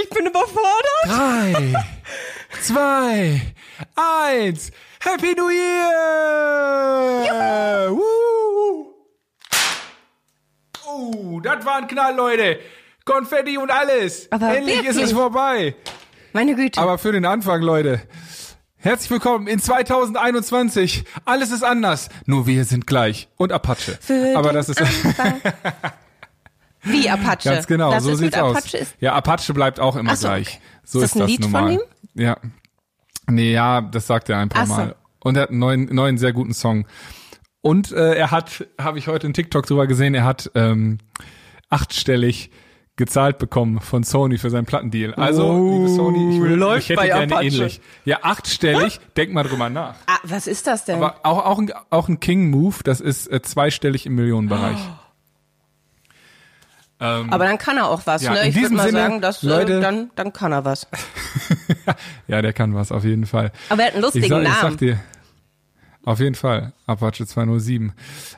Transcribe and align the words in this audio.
Ich 0.00 0.08
bin 0.10 0.26
überfordert. 0.26 1.04
Drei, 1.06 1.74
zwei, 2.62 3.40
eins. 3.96 4.70
Happy 5.00 5.34
New 5.34 5.48
Year! 5.50 7.22
Woo! 7.90 8.94
Oh, 10.86 11.40
das 11.40 11.64
war 11.64 11.76
ein 11.78 11.86
Knall, 11.88 12.14
Leute. 12.16 12.58
Konfetti 13.04 13.56
und 13.58 13.70
alles. 13.70 14.28
Aber 14.30 14.54
Endlich 14.56 14.80
ist 14.80 14.84
wirklich? 14.86 15.04
es 15.04 15.12
vorbei. 15.12 15.74
Meine 16.32 16.54
Güte. 16.54 16.80
Aber 16.80 16.98
für 16.98 17.12
den 17.12 17.24
Anfang, 17.24 17.62
Leute. 17.62 18.02
Herzlich 18.76 19.10
willkommen 19.10 19.46
in 19.48 19.60
2021. 19.60 21.04
Alles 21.24 21.50
ist 21.50 21.62
anders. 21.64 22.08
Nur 22.26 22.46
wir 22.46 22.64
sind 22.64 22.86
gleich. 22.86 23.28
Und 23.36 23.50
Apache. 23.52 23.98
Für 24.00 24.36
Aber 24.36 24.50
den 24.50 24.54
das 24.56 24.68
ist 24.68 24.80
Anfang. 24.80 25.40
Wie 26.82 27.08
Apache. 27.10 27.48
ganz 27.48 27.66
genau. 27.66 27.90
das 27.90 28.04
so 28.04 28.14
sieht's 28.14 28.36
aus. 28.38 28.56
Apache 28.56 28.76
Ist, 28.78 28.96
ja, 29.00 29.14
Apache 29.14 29.52
bleibt 29.54 29.80
auch 29.80 29.96
immer 29.96 30.14
so, 30.16 30.28
gleich. 30.28 30.48
okay. 30.48 30.58
So 30.84 31.00
Ist 31.00 31.02
das 31.02 31.10
ist 31.10 31.16
ein 31.16 31.20
das 31.20 31.28
Lied 31.30 31.44
von 31.46 31.70
ihm? 31.72 31.80
Ja. 32.14 32.36
Nee, 33.28 33.52
ja, 33.52 33.80
das 33.82 34.06
sagt 34.06 34.28
er 34.30 34.38
ein 34.38 34.48
paar 34.48 34.66
so. 34.66 34.74
Mal. 34.74 34.96
Und 35.20 35.36
er 35.36 35.42
hat 35.42 35.50
einen 35.50 35.58
neuen, 35.58 35.84
neuen 35.94 36.16
sehr 36.18 36.32
guten 36.32 36.54
Song. 36.54 36.86
Und 37.60 37.92
äh, 37.92 38.14
er 38.14 38.30
hat, 38.30 38.66
habe 38.80 38.98
ich 38.98 39.08
heute 39.08 39.26
in 39.26 39.34
TikTok 39.34 39.66
drüber 39.66 39.86
gesehen, 39.86 40.14
er 40.14 40.24
hat 40.24 40.50
ähm, 40.54 40.98
achtstellig 41.68 42.50
gezahlt 42.96 43.38
bekommen 43.38 43.80
von 43.80 44.02
Sony 44.02 44.38
für 44.38 44.50
seinen 44.50 44.64
Plattendeal. 44.66 45.14
Also, 45.14 45.44
Oh, 45.46 45.72
liebe 45.76 45.88
Sony, 45.88 46.34
ich, 46.36 46.42
will, 46.42 46.54
läuft 46.54 46.82
ich 46.84 46.88
hätte 46.90 46.96
bei 47.00 47.06
gerne 47.06 47.32
Apache. 47.32 47.46
ähnlich. 47.46 47.80
Ja, 48.04 48.18
achtstellig, 48.22 48.98
denk 49.16 49.32
mal 49.32 49.44
drüber 49.44 49.68
nach. 49.70 49.94
ah, 50.06 50.18
was 50.24 50.46
ist 50.48 50.66
das 50.66 50.84
denn? 50.84 50.96
Aber 50.96 51.16
auch, 51.22 51.44
auch, 51.44 51.58
ein, 51.58 51.72
auch 51.90 52.08
ein 52.08 52.18
King-Move, 52.18 52.76
das 52.82 53.00
ist 53.00 53.28
äh, 53.30 53.40
zweistellig 53.42 54.06
im 54.06 54.14
Millionenbereich. 54.16 54.78
Ähm, 57.00 57.32
Aber 57.32 57.44
dann 57.44 57.58
kann 57.58 57.76
er 57.76 57.88
auch 57.88 58.02
was, 58.06 58.22
Ja, 58.22 58.32
ne? 58.32 58.40
in 58.42 58.48
Ich 58.48 58.54
würde 58.56 58.60
diesem 58.62 58.76
mal 58.76 58.86
Sinne, 58.88 58.98
sagen, 59.00 59.20
dass, 59.20 59.42
Leute- 59.42 59.78
äh, 59.78 59.80
dann, 59.80 60.10
dann 60.16 60.32
kann 60.32 60.52
er 60.52 60.64
was. 60.64 60.86
ja, 62.28 62.42
der 62.42 62.52
kann 62.52 62.74
was, 62.74 62.90
auf 62.92 63.04
jeden 63.04 63.26
Fall. 63.26 63.52
Aber 63.68 63.82
er 63.82 63.86
hat 63.88 63.94
einen 63.94 64.02
lustigen 64.02 64.24
ich 64.24 64.30
sag, 64.30 64.42
Ich 64.42 64.48
Namen. 64.48 64.70
sag 64.72 64.78
dir, 64.78 65.00
auf 66.04 66.20
jeden 66.20 66.34
Fall, 66.34 66.72
Apache 66.86 67.26
207. 67.26 67.92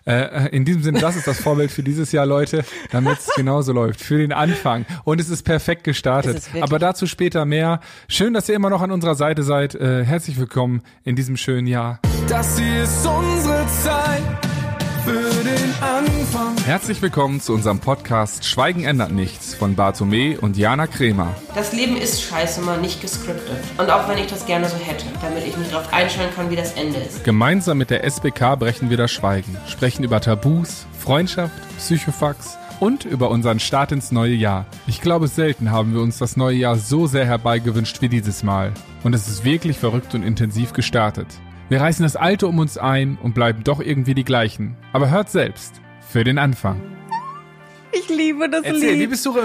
Äh, 0.05 0.48
in 0.48 0.64
diesem 0.64 0.83
Sinne, 0.83 0.98
das 0.98 1.14
ist 1.17 1.27
das 1.27 1.39
Vorbild 1.41 1.70
für 1.70 1.83
dieses 1.84 2.11
Jahr, 2.11 2.27
Leute, 2.27 2.64
damit 2.91 3.19
es 3.19 3.28
genauso 3.36 3.72
läuft, 3.72 4.00
für 4.00 4.19
den 4.19 4.33
Anfang. 4.33 4.84
Und 5.05 5.20
es 5.20 5.28
ist 5.30 5.45
perfekt 5.45 5.84
gestartet. 5.84 6.36
Es 6.36 6.48
ist. 6.48 6.62
Aber 6.62 6.78
dazu 6.80 7.06
später 7.06 7.45
mehr. 7.45 7.80
Schön, 8.08 8.34
dass 8.34 8.48
ihr 8.48 8.56
immer 8.56 8.70
noch 8.70 8.83
an 8.83 8.91
unserer 8.91 9.14
Seite 9.14 9.42
seid. 9.45 9.74
Äh, 9.77 10.05
herzlich 10.05 10.36
willkommen 10.39 10.83
in 11.05 11.14
diesem 11.17 11.36
schönen 11.36 11.67
Jahr. 11.69 12.00
Das 12.28 12.58
hier 12.58 12.83
ist 12.83 13.06
unsere 13.06 13.64
Zeit 13.83 14.22
für 15.05 15.45
den 15.45 15.74
Anfang. 15.80 15.99
Herzlich 16.66 17.00
willkommen 17.03 17.41
zu 17.41 17.55
unserem 17.55 17.80
Podcast 17.80 18.44
Schweigen 18.44 18.84
ändert 18.84 19.11
nichts 19.11 19.55
von 19.55 19.75
Bartome 19.75 20.39
und 20.41 20.56
Jana 20.56 20.86
Kremer. 20.86 21.34
Das 21.55 21.72
Leben 21.72 21.97
ist 21.97 22.22
scheiße 22.22 22.61
mal 22.61 22.80
nicht 22.80 23.00
gescriptet. 23.00 23.58
Und 23.78 23.91
auch 23.91 24.08
wenn 24.08 24.19
ich 24.19 24.27
das 24.27 24.47
gerne 24.47 24.69
so 24.69 24.77
hätte, 24.77 25.06
damit 25.22 25.47
ich 25.47 25.56
mich 25.56 25.70
darauf 25.70 25.92
einstellen 25.92 26.30
kann, 26.36 26.50
wie 26.50 26.56
das 26.56 26.72
Ende 26.75 26.98
ist. 27.00 27.25
Gemeinsam 27.25 27.78
mit 27.78 27.91
der 27.91 28.05
SBK 28.05 28.56
brechen 28.56 28.91
wir 28.91 28.98
das 28.98 29.11
Schweigen, 29.11 29.56
sprechen 29.67 30.05
über 30.05 30.20
Tabus, 30.20 30.86
Freundschaft, 30.98 31.55
Psychofax 31.78 32.58
und 32.78 33.05
über 33.05 33.30
unseren 33.30 33.58
Start 33.58 33.91
ins 33.91 34.12
neue 34.12 34.34
Jahr. 34.34 34.67
Ich 34.86 35.00
glaube, 35.00 35.28
selten 35.28 35.70
haben 35.70 35.95
wir 35.95 36.02
uns 36.02 36.19
das 36.19 36.36
neue 36.36 36.56
Jahr 36.56 36.77
so 36.77 37.06
sehr 37.06 37.27
herbeigewünscht 37.27 38.00
wie 38.02 38.08
dieses 38.08 38.42
Mal. 38.42 38.72
Und 39.02 39.14
es 39.14 39.28
ist 39.28 39.45
wirklich 39.45 39.78
verrückt 39.78 40.14
und 40.14 40.22
intensiv 40.22 40.72
gestartet. 40.72 41.27
Wir 41.70 41.80
reißen 41.80 42.02
das 42.02 42.17
Alte 42.17 42.47
um 42.47 42.58
uns 42.58 42.78
ein 42.78 43.17
und 43.22 43.34
bleiben 43.34 43.64
doch 43.64 43.80
irgendwie 43.80 44.14
die 44.14 44.24
gleichen. 44.24 44.77
Aber 44.92 45.11
hört 45.11 45.30
selbst. 45.30 45.80
Für 46.11 46.25
den 46.25 46.39
Anfang. 46.39 46.80
Ich 47.92 48.08
liebe 48.08 48.48
das 48.50 48.64
Erzähl, 48.64 48.94
wie 48.94 49.00
Lied. 49.03 49.11
bist 49.11 49.25
du, 49.27 49.36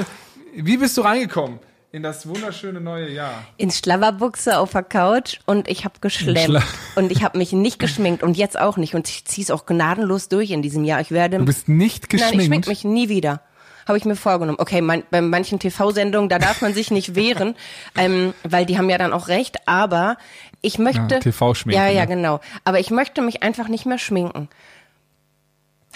wie 0.55 0.77
bist 0.77 0.97
du 0.97 1.01
reingekommen 1.01 1.59
in 1.91 2.01
das 2.01 2.27
wunderschöne 2.27 2.81
neue 2.81 3.11
Jahr? 3.11 3.45
In 3.57 3.69
Schlabberbuchse 3.69 4.57
auf 4.57 4.71
der 4.71 4.81
Couch 4.81 5.37
und 5.45 5.67
ich 5.67 5.85
habe 5.85 5.99
geschlemmt. 6.01 6.63
Und 6.95 7.11
ich 7.11 7.23
habe 7.23 7.37
mich 7.37 7.51
nicht 7.53 7.77
geschminkt 7.77 8.23
und 8.23 8.35
jetzt 8.35 8.59
auch 8.59 8.77
nicht. 8.77 8.95
Und 8.95 9.07
ich 9.07 9.25
ziehe 9.25 9.43
es 9.43 9.51
auch 9.51 9.67
gnadenlos 9.67 10.27
durch 10.27 10.49
in 10.49 10.63
diesem 10.63 10.83
Jahr. 10.85 11.01
Ich 11.01 11.11
werde. 11.11 11.37
Du 11.37 11.45
bist 11.45 11.69
nicht 11.69 12.09
geschminkt. 12.09 12.33
Nein, 12.33 12.41
ich 12.41 12.47
schmink 12.47 12.67
mich 12.67 12.83
nie 12.83 13.09
wieder. 13.09 13.41
Habe 13.87 13.99
ich 13.99 14.05
mir 14.05 14.15
vorgenommen. 14.15 14.57
Okay, 14.59 14.81
mein, 14.81 15.03
bei 15.11 15.21
manchen 15.21 15.59
TV-Sendungen, 15.59 16.29
da 16.29 16.39
darf 16.39 16.63
man 16.63 16.73
sich 16.73 16.89
nicht 16.89 17.13
wehren, 17.13 17.53
ähm, 17.95 18.33
weil 18.43 18.65
die 18.65 18.79
haben 18.79 18.89
ja 18.89 18.97
dann 18.97 19.13
auch 19.13 19.27
recht. 19.27 19.67
Aber 19.67 20.17
ich 20.61 20.79
möchte. 20.79 21.15
Ja, 21.15 21.19
TV-Schminken, 21.19 21.79
Ja, 21.79 21.89
ja, 21.89 22.01
ne? 22.01 22.15
genau. 22.15 22.39
Aber 22.63 22.79
ich 22.79 22.89
möchte 22.89 23.21
mich 23.21 23.43
einfach 23.43 23.67
nicht 23.67 23.85
mehr 23.85 23.99
schminken. 23.99 24.49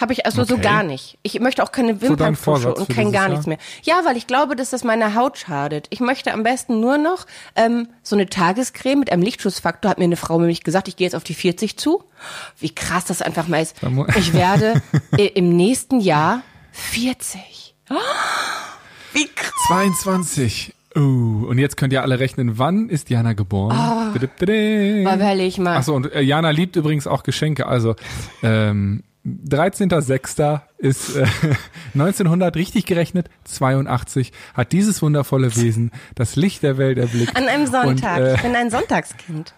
Habe 0.00 0.12
ich 0.14 0.24
also 0.24 0.44
so 0.44 0.54
Okay. 0.54 0.62
gar 0.62 0.82
nicht. 0.82 1.18
Ich 1.22 1.38
möchte 1.40 1.62
auch 1.62 1.72
keine 1.72 2.00
Wimperntusche 2.00 2.74
und 2.74 2.88
kein 2.88 3.12
gar 3.12 3.28
nichts 3.28 3.46
mehr. 3.46 3.58
Ja, 3.82 4.00
weil 4.04 4.16
ich 4.16 4.26
glaube, 4.26 4.56
dass 4.56 4.70
das 4.70 4.82
meiner 4.82 5.14
Haut 5.14 5.36
schadet. 5.38 5.86
Ich 5.90 6.00
möchte 6.00 6.32
am 6.32 6.42
besten 6.42 6.80
nur 6.80 6.96
noch 6.96 7.26
ähm, 7.54 7.88
so 8.02 8.16
eine 8.16 8.26
Tagescreme 8.28 8.98
mit 9.00 9.12
einem 9.12 9.22
Lichtschutzfaktor. 9.22 9.90
Hat 9.90 9.98
mir 9.98 10.04
eine 10.04 10.16
Frau 10.16 10.38
nämlich 10.38 10.64
gesagt, 10.64 10.88
ich 10.88 10.96
gehe 10.96 11.06
jetzt 11.06 11.14
auf 11.14 11.24
die 11.24 11.34
40 11.34 11.76
zu. 11.76 12.02
Wie 12.58 12.74
krass 12.74 13.04
das 13.04 13.20
einfach 13.20 13.46
mal 13.46 13.60
ist. 13.62 13.76
Ich 14.16 14.32
werde 14.32 14.80
im 15.34 15.50
nächsten 15.50 16.00
Jahr 16.00 16.42
40. 16.72 17.74
Oh, 17.90 17.94
Wie 19.12 19.26
krass. 19.26 19.52
22. 19.66 20.74
Oh, 20.96 21.00
und 21.00 21.58
jetzt 21.58 21.76
könnt 21.76 21.92
ihr 21.92 22.02
alle 22.02 22.18
rechnen, 22.18 22.58
wann 22.58 22.88
ist 22.88 23.10
Jana 23.10 23.32
geboren? 23.34 23.76
Oh. 23.78 24.16
Überleg 24.16 25.58
mal. 25.58 25.76
Achso, 25.76 25.94
und 25.94 26.12
äh, 26.12 26.20
Jana 26.20 26.50
liebt 26.50 26.74
übrigens 26.76 27.06
auch 27.06 27.22
Geschenke. 27.22 27.66
Also, 27.66 27.94
ähm, 28.42 29.04
13.06. 29.26 30.60
ist 30.78 31.16
äh, 31.16 31.26
1900 31.94 32.56
richtig 32.56 32.86
gerechnet, 32.86 33.28
82, 33.44 34.32
hat 34.54 34.72
dieses 34.72 35.02
wundervolle 35.02 35.54
Wesen 35.56 35.90
das 36.14 36.36
Licht 36.36 36.62
der 36.62 36.78
Welt 36.78 36.98
erblickt. 36.98 37.36
An 37.36 37.48
einem 37.48 37.66
Sonntag. 37.66 38.18
Und, 38.18 38.24
äh, 38.24 38.34
ich 38.34 38.42
bin 38.42 38.56
ein 38.56 38.70
Sonntagskind. 38.70 39.54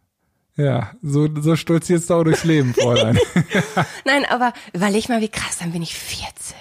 ja, 0.56 0.92
so, 1.02 1.28
so 1.40 1.56
stolzierst 1.56 2.10
du 2.10 2.14
auch 2.14 2.24
durchs 2.24 2.44
Leben, 2.44 2.72
Fräulein. 2.74 3.18
Nein, 4.04 4.24
aber 4.28 4.52
überleg 4.72 5.08
mal, 5.08 5.20
wie 5.20 5.28
krass, 5.28 5.58
dann 5.58 5.72
bin 5.72 5.82
ich 5.82 5.94
40. 5.94 6.54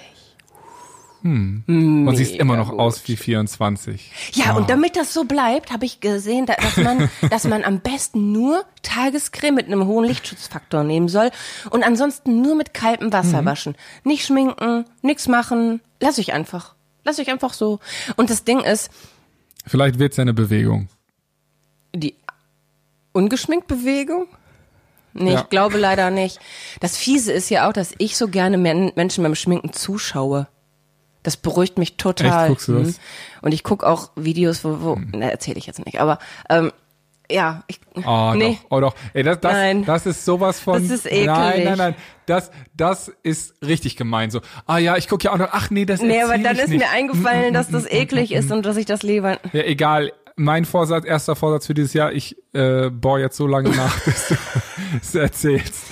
Und 1.22 2.14
siehst 2.16 2.36
immer 2.36 2.56
noch 2.56 2.70
aus 2.70 3.06
wie 3.08 3.18
24. 3.18 4.12
Ja, 4.34 4.52
Ah. 4.52 4.54
und 4.56 4.70
damit 4.70 4.96
das 4.96 5.14
so 5.14 5.26
bleibt, 5.26 5.72
habe 5.72 5.86
ich 5.86 6.00
gesehen, 6.00 6.46
da- 6.46 6.56
dass 6.56 6.78
man, 6.78 7.10
dass 7.30 7.44
man 7.44 7.64
am 7.66 7.82
besten 7.82 8.32
nur 8.32 8.64
Tagescreme 8.84 9.56
mit 9.56 9.66
einem 9.68 9.86
hohen 9.86 10.06
Lichtschutzfaktor 10.06 10.84
nehmen 10.84 11.10
soll 11.10 11.30
und 11.72 11.84
ansonsten 11.84 12.42
nur 12.42 12.56
mit 12.56 12.74
kaltem 12.74 13.08
Mhm. 13.08 13.14
Wasser 13.14 13.44
waschen. 13.46 13.76
Nicht 14.06 14.26
schminken, 14.26 14.86
nix 15.02 15.28
machen, 15.28 15.82
lass 16.00 16.18
ich 16.18 16.32
einfach. 16.34 16.74
Lass 17.04 17.20
ich 17.20 17.30
einfach 17.30 17.54
so. 17.54 17.80
Und 18.16 18.30
das 18.30 18.44
Ding 18.46 18.60
ist, 18.62 18.90
Vielleicht 19.66 20.00
wird's 20.00 20.16
ja 20.18 20.22
eine 20.22 20.34
Bewegung. 20.34 20.88
die 21.94 22.16
ungeschminkt 23.12 23.68
Bewegung? 23.68 24.28
Nee, 25.14 25.34
Ja. 25.34 25.42
ich 25.42 25.50
glaube 25.50 25.78
leider 25.80 26.12
nicht. 26.12 26.40
Das 26.80 26.96
Fiese 26.96 27.34
ist 27.34 27.50
ja 27.50 27.68
auch, 27.68 27.74
dass 27.74 27.94
ich 27.98 28.16
so 28.16 28.28
gerne 28.28 28.58
Men 28.58 28.92
Menschen 28.96 29.24
beim 29.24 29.36
Schminken 29.36 29.74
zuschaue. 29.74 30.48
Das 31.30 31.38
beruhigt 31.38 31.78
mich 31.78 31.96
total. 31.98 32.42
Echt? 32.42 32.48
Guckst 32.50 32.68
du 32.70 32.80
das? 32.80 32.88
Mhm. 32.88 32.94
Und 33.44 33.54
ich 33.54 33.64
gucke 33.64 33.86
auch 33.86 34.10
Videos, 34.16 34.64
wo, 34.64 34.78
wo 34.82 34.96
ne, 34.96 35.32
erzähle 35.32 35.60
ich 35.60 35.68
jetzt 35.68 35.86
nicht, 35.86 36.02
aber 36.02 36.18
ähm, 36.50 36.72
ja, 37.32 37.62
ich, 37.68 37.80
Oh, 38.04 38.34
nee. 38.36 38.58
doch, 38.64 38.78
oh 38.78 38.80
doch. 38.80 38.96
Ey, 39.14 39.22
das, 39.22 39.40
das, 39.40 39.54
Nein. 39.54 39.86
das 39.86 40.08
ist 40.08 40.26
sowas 40.26 40.60
von. 40.60 40.82
Das 40.82 40.90
ist 40.90 41.06
eklig. 41.06 41.28
Nein, 41.28 41.64
nein, 41.66 41.78
nein. 41.78 41.96
Das, 42.26 42.50
das 42.76 43.12
ist 43.22 43.54
richtig 43.64 43.96
gemein. 43.96 44.32
So, 44.32 44.42
ah 44.66 44.80
ja, 44.80 44.98
ich 44.98 45.08
gucke 45.08 45.26
ja 45.26 45.34
auch 45.34 45.38
noch. 45.38 45.50
Ach 45.52 45.70
nee, 45.70 45.86
das 45.86 46.02
Nee, 46.02 46.24
aber 46.24 46.40
dann 46.40 46.58
ist 46.58 46.70
nicht. 46.70 46.80
mir 46.80 46.90
eingefallen, 46.90 47.54
dass 47.54 47.70
das 47.70 47.86
eklig 47.86 48.32
ist 48.32 48.52
und 48.52 48.66
dass 48.66 48.78
ich 48.78 48.88
das 48.88 49.04
lieber. 49.04 49.38
Ja, 49.54 49.62
egal. 49.62 50.12
Mein 50.38 50.66
Vorsatz, 50.66 51.06
erster 51.06 51.36
Vorsatz 51.36 51.68
für 51.68 51.76
dieses 51.76 51.94
Jahr, 51.94 52.14
ich 52.14 52.36
äh, 52.54 52.90
bohr 52.90 53.20
jetzt 53.20 53.38
so 53.38 53.46
lange 53.46 53.70
nach, 53.70 54.00
bis 54.06 54.30
du 54.30 54.36
es 55.00 55.14
erzählst. 55.14 55.84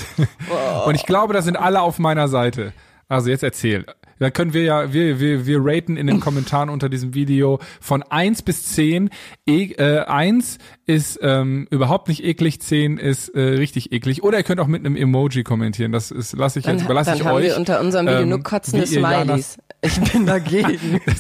Und 0.85 0.95
ich 0.95 1.05
glaube, 1.05 1.33
da 1.33 1.43
sind 1.43 1.55
alle 1.57 1.81
auf 1.81 1.99
meiner 1.99 2.27
Seite. 2.29 2.73
Also 3.09 3.29
jetzt 3.29 3.43
erzähl. 3.43 3.85
Dann 4.19 4.33
können 4.33 4.53
wir 4.53 4.63
ja, 4.63 4.93
wir, 4.93 5.19
wir, 5.19 5.45
wir 5.45 5.59
raten 5.61 5.97
in 5.97 6.07
den 6.07 6.19
Kommentaren 6.19 6.69
unter 6.69 6.89
diesem 6.89 7.13
Video 7.13 7.59
von 7.79 8.03
eins 8.03 8.41
bis 8.41 8.63
zehn. 8.63 9.09
E 9.45 9.71
äh, 9.73 10.05
1 10.05 10.57
ist 10.85 11.19
ähm, 11.21 11.67
überhaupt 11.69 12.07
nicht 12.07 12.23
eklig, 12.23 12.61
10 12.61 12.97
ist 12.97 13.29
äh, 13.29 13.41
richtig 13.41 13.91
eklig. 13.91 14.23
Oder 14.23 14.39
ihr 14.39 14.43
könnt 14.43 14.59
auch 14.59 14.67
mit 14.67 14.85
einem 14.85 14.95
Emoji 14.95 15.43
kommentieren. 15.43 15.91
Das 15.91 16.11
ist, 16.11 16.33
lasse 16.33 16.59
ich 16.59 16.65
jetzt, 16.65 16.79
Dann, 16.79 16.85
überlasse 16.85 17.11
dann 17.11 17.19
ich 17.19 17.25
haben 17.25 17.35
euch. 17.35 17.45
wir 17.45 17.57
unter 17.57 17.79
unserem 17.79 18.07
Video 18.07 18.21
ähm, 18.21 18.29
nur 18.29 18.43
kotzende 18.43 18.85
Smileys. 18.85 19.57
Ich 19.81 19.99
bin 20.11 20.25
dagegen. 20.25 21.01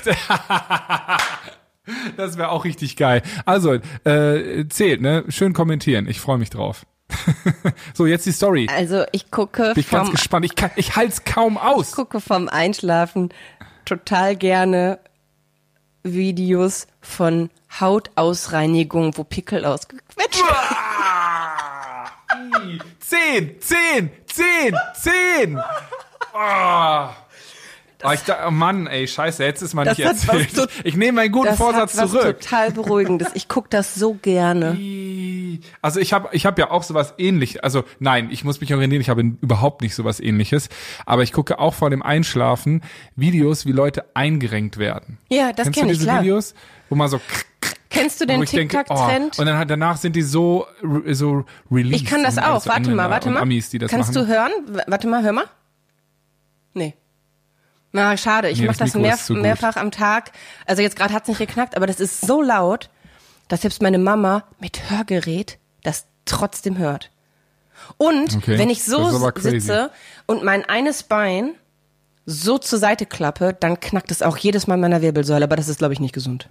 Das 2.17 2.37
wäre 2.37 2.49
auch 2.49 2.65
richtig 2.65 2.97
geil. 2.97 3.21
Also, 3.45 3.75
äh, 4.03 4.67
zählt, 4.67 4.99
ne? 5.01 5.23
Schön 5.29 5.53
kommentieren. 5.53 6.05
Ich 6.09 6.19
freue 6.19 6.37
mich 6.37 6.49
drauf. 6.49 6.85
so, 7.93 8.05
jetzt 8.05 8.25
die 8.25 8.31
Story. 8.31 8.67
Also 8.73 9.05
ich 9.11 9.31
gucke 9.31 9.73
Bin 9.73 9.81
ich 9.81 9.89
ganz 9.89 10.07
vom, 10.07 10.15
gespannt. 10.15 10.45
Ich, 10.45 10.55
kann, 10.55 10.71
ich 10.75 10.95
halt's 10.95 11.23
kaum 11.23 11.57
aus. 11.57 11.91
gucke 11.91 12.21
vom 12.21 12.49
Einschlafen 12.49 13.29
total 13.85 14.35
gerne 14.35 14.99
Videos 16.03 16.87
von 17.01 17.49
Hautausreinigung, 17.79 19.17
wo 19.17 19.23
Pickel 19.23 19.65
ausgequetscht 19.65 20.43
Zehn, 22.99 23.61
zehn, 23.61 24.11
zehn, 24.25 24.75
zehn. 24.93 25.59
Ah. 28.03 28.09
Oh, 28.09 28.13
ich 28.13 28.19
oh 28.47 28.51
Mann, 28.51 28.85
ey, 28.85 29.07
scheiße, 29.07 29.43
jetzt 29.43 29.61
ist 29.63 29.73
mal 29.73 29.83
Das 29.85 29.97
nicht 29.97 30.07
was 30.07 30.27
erzählt. 30.27 30.55
to- 30.55 30.67
ich 30.83 30.95
nehme 30.95 31.13
meinen 31.13 31.31
guten 31.31 31.47
Das 31.47 31.57
Vorsatz 31.57 31.97
hat 31.97 32.03
was 32.03 32.11
zurück. 32.11 32.41
total 32.41 32.71
beruhigendes. 32.71 33.29
Ich 33.33 33.47
guck 33.47 33.69
das 33.71 33.95
so 33.95 34.13
gerne. 34.13 34.77
Also 35.81 35.99
ich 35.99 36.13
habe 36.13 36.29
ich 36.33 36.45
hab 36.45 36.59
ja 36.59 36.69
auch 36.69 36.83
sowas 36.83 37.15
ähnlich. 37.17 37.63
Also 37.63 37.83
nein, 37.99 38.29
ich 38.31 38.43
muss 38.43 38.61
mich 38.61 38.71
orientieren, 38.73 39.01
ich 39.01 39.09
habe 39.09 39.21
überhaupt 39.41 39.81
nicht 39.81 39.95
sowas 39.95 40.19
ähnliches. 40.19 40.69
Aber 41.07 41.23
ich 41.23 41.33
gucke 41.33 41.57
auch 41.57 41.73
vor 41.73 41.89
dem 41.89 42.03
Einschlafen 42.03 42.83
Videos, 43.15 43.65
wie 43.65 43.71
Leute 43.71 44.05
eingerenkt 44.13 44.77
werden. 44.77 45.17
Ja, 45.29 45.51
das 45.51 45.65
Kennst 45.65 45.79
kenne 45.79 45.91
du 45.93 45.97
ich, 45.97 46.03
klar. 46.03 46.21
Videos, 46.21 46.53
wo 46.89 46.95
man 46.95 47.09
so 47.09 47.19
Kennst 47.89 48.21
du 48.21 48.25
den 48.27 48.41
denke, 48.41 48.77
TikTok-Trend? 48.77 49.35
oh, 49.37 49.41
und 49.41 49.47
dann 49.47 49.67
danach 49.67 49.97
sind 49.97 50.15
die 50.15 50.21
so 50.21 50.67
so 51.07 51.45
released. 51.71 52.03
ich 52.03 52.05
kann 52.05 52.21
das 52.21 52.37
auch. 52.37 52.63
Warte 52.67 52.91
mal, 52.91 53.09
warte 53.09 53.31
mal. 53.31 53.41
Amis, 53.41 53.71
das 53.71 53.89
Kannst 53.89 54.13
machen. 54.13 54.27
du 54.27 54.31
hören? 54.31 54.51
Warte 54.85 55.07
mal, 55.07 55.23
hör 55.23 55.31
mal. 55.33 55.45
Nee. 56.75 56.93
Na, 57.97 58.15
schade. 58.15 58.49
Ich 58.49 58.59
Nee, 58.59 58.67
mach 58.67 58.77
das 58.77 58.91
das 58.91 59.01
mehr, 59.01 59.41
mehrfach 59.41 59.75
am 59.75 59.89
Tag. 59.89 60.31
Also 60.67 60.83
jetzt 60.83 60.95
gerade 60.95 61.15
hat's 61.15 61.27
nicht 61.27 61.39
geknackt, 61.39 61.75
aber 61.75 61.87
das 61.87 61.99
ist 61.99 62.21
so 62.21 62.43
laut, 62.43 62.91
dass 63.47 63.61
selbst 63.61 63.81
meine 63.81 63.97
Mama 63.97 64.43
mit 64.59 64.91
Hörgerät 64.91 65.57
das 65.81 66.05
trotzdem 66.25 66.77
hört. 66.77 67.09
Und 67.97 68.35
Okay, 68.35 68.59
wenn 68.59 68.69
ich 68.69 68.83
so 68.83 69.31
sitze 69.37 69.89
und 70.27 70.43
mein 70.43 70.63
eines 70.65 71.01
Bein 71.01 71.55
so 72.27 72.59
zur 72.59 72.77
Seite 72.77 73.07
klappe, 73.07 73.57
dann 73.59 73.79
knackt 73.79 74.11
es 74.11 74.21
auch 74.21 74.37
jedes 74.37 74.67
Mal 74.67 74.75
in 74.75 74.81
meiner 74.81 75.01
Wirbelsäule, 75.01 75.45
aber 75.45 75.55
das 75.55 75.67
ist, 75.67 75.79
glaube 75.79 75.93
ich, 75.93 75.99
nicht 75.99 76.13
gesund. 76.13 76.47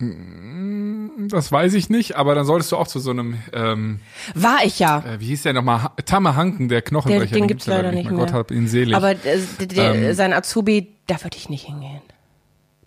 Das 1.18 1.50
weiß 1.50 1.74
ich 1.74 1.88
nicht, 1.88 2.16
aber 2.16 2.34
dann 2.34 2.44
solltest 2.44 2.72
du 2.72 2.76
auch 2.76 2.86
zu 2.86 3.00
so 3.00 3.10
einem, 3.10 3.38
ähm, 3.52 4.00
War 4.34 4.58
ich 4.64 4.78
ja. 4.78 4.98
äh, 4.98 5.20
wie 5.20 5.26
hieß 5.26 5.44
der 5.44 5.54
nochmal, 5.54 5.90
Tamme 6.04 6.36
Hanken, 6.36 6.68
der 6.68 6.82
Knochenbrecher. 6.82 7.34
Den, 7.34 7.42
den 7.42 7.48
gibt's 7.48 7.66
leider 7.66 7.90
nicht 7.92 8.10
mehr. 8.10 8.18
Gott 8.18 8.32
hab 8.32 8.50
ihn 8.50 8.68
selig. 8.68 8.94
Aber 8.94 9.12
äh, 9.12 9.38
der, 9.60 9.94
Ähm. 9.94 10.14
sein 10.14 10.32
Azubi, 10.32 10.94
da 11.06 11.22
würde 11.22 11.36
ich 11.36 11.48
nicht 11.48 11.66
hingehen. 11.66 12.02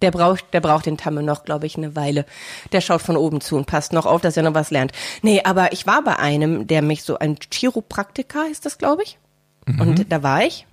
Der 0.02 0.12
braucht, 0.12 0.54
der 0.54 0.62
braucht 0.62 0.86
den 0.86 0.98
Tamme 0.98 1.24
noch, 1.24 1.44
glaube 1.44 1.66
ich, 1.66 1.76
eine 1.76 1.96
Weile. 1.96 2.26
Der 2.72 2.82
schaut 2.82 3.02
von 3.02 3.18
oben 3.18 3.42
zu 3.42 3.58
und 3.58 3.66
passt 3.66 3.92
noch 3.92 4.06
auf, 4.06 4.22
dass 4.22 4.38
er 4.38 4.44
noch 4.44 4.54
was 4.54 4.72
lernt. 4.72 4.94
Nee, 5.24 5.42
aber 5.44 5.74
ich 5.74 5.88
war 5.88 6.04
bei 6.04 6.18
einem, 6.18 6.68
der 6.68 6.82
mich 6.82 7.04
so, 7.04 7.18
ein 7.20 7.36
Chiropraktiker 7.52 8.46
ist 8.50 8.66
das, 8.66 8.78
glaube 8.78 9.04
ich. 9.04 9.18
Mhm. 9.66 9.82
Und 9.82 10.12
da 10.12 10.24
war 10.24 10.44
ich. 10.44 10.66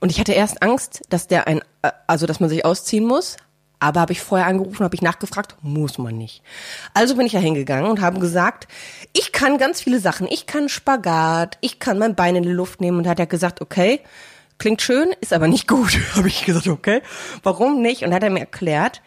Und 0.00 0.10
ich 0.10 0.18
hatte 0.18 0.32
erst 0.32 0.62
Angst, 0.62 1.02
dass 1.08 1.28
der 1.28 1.46
ein, 1.46 1.60
äh, 1.82 1.90
also 2.06 2.26
dass 2.26 2.40
man 2.40 2.48
sich 2.48 2.64
ausziehen 2.64 3.04
muss. 3.04 3.36
Aber 3.80 4.00
habe 4.00 4.12
ich 4.12 4.20
vorher 4.20 4.48
angerufen, 4.48 4.82
habe 4.82 4.94
ich 4.94 5.02
nachgefragt, 5.02 5.56
muss 5.62 5.98
man 5.98 6.16
nicht. 6.16 6.42
Also 6.94 7.14
bin 7.14 7.26
ich 7.26 7.32
da 7.32 7.38
hingegangen 7.38 7.90
und 7.90 8.00
habe 8.00 8.18
gesagt, 8.18 8.66
ich 9.12 9.30
kann 9.32 9.58
ganz 9.58 9.80
viele 9.80 10.00
Sachen. 10.00 10.26
Ich 10.28 10.46
kann 10.46 10.68
Spagat, 10.68 11.58
ich 11.60 11.78
kann 11.78 11.98
mein 11.98 12.16
Bein 12.16 12.34
in 12.34 12.42
die 12.42 12.50
Luft 12.50 12.80
nehmen. 12.80 12.98
Und 12.98 13.06
hat 13.06 13.20
er 13.20 13.26
gesagt, 13.26 13.60
okay, 13.60 14.00
klingt 14.58 14.82
schön, 14.82 15.14
ist 15.20 15.32
aber 15.32 15.46
nicht 15.46 15.68
gut. 15.68 15.96
habe 16.16 16.28
ich 16.28 16.44
gesagt, 16.44 16.66
okay, 16.66 17.02
warum 17.42 17.80
nicht? 17.80 18.02
Und 18.02 18.12
hat 18.12 18.24
er 18.24 18.30
mir 18.30 18.40
erklärt, 18.40 19.00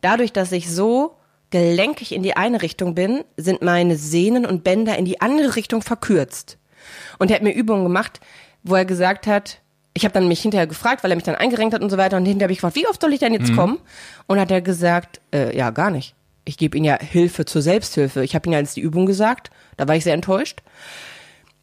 dadurch, 0.00 0.32
dass 0.32 0.52
ich 0.52 0.70
so 0.70 1.16
gelenkig 1.50 2.12
in 2.12 2.22
die 2.22 2.36
eine 2.36 2.62
Richtung 2.62 2.94
bin, 2.94 3.24
sind 3.36 3.62
meine 3.62 3.96
Sehnen 3.96 4.46
und 4.46 4.64
Bänder 4.64 4.96
in 4.96 5.04
die 5.04 5.20
andere 5.20 5.54
Richtung 5.54 5.82
verkürzt. 5.82 6.58
Und 7.18 7.30
er 7.30 7.36
hat 7.36 7.42
mir 7.42 7.54
Übungen 7.54 7.84
gemacht, 7.84 8.20
wo 8.62 8.74
er 8.74 8.84
gesagt 8.86 9.26
hat, 9.26 9.60
ich 9.94 10.04
habe 10.04 10.12
dann 10.12 10.26
mich 10.26 10.42
hinterher 10.42 10.66
gefragt, 10.66 11.04
weil 11.04 11.12
er 11.12 11.16
mich 11.16 11.24
dann 11.24 11.36
eingerenkt 11.36 11.72
hat 11.72 11.80
und 11.80 11.88
so 11.88 11.96
weiter. 11.96 12.16
Und 12.16 12.26
hinterher 12.26 12.46
habe 12.46 12.52
ich 12.52 12.58
gefragt, 12.58 12.76
wie 12.76 12.88
oft 12.88 13.00
soll 13.00 13.12
ich 13.12 13.20
denn 13.20 13.32
jetzt 13.32 13.54
kommen? 13.54 13.78
Und 14.26 14.40
hat 14.40 14.50
er 14.50 14.60
gesagt, 14.60 15.20
äh, 15.32 15.56
ja, 15.56 15.70
gar 15.70 15.90
nicht. 15.90 16.14
Ich 16.44 16.58
gebe 16.58 16.76
ihm 16.76 16.84
ja 16.84 16.98
Hilfe 16.98 17.44
zur 17.44 17.62
Selbsthilfe. 17.62 18.24
Ich 18.24 18.34
habe 18.34 18.48
ihm 18.48 18.52
ja 18.52 18.58
jetzt 18.58 18.76
die 18.76 18.80
Übung 18.80 19.06
gesagt. 19.06 19.50
Da 19.76 19.86
war 19.86 19.94
ich 19.94 20.02
sehr 20.04 20.14
enttäuscht, 20.14 20.62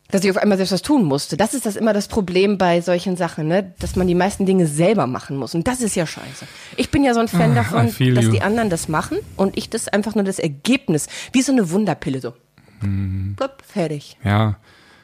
dass 0.09 0.23
ich 0.23 0.31
auf 0.31 0.37
einmal 0.37 0.57
selbst 0.57 0.71
was 0.71 0.81
tun 0.81 1.03
musste. 1.03 1.35
Das 1.35 1.53
ist 1.53 1.65
das 1.65 1.75
immer 1.75 1.91
das 1.91 2.07
Problem 2.07 2.57
bei 2.57 2.79
solchen 2.79 3.17
Sachen, 3.17 3.47
ne? 3.47 3.73
dass 3.79 3.97
man 3.97 4.07
die 4.07 4.15
meisten 4.15 4.45
Dinge 4.45 4.65
selber 4.65 5.07
machen 5.07 5.35
muss. 5.35 5.53
Und 5.53 5.67
das 5.67 5.81
ist 5.81 5.95
ja 5.95 6.07
scheiße. 6.07 6.47
Ich 6.77 6.89
bin 6.89 7.03
ja 7.03 7.13
so 7.13 7.19
ein 7.19 7.27
Fan 7.27 7.53
davon, 7.53 7.87
I 7.87 7.91
feel 7.91 8.13
dass 8.13 8.25
you. 8.25 8.31
die 8.31 8.41
anderen 8.41 8.69
das 8.69 8.87
machen 8.87 9.17
und 9.35 9.57
ich 9.57 9.69
das 9.69 9.89
einfach 9.89 10.15
nur 10.15 10.23
das 10.23 10.39
Ergebnis, 10.39 11.07
wie 11.33 11.41
so 11.41 11.51
eine 11.51 11.69
Wunderpille, 11.69 12.21
so. 12.21 12.33
Blub, 12.81 13.61
fertig. 13.67 14.17
Ja. 14.23 14.57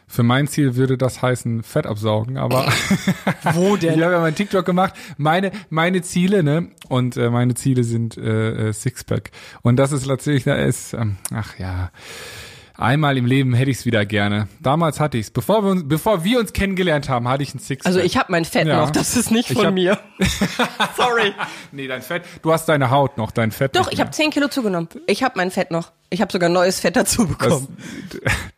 Für 0.10 0.24
mein 0.24 0.48
Ziel 0.48 0.76
würde 0.76 0.98
das 0.98 1.22
heißen 1.22 1.64
Fett 1.64 1.86
absaugen, 1.86 2.38
aber 2.38 2.72
Wo 3.54 3.76
denn? 3.76 3.96
ich 3.96 4.02
habe 4.02 4.14
ja 4.14 4.22
mein 4.22 4.36
TikTok 4.36 4.66
gemacht. 4.66 4.94
Meine 5.18 5.52
meine 5.70 6.02
Ziele, 6.02 6.44
ne? 6.44 6.70
Und 6.88 7.18
äh, 7.18 7.30
meine 7.30 7.56
Ziele 7.56 7.84
sind 7.84 8.18
äh, 8.18 8.70
äh, 8.70 8.74
Sixpack. 8.74 9.32
Und 9.64 9.76
das 9.76 9.92
ist 9.92 10.08
natürlich, 10.08 10.46
da 10.46 10.56
ist, 10.56 10.94
ähm, 10.94 11.18
ach 11.34 11.60
ja, 11.60 11.92
einmal 12.78 13.18
im 13.18 13.26
Leben 13.26 13.54
hätte 13.54 13.72
ich 13.72 13.78
es 13.80 13.86
wieder 13.86 14.06
gerne. 14.06 14.48
Damals 14.62 15.00
hatte 15.00 15.18
ich 15.18 15.28
es. 15.28 15.32
Bevor 15.32 15.64
wir 15.64 15.72
uns, 15.72 15.84
bevor 15.88 16.24
wir 16.24 16.40
uns 16.40 16.54
kennengelernt 16.54 17.10
haben, 17.10 17.28
hatte 17.28 17.44
ich 17.44 17.54
ein 17.54 17.60
Sixpack. 17.60 17.86
Also 17.88 18.00
ich 18.00 18.18
habe 18.18 18.32
mein 18.32 18.46
Fett 18.46 18.68
Ja. 18.68 18.78
noch, 18.82 18.92
das 18.92 19.16
ist 19.18 19.32
nicht 19.32 19.50
Ich 19.52 19.58
von 19.58 19.68
hab- 19.68 19.74
mir. 19.74 20.00
Sorry. 20.98 21.34
nee, 21.72 21.88
dein 21.88 22.02
Fett. 22.02 22.24
Du 22.42 22.52
hast 22.52 22.68
deine 22.70 22.90
Haut 22.92 23.18
noch, 23.18 23.32
dein 23.32 23.52
Fett. 23.52 23.76
Doch, 23.76 23.92
ich 23.92 24.00
habe 24.00 24.12
10 24.12 24.30
Kilo 24.32 24.48
zugenommen. 24.48 24.88
Ich 25.08 25.24
habe 25.24 25.34
mein 25.38 25.52
Fett 25.52 25.72
noch. 25.72 25.92
Ich 26.10 26.22
habe 26.22 26.32
sogar 26.32 26.50
neues 26.50 26.80
Fett 26.80 26.96
dazu 26.96 27.26
Das, 27.26 27.38
bekommen. 27.38 27.78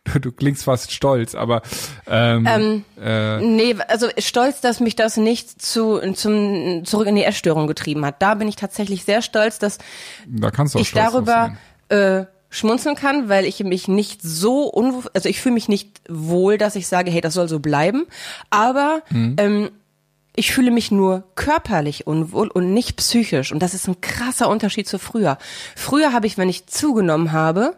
du, 0.04 0.20
du 0.20 0.32
klingst 0.32 0.62
fast 0.64 0.92
stolz, 0.92 1.34
aber 1.34 1.62
ähm, 2.06 2.84
äh, 3.02 3.38
Nee, 3.40 3.74
also 3.88 4.06
stolz, 4.18 4.60
dass 4.60 4.78
mich 4.80 4.94
das 4.94 5.16
nicht 5.16 5.60
zu, 5.60 5.98
zum, 6.14 6.84
zurück 6.84 7.08
in 7.08 7.16
die 7.16 7.24
Essstörung 7.24 7.66
getrieben 7.66 8.04
hat. 8.06 8.22
Da 8.22 8.34
bin 8.34 8.46
ich 8.46 8.54
tatsächlich 8.56 9.04
sehr 9.04 9.20
stolz, 9.20 9.58
dass 9.58 9.78
da 10.28 10.50
kannst 10.52 10.74
du 10.74 10.78
auch 10.78 10.82
ich 10.82 10.92
darüber 10.92 11.56
sein. 11.88 11.98
äh, 12.20 12.26
schmunzeln 12.50 12.96
kann, 12.96 13.28
weil 13.28 13.44
ich 13.44 13.62
mich 13.62 13.86
nicht 13.88 14.22
so 14.22 14.64
unwohl, 14.64 15.10
also 15.14 15.28
ich 15.28 15.40
fühle 15.40 15.54
mich 15.54 15.68
nicht 15.68 16.00
wohl, 16.08 16.58
dass 16.58 16.74
ich 16.76 16.88
sage, 16.88 17.10
hey, 17.10 17.20
das 17.20 17.34
soll 17.34 17.48
so 17.48 17.60
bleiben. 17.60 18.06
Aber 18.50 19.02
Mhm. 19.10 19.36
ähm, 19.38 19.70
ich 20.36 20.52
fühle 20.52 20.70
mich 20.70 20.90
nur 20.90 21.24
körperlich 21.34 22.06
unwohl 22.06 22.48
und 22.48 22.72
nicht 22.74 22.96
psychisch. 22.96 23.52
Und 23.52 23.60
das 23.60 23.74
ist 23.74 23.88
ein 23.88 24.00
krasser 24.00 24.48
Unterschied 24.48 24.88
zu 24.88 24.98
früher. 24.98 25.38
Früher 25.76 26.12
habe 26.12 26.26
ich, 26.26 26.38
wenn 26.38 26.48
ich 26.48 26.66
zugenommen 26.66 27.32
habe, 27.32 27.74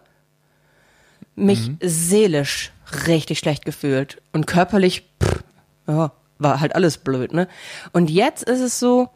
mich 1.34 1.68
Mhm. 1.68 1.78
seelisch 1.82 2.72
richtig 3.06 3.38
schlecht 3.38 3.64
gefühlt. 3.64 4.20
Und 4.32 4.46
körperlich, 4.46 5.04
pff, 5.22 5.42
ja, 5.88 6.12
war 6.38 6.60
halt 6.60 6.74
alles 6.74 6.98
blöd, 6.98 7.32
ne? 7.32 7.48
Und 7.92 8.10
jetzt 8.10 8.42
ist 8.44 8.60
es 8.60 8.78
so, 8.78 9.08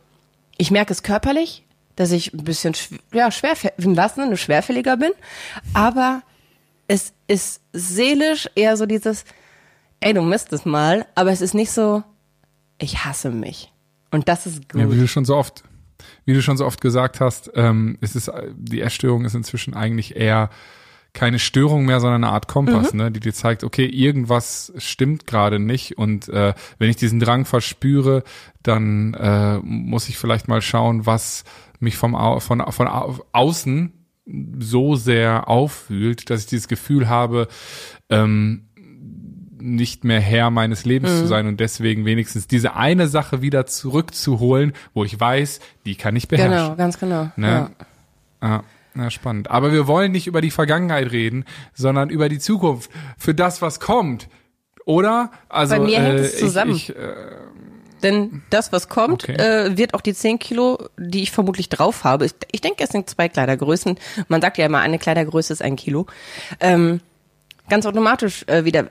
ich 0.56 0.70
merke 0.70 0.92
es 0.92 1.02
körperlich, 1.02 1.62
dass 1.96 2.12
ich 2.12 2.32
ein 2.32 2.44
bisschen 2.44 2.74
ja, 3.12 3.30
schwerfällig, 3.30 3.74
im 3.78 3.96
wahrsten 3.96 4.24
Sinne 4.24 4.36
schwerfälliger 4.36 4.96
bin, 4.96 5.12
aber 5.74 6.22
es 6.88 7.12
ist 7.26 7.60
seelisch 7.72 8.48
eher 8.54 8.76
so 8.76 8.86
dieses, 8.86 9.24
ey, 10.00 10.14
du 10.14 10.22
misst 10.22 10.52
es 10.52 10.64
mal, 10.64 11.06
aber 11.14 11.32
es 11.32 11.40
ist 11.40 11.54
nicht 11.54 11.72
so, 11.72 12.02
ich 12.78 13.04
hasse 13.04 13.30
mich. 13.30 13.72
Und 14.10 14.28
das 14.28 14.46
ist 14.46 14.68
gut. 14.68 14.80
Ja, 14.80 14.90
wie 14.90 14.98
du 14.98 15.08
schon 15.08 15.24
so 15.24 15.36
oft, 15.36 15.64
wie 16.24 16.34
du 16.34 16.42
schon 16.42 16.56
so 16.56 16.66
oft 16.66 16.80
gesagt 16.80 17.20
hast, 17.20 17.50
ähm, 17.54 17.98
es 18.00 18.14
ist 18.14 18.30
die 18.54 18.80
Essstörung 18.80 19.24
ist 19.24 19.34
inzwischen 19.34 19.74
eigentlich 19.74 20.16
eher 20.16 20.50
keine 21.16 21.40
Störung 21.40 21.84
mehr, 21.86 21.98
sondern 21.98 22.22
eine 22.22 22.32
Art 22.32 22.46
Kompass, 22.46 22.92
Mhm. 22.92 22.98
ne, 23.00 23.10
die 23.10 23.18
dir 23.20 23.34
zeigt, 23.34 23.64
okay, 23.64 23.86
irgendwas 23.86 24.72
stimmt 24.76 25.26
gerade 25.26 25.58
nicht 25.58 25.98
und 25.98 26.28
äh, 26.28 26.54
wenn 26.78 26.88
ich 26.90 26.96
diesen 26.96 27.18
Drang 27.18 27.44
verspüre, 27.44 28.22
dann 28.62 29.14
äh, 29.14 29.58
muss 29.64 30.08
ich 30.08 30.16
vielleicht 30.18 30.46
mal 30.46 30.62
schauen, 30.62 31.06
was 31.06 31.42
mich 31.80 31.96
vom 31.96 32.14
Au 32.14 32.38
von 32.40 32.60
von 32.70 32.86
au 32.86 33.18
außen 33.32 33.92
so 34.58 34.94
sehr 34.96 35.48
auffühlt, 35.48 36.30
dass 36.30 36.40
ich 36.40 36.46
dieses 36.46 36.68
Gefühl 36.68 37.08
habe, 37.08 37.48
ähm, 38.10 38.62
nicht 39.58 40.04
mehr 40.04 40.20
Herr 40.20 40.50
meines 40.50 40.84
Lebens 40.84 41.12
Mhm. 41.12 41.18
zu 41.18 41.26
sein 41.26 41.46
und 41.46 41.60
deswegen 41.60 42.04
wenigstens 42.04 42.46
diese 42.46 42.76
eine 42.76 43.08
Sache 43.08 43.40
wieder 43.42 43.66
zurückzuholen, 43.66 44.72
wo 44.94 45.02
ich 45.04 45.18
weiß, 45.18 45.60
die 45.86 45.94
kann 45.96 46.14
ich 46.14 46.28
beherrschen. 46.28 46.52
genau, 46.64 46.76
ganz 46.76 46.98
genau. 46.98 47.30
Ne? 47.36 47.48
Ja. 47.48 47.70
Ah, 48.40 48.62
na, 48.96 49.10
spannend. 49.10 49.50
Aber 49.50 49.72
wir 49.72 49.86
wollen 49.86 50.12
nicht 50.12 50.26
über 50.26 50.40
die 50.40 50.50
Vergangenheit 50.50 51.10
reden, 51.12 51.44
sondern 51.74 52.10
über 52.10 52.28
die 52.28 52.38
Zukunft, 52.38 52.90
für 53.18 53.34
das, 53.34 53.62
was 53.62 53.80
kommt. 53.80 54.28
Oder? 54.84 55.30
Also, 55.48 55.76
Bei 55.76 55.80
mir 55.82 56.00
hängt 56.00 56.20
es 56.20 56.34
äh, 56.34 56.38
zusammen. 56.38 56.72
Ich, 56.74 56.90
ich, 56.90 56.96
äh, 56.96 57.14
Denn 58.02 58.42
das, 58.50 58.72
was 58.72 58.88
kommt, 58.88 59.24
Okay. 59.24 59.32
äh, 59.34 59.76
wird 59.76 59.94
auch 59.94 60.00
die 60.00 60.14
10 60.14 60.38
Kilo, 60.38 60.78
die 60.96 61.22
ich 61.22 61.32
vermutlich 61.32 61.68
drauf 61.68 62.04
habe. 62.04 62.26
Ich, 62.26 62.32
ich 62.52 62.60
denke, 62.60 62.84
es 62.84 62.90
sind 62.90 63.10
zwei 63.10 63.28
Kleidergrößen. 63.28 63.98
Man 64.28 64.40
sagt 64.40 64.58
ja 64.58 64.66
immer, 64.66 64.80
eine 64.80 64.98
Kleidergröße 64.98 65.52
ist 65.52 65.62
ein 65.62 65.76
Kilo. 65.76 66.06
Ähm, 66.60 67.00
ganz 67.68 67.84
automatisch 67.84 68.44
äh, 68.46 68.64
wieder 68.64 68.90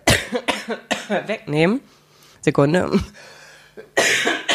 wegnehmen. 1.27 1.79
Sekunde. 2.41 2.91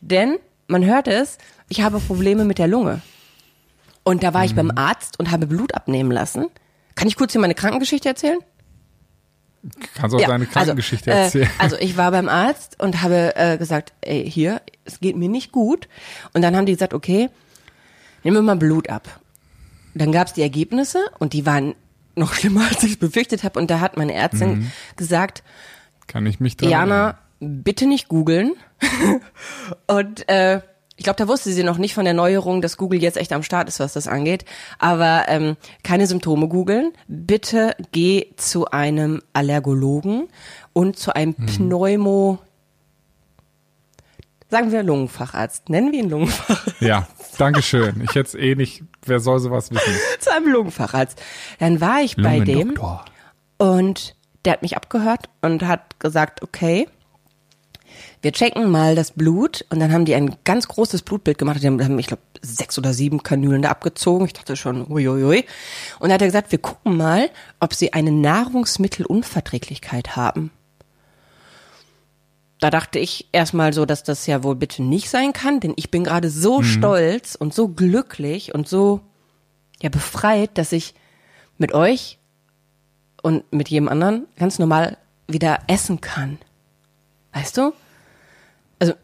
Denn, 0.00 0.38
man 0.66 0.84
hört 0.84 1.08
es, 1.08 1.38
ich 1.68 1.82
habe 1.82 2.00
Probleme 2.00 2.44
mit 2.44 2.58
der 2.58 2.68
Lunge. 2.68 3.00
Und 4.04 4.22
da 4.22 4.34
war 4.34 4.44
ich 4.44 4.54
beim 4.54 4.66
Mhm. 4.66 4.78
Arzt 4.78 5.18
und 5.18 5.30
habe 5.30 5.46
Blut 5.46 5.74
abnehmen 5.74 6.10
lassen. 6.10 6.46
Kann 6.94 7.08
ich 7.08 7.16
kurz 7.16 7.32
hier 7.32 7.40
meine 7.40 7.54
Krankengeschichte 7.54 8.08
erzählen? 8.08 8.38
kannst 9.94 10.14
auch 10.16 10.20
deine 10.20 10.46
Krankengeschichte 10.46 11.12
also, 11.12 11.38
erzählen. 11.38 11.44
Äh, 11.58 11.62
also 11.62 11.76
ich 11.78 11.96
war 11.96 12.10
beim 12.10 12.28
Arzt 12.28 12.80
und 12.80 13.02
habe 13.02 13.36
äh, 13.36 13.58
gesagt, 13.58 13.92
ey, 14.00 14.28
hier, 14.28 14.60
es 14.84 14.98
geht 15.00 15.16
mir 15.16 15.28
nicht 15.28 15.52
gut. 15.52 15.88
Und 16.32 16.42
dann 16.42 16.56
haben 16.56 16.66
die 16.66 16.72
gesagt, 16.72 16.94
okay, 16.94 17.30
nehmen 18.24 18.38
wir 18.38 18.42
mal 18.42 18.56
Blut 18.56 18.88
ab. 18.90 19.20
Dann 19.94 20.10
gab's 20.10 20.32
die 20.32 20.42
Ergebnisse 20.42 20.98
und 21.20 21.32
die 21.32 21.46
waren 21.46 21.74
noch 22.16 22.34
schlimmer, 22.34 22.66
als 22.68 22.82
ich 22.82 22.98
befürchtet 22.98 23.44
habe. 23.44 23.60
Und 23.60 23.70
da 23.70 23.80
hat 23.80 23.96
meine 23.96 24.14
Ärztin 24.14 24.50
Mhm. 24.58 24.72
gesagt, 24.96 25.42
kann 26.08 26.26
ich 26.26 26.40
mich 26.40 26.56
dran 26.56 26.68
Jana, 26.68 27.18
bitte 27.38 27.86
nicht 27.86 28.08
googeln. 28.08 28.54
und 29.86 30.28
äh, 30.28 30.60
ich 30.96 31.04
glaube, 31.04 31.16
da 31.16 31.26
wusste 31.26 31.52
sie 31.52 31.64
noch 31.64 31.78
nicht 31.78 31.94
von 31.94 32.04
der 32.04 32.14
Neuerung, 32.14 32.60
dass 32.60 32.76
Google 32.76 33.02
jetzt 33.02 33.16
echt 33.16 33.32
am 33.32 33.42
Start 33.42 33.68
ist, 33.68 33.80
was 33.80 33.94
das 33.94 34.08
angeht. 34.08 34.44
Aber 34.78 35.24
ähm, 35.28 35.56
keine 35.82 36.06
Symptome 36.06 36.48
googeln. 36.48 36.92
Bitte 37.08 37.74
geh 37.92 38.26
zu 38.36 38.66
einem 38.66 39.22
Allergologen 39.32 40.28
und 40.72 40.98
zu 40.98 41.14
einem 41.14 41.34
Hm. 41.36 41.46
Pneumo, 41.46 42.38
sagen 44.50 44.70
wir 44.70 44.82
Lungenfacharzt. 44.82 45.70
Nennen 45.70 45.92
wir 45.92 46.00
ihn 46.00 46.10
Lungenfacharzt. 46.10 46.80
Ja, 46.80 47.08
Dankeschön. 47.38 48.02
Ich 48.04 48.12
jetzt 48.12 48.34
eh 48.34 48.54
nicht, 48.54 48.84
wer 49.06 49.18
soll 49.18 49.40
sowas 49.40 49.70
wissen? 49.70 49.94
zu 50.20 50.32
einem 50.32 50.52
Lungenfacharzt. 50.52 51.20
Dann 51.58 51.80
war 51.80 52.02
ich 52.02 52.16
bei 52.16 52.40
dem 52.40 52.78
und 53.58 54.14
der 54.44 54.52
hat 54.54 54.62
mich 54.62 54.76
abgehört 54.76 55.30
und 55.40 55.66
hat 55.66 55.98
gesagt, 56.00 56.42
okay, 56.42 56.86
wir 58.22 58.32
checken 58.32 58.70
mal 58.70 58.94
das 58.94 59.10
Blut 59.10 59.66
und 59.68 59.80
dann 59.80 59.92
haben 59.92 60.04
die 60.04 60.14
ein 60.14 60.36
ganz 60.44 60.68
großes 60.68 61.02
Blutbild 61.02 61.38
gemacht. 61.38 61.60
Die 61.62 61.66
haben, 61.66 61.98
ich 61.98 62.06
glaube, 62.06 62.22
sechs 62.40 62.78
oder 62.78 62.94
sieben 62.94 63.24
Kanülen 63.24 63.62
da 63.62 63.70
abgezogen. 63.70 64.26
Ich 64.26 64.32
dachte 64.32 64.54
schon, 64.56 64.88
uiuiui. 64.88 65.44
Und 65.98 66.08
dann 66.08 66.12
hat 66.12 66.22
er 66.22 66.28
gesagt, 66.28 66.52
wir 66.52 66.60
gucken 66.60 66.96
mal, 66.96 67.30
ob 67.58 67.74
sie 67.74 67.92
eine 67.92 68.12
Nahrungsmittelunverträglichkeit 68.12 70.14
haben. 70.14 70.52
Da 72.60 72.70
dachte 72.70 73.00
ich 73.00 73.26
erstmal 73.32 73.72
so, 73.72 73.86
dass 73.86 74.04
das 74.04 74.28
ja 74.28 74.44
wohl 74.44 74.54
bitte 74.54 74.84
nicht 74.84 75.10
sein 75.10 75.32
kann, 75.32 75.58
denn 75.58 75.72
ich 75.74 75.90
bin 75.90 76.04
gerade 76.04 76.30
so 76.30 76.62
stolz 76.62 77.34
und 77.34 77.52
so 77.52 77.66
glücklich 77.66 78.54
und 78.54 78.68
so 78.68 79.00
ja 79.82 79.88
befreit, 79.88 80.56
dass 80.58 80.70
ich 80.70 80.94
mit 81.58 81.74
euch 81.74 82.18
und 83.20 83.52
mit 83.52 83.68
jedem 83.68 83.88
anderen 83.88 84.28
ganz 84.36 84.60
normal 84.60 84.96
wieder 85.26 85.58
essen 85.66 86.00
kann. 86.00 86.38
Weißt 87.32 87.56
du? 87.56 87.72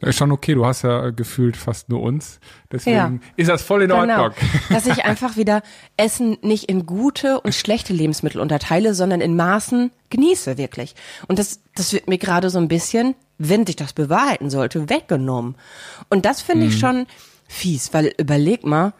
Ist 0.00 0.16
schon 0.16 0.32
okay, 0.32 0.54
du 0.54 0.64
hast 0.66 0.82
ja 0.82 1.10
gefühlt 1.10 1.56
fast 1.56 1.88
nur 1.88 2.00
uns. 2.02 2.40
Deswegen 2.72 2.96
Ja. 2.96 3.12
ist 3.36 3.48
das 3.48 3.62
voll 3.62 3.82
in 3.82 3.92
Ordnung. 3.92 4.30
Dass 4.70 4.86
ich 4.86 5.04
einfach 5.04 5.36
wieder 5.36 5.62
Essen 5.96 6.36
nicht 6.42 6.64
in 6.64 6.86
gute 6.86 7.40
und 7.40 7.54
schlechte 7.54 7.92
Lebensmittel 7.92 8.40
unterteile, 8.40 8.94
sondern 8.94 9.20
in 9.20 9.36
Maßen 9.36 9.90
genieße, 10.10 10.58
wirklich. 10.58 10.94
Und 11.28 11.38
das, 11.38 11.60
das 11.74 11.92
wird 11.92 12.08
mir 12.08 12.18
gerade 12.18 12.50
so 12.50 12.58
ein 12.58 12.68
bisschen, 12.68 13.14
wenn 13.38 13.66
sich 13.66 13.76
das 13.76 13.92
bewahrheiten 13.92 14.50
sollte, 14.50 14.88
weggenommen. 14.88 15.54
Und 16.08 16.24
das 16.24 16.40
finde 16.42 16.64
Mhm. 16.66 16.70
ich 16.72 16.78
schon 16.78 17.06
fies, 17.46 17.94
weil 17.94 18.12
überleg 18.18 18.64
mal, 18.66 18.92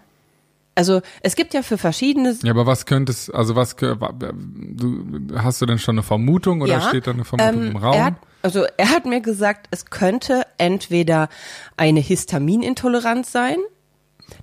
also 0.74 1.00
es 1.22 1.34
gibt 1.34 1.54
ja 1.54 1.62
für 1.62 1.76
verschiedene 1.76 2.36
Ja, 2.44 2.52
aber 2.52 2.64
was 2.66 2.86
könntest, 2.86 3.34
also 3.34 3.56
was, 3.56 3.74
du, 3.74 5.04
hast 5.36 5.60
du 5.60 5.66
denn 5.66 5.78
schon 5.78 5.96
eine 5.96 6.02
Vermutung 6.02 6.60
oder 6.62 6.80
steht 6.80 7.06
da 7.06 7.10
eine 7.10 7.24
Vermutung 7.24 7.62
ähm, 7.62 7.70
im 7.72 7.76
Raum? 7.76 7.94
Er 7.94 8.04
hat, 8.06 8.14
also 8.42 8.64
er 8.76 8.90
hat 8.90 9.06
mir 9.06 9.20
gesagt, 9.20 9.66
es 9.70 9.86
könnte 9.86 10.46
entweder 10.58 11.28
eine 11.76 12.00
Histaminintoleranz 12.00 13.32
sein. 13.32 13.56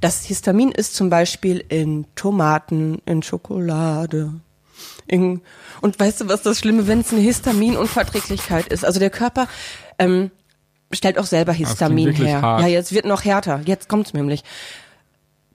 Das 0.01 0.25
Histamin 0.25 0.71
ist 0.71 0.95
zum 0.95 1.09
Beispiel 1.09 1.63
in 1.69 2.05
Tomaten, 2.15 3.01
in 3.05 3.23
Schokolade. 3.23 4.33
In, 5.07 5.41
und 5.81 5.99
weißt 5.99 6.21
du, 6.21 6.27
was 6.27 6.41
das 6.41 6.59
Schlimme, 6.59 6.87
wenn 6.87 7.01
es 7.01 7.13
eine 7.13 7.21
Histaminunverträglichkeit 7.21 8.67
ist? 8.67 8.83
Also 8.83 8.99
der 8.99 9.11
Körper 9.11 9.47
ähm, 9.99 10.31
stellt 10.91 11.17
auch 11.17 11.25
selber 11.25 11.53
Histamin 11.53 12.11
her. 12.11 12.41
hart. 12.41 12.61
Ja, 12.61 12.67
jetzt 12.67 12.91
wird 12.91 13.05
noch 13.05 13.23
härter. 13.23 13.61
Jetzt 13.65 13.87
kommt's 13.87 14.13
nämlich. 14.13 14.43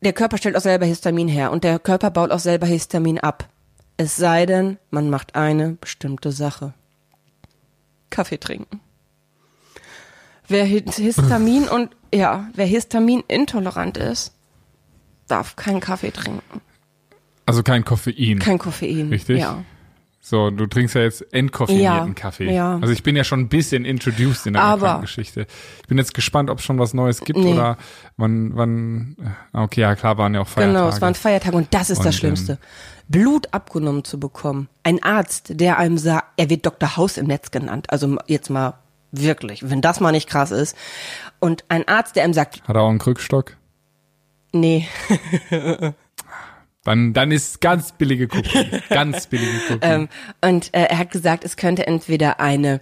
Der 0.03 0.13
Körper 0.13 0.39
stellt 0.39 0.57
auch 0.57 0.63
selber 0.63 0.87
Histamin 0.87 1.29
her 1.29 1.51
und 1.51 1.65
der 1.65 1.79
Körper 1.79 2.11
baut 2.11 2.31
auch 2.31 2.39
selber 2.39 2.67
Histamin 2.67 3.19
ab. 3.19 3.49
Es 3.97 4.17
sei 4.17 4.47
denn, 4.47 4.79
man 4.91 5.11
macht 5.11 5.35
eine 5.35 5.73
bestimmte 5.73 6.33
Sache. 6.33 6.73
Kaffee 8.11 8.39
trinken. 8.39 8.81
Wer 10.49 10.65
Hi- 10.65 10.85
Histamin 10.97 11.69
und 11.69 11.91
ja, 12.13 12.49
wer 12.55 12.67
Histamin 12.67 13.23
intolerant 13.29 13.97
ist, 13.97 14.33
darf 15.29 15.55
keinen 15.57 15.81
Kaffee 15.81 16.11
trinken. 16.11 16.61
Also 17.47 17.63
kein 17.63 17.85
Koffein. 17.85 18.39
Kein 18.41 18.59
Koffein. 18.59 19.09
Richtig? 19.11 19.39
Ja. 19.41 19.63
So, 20.23 20.51
du 20.51 20.67
trinkst 20.67 20.95
ja 20.95 21.03
jetzt 21.03 21.23
entkoffeinierten 21.33 22.09
Ja, 22.09 22.15
Kaffee. 22.15 22.53
ja. 22.53 22.75
Also 22.81 22.93
ich 22.93 23.03
bin 23.03 23.17
ja 23.17 23.25
schon 23.25 23.41
ein 23.41 23.49
bisschen 23.49 23.85
introduced 23.85 24.47
in 24.47 24.53
der 24.53 24.99
Geschichte. 25.01 25.47
Ich 25.81 25.89
bin 25.89 25.97
jetzt 25.99 26.13
gespannt, 26.15 26.51
ob 26.51 26.59
es 26.59 26.65
schon 26.65 26.79
was 26.79 26.93
Neues 26.95 27.21
gibt 27.21 27.39
Nee. 27.39 27.55
oder 27.55 27.79
wann, 28.17 28.55
wann, 28.55 29.17
ah, 29.53 29.63
okay, 29.65 29.81
ja 29.81 29.95
klar, 29.97 30.19
waren 30.19 30.35
ja 30.35 30.41
auch 30.43 30.49
Feiertage. 30.49 30.77
Genau, 30.79 30.89
es 30.89 31.01
waren 31.01 31.15
Feiertage 31.15 31.57
und 31.57 31.73
das 31.73 31.89
ist 31.91 31.99
Und, 31.99 32.05
das 32.07 32.17
Schlimmste. 32.17 32.59
Blut 33.11 33.53
abgenommen 33.53 34.05
zu 34.05 34.19
bekommen. 34.19 34.69
Ein 34.85 35.03
Arzt, 35.03 35.61
der 35.61 35.79
einem 35.79 35.99
sagt, 35.99 36.29
er 36.37 36.49
wird 36.49 36.65
Dr. 36.65 36.97
Haus 36.97 37.17
im 37.19 37.27
Netz 37.27 37.51
genannt. 37.51 37.89
Also 37.91 38.17
jetzt 38.27 38.49
mal 38.51 38.75
wirklich, 39.13 39.69
wenn 39.69 39.81
das 39.81 39.99
mal 40.01 40.13
nicht 40.13 40.29
krass 40.29 40.53
ist. 40.53 40.77
Und 41.41 41.65
ein 41.69 41.87
Arzt, 41.89 42.15
der 42.17 42.23
einem 42.25 42.33
sagt, 42.35 42.63
Hat 42.67 42.77
er 42.77 42.83
auch 42.83 42.89
einen 42.89 42.99
Krückstock? 43.01 43.57
nee, 44.53 44.89
Dann, 46.85 47.13
dann 47.13 47.31
ist 47.31 47.61
ganz 47.61 47.93
billige 47.93 48.27
Kopie. 48.27 48.67
ganz 48.89 49.27
billige 49.27 49.59
Kopie. 49.69 49.81
Ähm, 49.83 50.09
und 50.41 50.73
äh, 50.73 50.85
er 50.85 50.99
hat 50.99 51.11
gesagt, 51.11 51.45
es 51.45 51.57
könnte 51.57 51.87
entweder 51.87 52.41
eine 52.41 52.81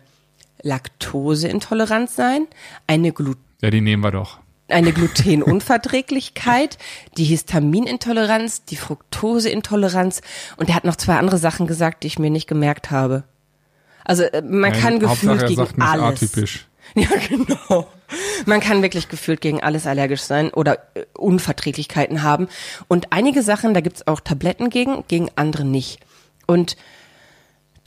Laktoseintoleranz 0.63 2.15
sein, 2.15 2.47
eine, 2.87 3.13
Glu 3.13 3.35
ja, 3.61 3.71
die 3.71 3.81
nehmen 3.81 4.05
wir 4.05 4.13
doch. 4.13 4.39
Eine 4.69 4.93
Glutenunverträglichkeit, 4.93 6.79
die 7.17 7.25
Histaminintoleranz, 7.25 8.65
die 8.65 8.77
Fructoseintoleranz 8.77 10.21
und 10.57 10.69
er 10.69 10.75
hat 10.75 10.85
noch 10.85 10.97
zwei 10.97 11.17
andere 11.17 11.39
Sachen 11.39 11.67
gesagt, 11.67 12.03
die 12.03 12.09
ich 12.09 12.19
mir 12.19 12.31
nicht 12.31 12.47
gemerkt 12.47 12.91
habe. 12.91 13.25
Also 14.05 14.25
äh, 14.25 14.43
man 14.43 14.73
Nein, 14.73 14.81
kann 14.81 14.99
gefühlt 14.99 15.47
gegen 15.47 15.67
sagt 15.67 15.81
alles. 15.81 16.23
atypisch. 16.23 16.65
Ja, 16.95 17.09
genau. 17.29 17.87
Man 18.47 18.61
kann 18.61 18.81
wirklich 18.81 19.11
gefühlt 19.11 19.43
gegen 19.43 19.63
alles 19.63 19.87
allergisch 19.87 20.23
sein 20.23 20.49
oder 20.49 20.79
äh, 20.95 21.05
Unverträglichkeiten 21.13 22.23
haben. 22.23 22.49
Und 22.89 23.13
einige 23.13 23.43
Sachen, 23.43 23.75
da 23.75 23.83
gibt's 23.83 24.07
auch 24.07 24.21
Tabletten 24.21 24.71
gegen, 24.71 25.05
gegen 25.07 25.29
andere 25.37 25.67
nicht. 25.67 26.01
Und 26.47 26.79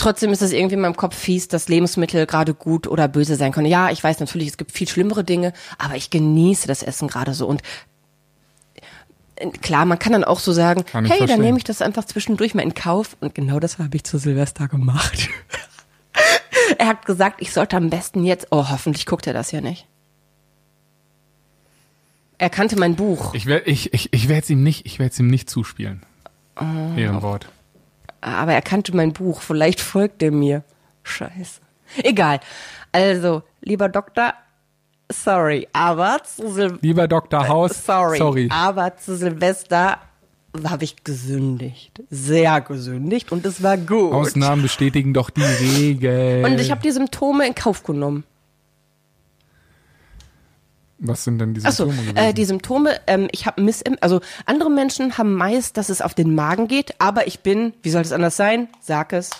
trotzdem 0.01 0.31
ist 0.31 0.41
es 0.41 0.51
irgendwie 0.51 0.75
in 0.75 0.81
meinem 0.81 0.97
Kopf 0.97 1.15
fies, 1.15 1.47
dass 1.47 1.69
Lebensmittel 1.69 2.25
gerade 2.25 2.53
gut 2.53 2.87
oder 2.87 3.07
böse 3.07 3.35
sein 3.35 3.51
können. 3.51 3.67
Ja, 3.67 3.91
ich 3.91 4.03
weiß 4.03 4.19
natürlich, 4.19 4.49
es 4.49 4.57
gibt 4.57 4.71
viel 4.71 4.87
schlimmere 4.87 5.23
Dinge, 5.23 5.53
aber 5.77 5.95
ich 5.95 6.09
genieße 6.09 6.67
das 6.67 6.83
Essen 6.83 7.07
gerade 7.07 7.33
so. 7.33 7.47
Und 7.47 7.61
äh, 9.35 9.49
klar, 9.49 9.85
man 9.85 9.99
kann 9.99 10.13
dann 10.13 10.23
auch 10.23 10.39
so 10.39 10.51
sagen, 10.51 10.83
hey, 10.91 11.01
dann 11.03 11.17
verstehen. 11.17 11.41
nehme 11.41 11.57
ich 11.57 11.63
das 11.63 11.81
einfach 11.81 12.05
zwischendurch 12.05 12.55
mal 12.55 12.63
in 12.63 12.73
Kauf. 12.73 13.15
Und 13.21 13.35
genau 13.35 13.59
das 13.59 13.77
habe 13.77 13.95
ich 13.95 14.03
zu 14.03 14.17
Silvester 14.17 14.67
gemacht. 14.67 15.29
Er 16.77 16.87
hat 16.87 17.05
gesagt, 17.05 17.41
ich 17.41 17.51
sollte 17.51 17.75
am 17.75 17.89
besten 17.89 18.23
jetzt. 18.23 18.47
Oh, 18.49 18.69
hoffentlich 18.69 19.05
guckt 19.05 19.27
er 19.27 19.33
das 19.33 19.51
ja 19.51 19.59
nicht. 19.61 19.87
Er 22.37 22.49
kannte 22.49 22.77
mein 22.77 22.95
Buch, 22.95 23.33
Ich 23.33 23.45
werde 23.45 23.69
ich, 23.69 23.93
ich, 23.93 24.13
ich 24.13 24.29
werd's 24.29 24.49
ihm 24.49 24.63
nicht, 24.63 24.85
ich 24.85 24.97
werd's 24.97 25.19
ihm 25.19 25.27
nicht 25.27 25.49
zuspielen. 25.49 26.01
Ah. 26.55 26.95
Ehrenwort. 26.95 27.49
Aber 28.21 28.53
er 28.53 28.61
kannte 28.61 28.95
mein 28.95 29.13
Buch. 29.13 29.41
Vielleicht 29.41 29.81
folgt 29.81 30.21
er 30.23 30.31
mir. 30.31 30.63
Scheiße. 31.03 31.61
Egal. 32.03 32.39
Also, 32.91 33.43
lieber 33.61 33.89
Doktor, 33.89 34.33
sorry, 35.11 35.67
aber 35.73 36.19
zu, 36.23 36.51
Sil 36.51 36.79
Lieber 36.81 37.07
Dr. 37.07 37.47
Haus, 37.47 37.85
sorry, 37.85 38.17
sorry. 38.17 38.49
aber 38.51 38.95
zu 38.97 39.15
Silvester 39.17 39.97
habe 40.67 40.83
ich 40.83 41.03
gesündigt. 41.03 42.01
Sehr 42.09 42.59
gesündigt 42.61 43.31
und 43.31 43.45
es 43.45 43.63
war 43.63 43.77
gut. 43.77 44.13
Ausnahmen 44.13 44.61
bestätigen 44.61 45.13
doch 45.13 45.29
die 45.29 45.43
Regel. 45.43 46.43
und 46.45 46.59
ich 46.59 46.71
habe 46.71 46.81
die 46.81 46.91
Symptome 46.91 47.47
in 47.47 47.55
Kauf 47.55 47.83
genommen. 47.83 48.23
Was 51.03 51.23
sind 51.23 51.39
denn 51.39 51.55
die 51.55 51.65
Achso, 51.65 51.85
Symptome 51.85 52.07
gewesen? 52.13 52.29
äh, 52.29 52.33
die 52.33 52.45
Symptome, 52.45 52.99
ähm, 53.07 53.27
ich 53.31 53.47
habe 53.47 53.61
Miss, 53.61 53.83
also 54.01 54.21
andere 54.45 54.69
Menschen 54.69 55.17
haben 55.17 55.33
meist, 55.33 55.75
dass 55.77 55.89
es 55.89 56.01
auf 56.01 56.13
den 56.13 56.35
Magen 56.35 56.67
geht, 56.67 56.93
aber 56.99 57.25
ich 57.25 57.39
bin, 57.39 57.73
wie 57.81 57.89
soll 57.89 58.03
es 58.03 58.11
anders 58.11 58.37
sein? 58.37 58.67
Sag 58.81 59.11
es. 59.13 59.31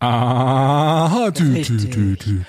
ah, 0.00 1.30
tü, 1.32 1.62
tü, 1.62 1.76
tü, 1.90 2.16
tü. 2.16 2.40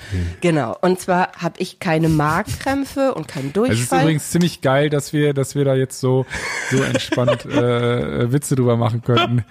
Genau. 0.42 0.78
Und 0.82 1.00
zwar 1.00 1.32
habe 1.38 1.60
ich 1.60 1.80
keine 1.80 2.08
Magenkrämpfe 2.08 3.16
und 3.16 3.28
keinen 3.28 3.48
Es 3.48 3.52
ist 3.52 3.56
Durchfall. 3.58 4.02
übrigens 4.04 4.30
ziemlich 4.30 4.62
geil, 4.62 4.90
dass 4.92 5.14
wir, 5.14 5.34
dass 5.34 5.56
wir 5.56 5.66
da 5.66 5.74
jetzt 5.74 6.00
so, 6.00 6.28
so 6.70 6.84
entspannt 6.84 7.46
äh, 7.46 8.32
Witze 8.32 8.56
drüber 8.56 8.78
machen 8.78 9.02
könnten. 9.02 9.44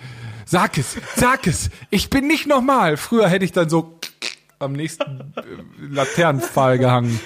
Sag 0.45 0.78
es, 0.78 0.97
sag 1.17 1.47
es, 1.49 1.71
ich 1.90 2.09
bin 2.09 2.28
nicht 2.28 2.47
normal. 2.47 2.97
Früher 2.97 3.28
hätte 3.28 3.45
ich 3.45 3.52
dann 3.52 3.69
so 3.69 3.99
am 4.61 4.73
nächsten 4.73 5.33
äh, 5.37 5.43
Laternenpfahl 5.90 6.78
gehangen. 6.78 7.19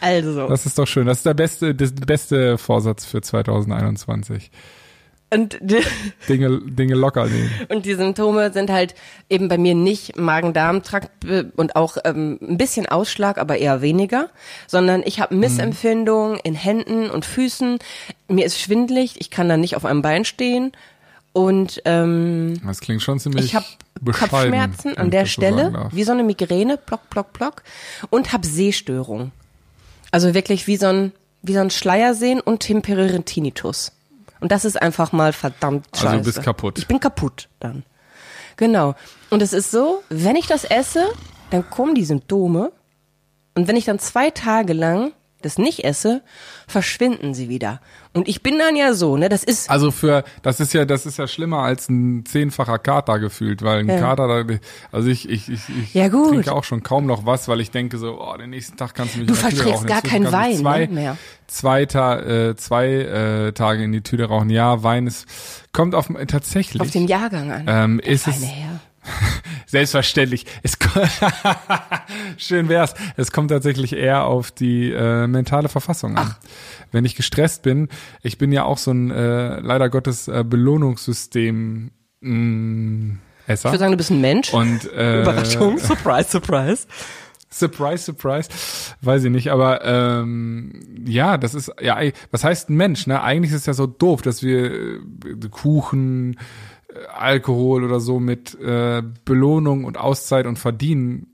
Also. 0.00 0.48
Das 0.48 0.66
ist 0.66 0.78
doch 0.78 0.86
schön. 0.86 1.06
Das 1.06 1.18
ist 1.18 1.26
der 1.26 1.34
beste, 1.34 1.74
das 1.74 1.92
beste 1.92 2.58
Vorsatz 2.58 3.04
für 3.04 3.20
2021. 3.20 4.50
Und 5.30 5.58
die, 5.60 5.82
Dinge, 6.28 6.58
Dinge 6.64 6.94
locker 6.94 7.26
nehmen. 7.26 7.50
und 7.68 7.84
die 7.84 7.94
Symptome 7.94 8.50
sind 8.52 8.70
halt 8.70 8.94
eben 9.28 9.48
bei 9.48 9.58
mir 9.58 9.74
nicht 9.74 10.16
Magen-Darm-Trakt 10.16 11.24
äh, 11.26 11.44
und 11.54 11.76
auch 11.76 11.98
ähm, 12.04 12.38
ein 12.40 12.56
bisschen 12.56 12.86
Ausschlag, 12.86 13.36
aber 13.36 13.58
eher 13.58 13.82
weniger, 13.82 14.30
sondern 14.66 15.02
ich 15.04 15.20
habe 15.20 15.34
Missempfindungen 15.34 16.38
in 16.42 16.54
Händen 16.54 17.10
und 17.10 17.26
Füßen. 17.26 17.78
Mir 18.28 18.46
ist 18.46 18.58
schwindelig, 18.58 19.20
ich 19.20 19.30
kann 19.30 19.50
dann 19.50 19.60
nicht 19.60 19.76
auf 19.76 19.84
einem 19.84 20.00
Bein 20.00 20.24
stehen 20.24 20.72
und 21.34 21.82
ähm, 21.84 22.60
Das 22.66 22.80
klingt 22.80 23.02
schon 23.02 23.20
ziemlich 23.20 23.44
Ich 23.44 23.54
habe 23.54 23.66
Kopfschmerzen 24.04 24.96
an 24.96 25.10
der 25.10 25.26
Stelle, 25.26 25.88
wie 25.92 26.04
so 26.04 26.12
eine 26.12 26.22
Migräne, 26.22 26.78
plock, 26.78 27.10
plock, 27.10 27.32
plock, 27.32 27.62
und 28.10 28.32
habe 28.32 28.46
Sehstörung. 28.46 29.32
Also 30.10 30.34
wirklich 30.34 30.66
wie 30.66 30.76
so 30.76 30.86
ein, 30.86 31.12
wie 31.42 31.54
so 31.54 31.60
ein 31.60 31.70
Schleiersehen 31.70 32.40
und 32.40 32.60
temporären 32.60 33.24
Tinnitus. 33.24 33.92
Und 34.40 34.52
das 34.52 34.64
ist 34.64 34.80
einfach 34.80 35.12
mal 35.12 35.32
verdammt 35.32 35.86
scheiße. 35.94 36.08
Also 36.08 36.18
du 36.18 36.24
bist 36.24 36.42
kaputt. 36.42 36.78
Ich 36.78 36.86
bin 36.86 37.00
kaputt 37.00 37.48
dann. 37.60 37.84
Genau. 38.56 38.94
Und 39.30 39.42
es 39.42 39.52
ist 39.52 39.70
so, 39.70 40.02
wenn 40.08 40.36
ich 40.36 40.46
das 40.46 40.64
esse, 40.64 41.06
dann 41.50 41.68
kommen 41.70 41.94
die 41.94 42.04
Symptome. 42.04 42.72
Und 43.54 43.68
wenn 43.68 43.76
ich 43.76 43.84
dann 43.84 43.98
zwei 43.98 44.30
Tage 44.30 44.72
lang 44.72 45.12
das 45.42 45.56
nicht 45.58 45.84
esse, 45.84 46.22
verschwinden 46.66 47.32
sie 47.34 47.48
wieder. 47.48 47.80
Und 48.12 48.26
ich 48.26 48.42
bin 48.42 48.58
dann 48.58 48.74
ja 48.74 48.92
so, 48.94 49.16
ne, 49.16 49.28
das 49.28 49.44
ist, 49.44 49.70
Also 49.70 49.90
für, 49.90 50.24
das 50.42 50.58
ist 50.60 50.72
ja, 50.72 50.84
das 50.84 51.06
ist 51.06 51.16
ja 51.18 51.28
schlimmer 51.28 51.58
als 51.60 51.88
ein 51.88 52.24
zehnfacher 52.26 52.78
Kater 52.78 53.18
gefühlt, 53.20 53.62
weil 53.62 53.80
ein 53.80 53.88
Ja. 53.88 53.98
Kater, 54.00 54.44
da- 54.44 54.54
also 54.90 55.08
ich, 55.08 55.28
ich, 55.28 55.48
ich, 55.48 55.60
ich 55.68 55.94
Ja, 55.94 56.08
trinke 56.08 56.52
auch 56.52 56.64
schon 56.64 56.82
kaum 56.82 57.06
noch 57.06 57.24
was, 57.26 57.46
weil 57.48 57.60
ich 57.60 57.70
denke 57.70 57.98
so, 57.98 58.20
oh, 58.20 58.36
den 58.36 58.50
nächsten 58.50 58.76
Tag 58.76 58.94
kannst 58.94 59.14
du 59.14 59.20
mich 59.20 59.28
Du 59.28 59.34
verträgst 59.34 59.86
gar 59.86 60.02
keinen 60.02 60.30
Wein, 60.32 60.56
zwei, 60.56 60.86
ne, 60.86 60.92
mehr. 60.92 61.16
Zwei, 61.46 61.86
Ta 61.86 62.18
äh, 62.18 62.56
zwei 62.56 62.88
äh, 62.88 63.52
Tage 63.52 63.84
in 63.84 63.92
die 63.92 64.02
Tüte 64.02 64.24
rauchen. 64.24 64.50
Ja, 64.50 64.82
Wein 64.82 65.06
ist, 65.06 65.26
kommt 65.72 65.94
auf, 65.94 66.08
tatsächlich. 66.26 66.80
auf 66.82 66.90
den 66.90 67.06
Jahrgang 67.06 67.50
an. 67.52 67.64
ähm, 67.68 68.00
ist 68.00 68.26
es, 68.26 68.44
Herr. 68.44 68.80
Selbstverständlich. 69.66 70.46
Es 70.62 70.78
Schön 72.38 72.68
wär's. 72.68 72.94
Es 73.16 73.32
kommt 73.32 73.50
tatsächlich 73.50 73.92
eher 73.92 74.24
auf 74.24 74.50
die 74.50 74.90
äh, 74.90 75.26
mentale 75.26 75.68
Verfassung 75.68 76.16
an. 76.16 76.34
Wenn 76.90 77.04
ich 77.04 77.16
gestresst 77.16 77.62
bin, 77.62 77.88
ich 78.22 78.38
bin 78.38 78.50
ja 78.52 78.64
auch 78.64 78.78
so 78.78 78.92
ein 78.92 79.10
äh, 79.10 79.60
leider 79.60 79.90
Gottes 79.90 80.28
äh, 80.28 80.44
Belohnungssystem 80.46 81.90
mh, 82.20 83.16
Esser. 83.46 83.68
Ich 83.68 83.72
würde 83.72 83.78
sagen, 83.78 83.92
du 83.92 83.98
bist 83.98 84.10
ein 84.10 84.20
Mensch. 84.20 84.52
und 84.52 84.90
äh, 84.96 85.22
Überraschung, 85.22 85.78
surprise, 85.78 86.30
surprise. 86.30 86.86
Surprise, 87.50 88.04
surprise. 88.04 88.50
Weiß 89.00 89.24
ich 89.24 89.30
nicht, 89.30 89.50
aber 89.50 89.82
ähm, 89.82 90.80
ja, 91.06 91.38
das 91.38 91.54
ist 91.54 91.72
ja, 91.80 91.98
was 92.30 92.44
heißt 92.44 92.68
ein 92.68 92.76
Mensch? 92.76 93.06
Ne? 93.06 93.22
Eigentlich 93.22 93.52
ist 93.52 93.60
es 93.60 93.66
ja 93.66 93.72
so 93.72 93.86
doof, 93.86 94.20
dass 94.20 94.42
wir 94.42 94.70
äh, 94.70 94.98
Kuchen, 95.50 96.38
Alkohol 97.16 97.84
oder 97.84 98.00
so 98.00 98.20
mit 98.20 98.58
äh, 98.60 99.02
Belohnung 99.24 99.84
und 99.84 99.98
Auszeit 99.98 100.46
und 100.46 100.58
Verdienen 100.58 101.26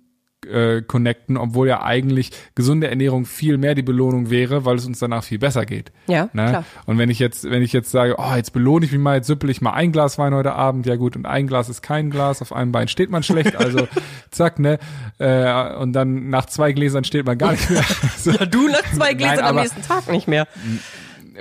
äh, 0.46 0.82
connecten, 0.82 1.36
obwohl 1.38 1.68
ja 1.68 1.82
eigentlich 1.82 2.30
gesunde 2.54 2.88
Ernährung 2.88 3.24
viel 3.24 3.56
mehr 3.56 3.74
die 3.74 3.82
Belohnung 3.82 4.28
wäre, 4.28 4.64
weil 4.66 4.76
es 4.76 4.84
uns 4.86 4.98
danach 4.98 5.24
viel 5.24 5.38
besser 5.38 5.64
geht. 5.64 5.90
Ja, 6.06 6.28
ne? 6.34 6.48
klar. 6.48 6.64
Und 6.84 6.98
wenn 6.98 7.08
ich 7.08 7.18
jetzt, 7.18 7.44
wenn 7.44 7.62
ich 7.62 7.72
jetzt 7.72 7.90
sage, 7.90 8.16
oh, 8.18 8.34
jetzt 8.36 8.52
belohne 8.52 8.84
ich 8.84 8.92
mich 8.92 9.00
mal, 9.00 9.16
jetzt 9.16 9.26
süppel 9.26 9.48
ich 9.48 9.62
mal 9.62 9.72
ein 9.72 9.90
Glas 9.92 10.18
Wein 10.18 10.34
heute 10.34 10.52
Abend, 10.52 10.84
ja 10.84 10.96
gut, 10.96 11.16
und 11.16 11.24
ein 11.24 11.46
Glas 11.46 11.68
ist 11.70 11.80
kein 11.82 12.10
Glas, 12.10 12.42
auf 12.42 12.52
einem 12.52 12.72
Bein 12.72 12.88
steht 12.88 13.08
man 13.10 13.22
schlecht, 13.22 13.56
also 13.56 13.88
zack, 14.30 14.58
ne? 14.58 14.78
Äh, 15.18 15.76
und 15.76 15.92
dann 15.94 16.28
nach 16.28 16.46
zwei 16.46 16.72
Gläsern 16.72 17.04
steht 17.04 17.24
man 17.24 17.38
gar 17.38 17.52
nicht 17.52 17.70
mehr. 17.70 17.84
So. 18.18 18.30
Ja, 18.32 18.44
du 18.46 18.68
nach 18.68 18.84
zwei 18.94 19.14
Gläsern 19.14 19.36
Nein, 19.36 19.44
am 19.44 19.50
aber- 19.56 19.62
nächsten 19.62 19.82
Tag 19.82 20.10
nicht 20.10 20.28
mehr. 20.28 20.46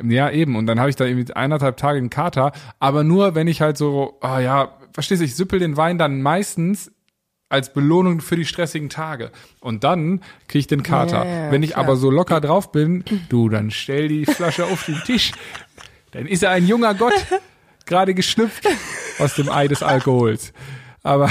Ja, 0.04 0.30
eben. 0.30 0.56
Und 0.56 0.66
dann 0.68 0.80
habe 0.80 0.90
ich 0.90 0.96
da 0.96 1.06
irgendwie 1.06 1.34
eineinhalb 1.34 1.78
Tage 1.78 1.98
einen 1.98 2.10
Kater. 2.10 2.52
Aber 2.80 3.04
nur, 3.04 3.36
wenn 3.36 3.48
ich 3.48 3.62
halt 3.62 3.78
so, 3.78 4.18
ah 4.22 4.40
ja, 4.40 4.78
verstehst 4.92 5.22
du, 5.22 5.26
ich 5.26 5.36
süppel 5.36 5.60
den 5.60 5.78
Wein 5.78 5.98
dann 5.98 6.22
meistens 6.22 6.92
als 7.50 7.72
Belohnung 7.72 8.22
für 8.22 8.36
die 8.36 8.46
stressigen 8.46 8.90
Tage. 8.90 9.32
Und 9.60 9.84
dann 9.84 10.22
kriege 10.48 10.60
ich 10.60 10.68
den 10.68 10.82
Kater. 10.82 11.24
Ja, 11.24 11.46
ja, 11.46 11.52
wenn 11.52 11.62
ich 11.62 11.72
klar. 11.72 11.86
aber 11.86 11.96
so 11.98 12.10
locker 12.10 12.42
drauf 12.42 12.72
bin, 12.72 13.04
du, 13.30 13.48
dann 13.48 13.70
stell 13.70 14.08
die 14.08 14.26
Flasche 14.26 14.66
auf 14.66 14.86
den 14.86 15.00
Tisch. 15.06 15.34
Dann 16.12 16.26
ist 16.26 16.42
er 16.42 16.50
ein 16.50 16.66
junger 16.66 16.96
Gott, 16.96 17.14
gerade 17.86 18.16
geschlüpft 18.16 18.68
aus 19.20 19.36
dem 19.36 19.50
Ei 19.50 19.68
des 19.68 19.84
Alkohols. 19.84 20.52
Aber 21.04 21.30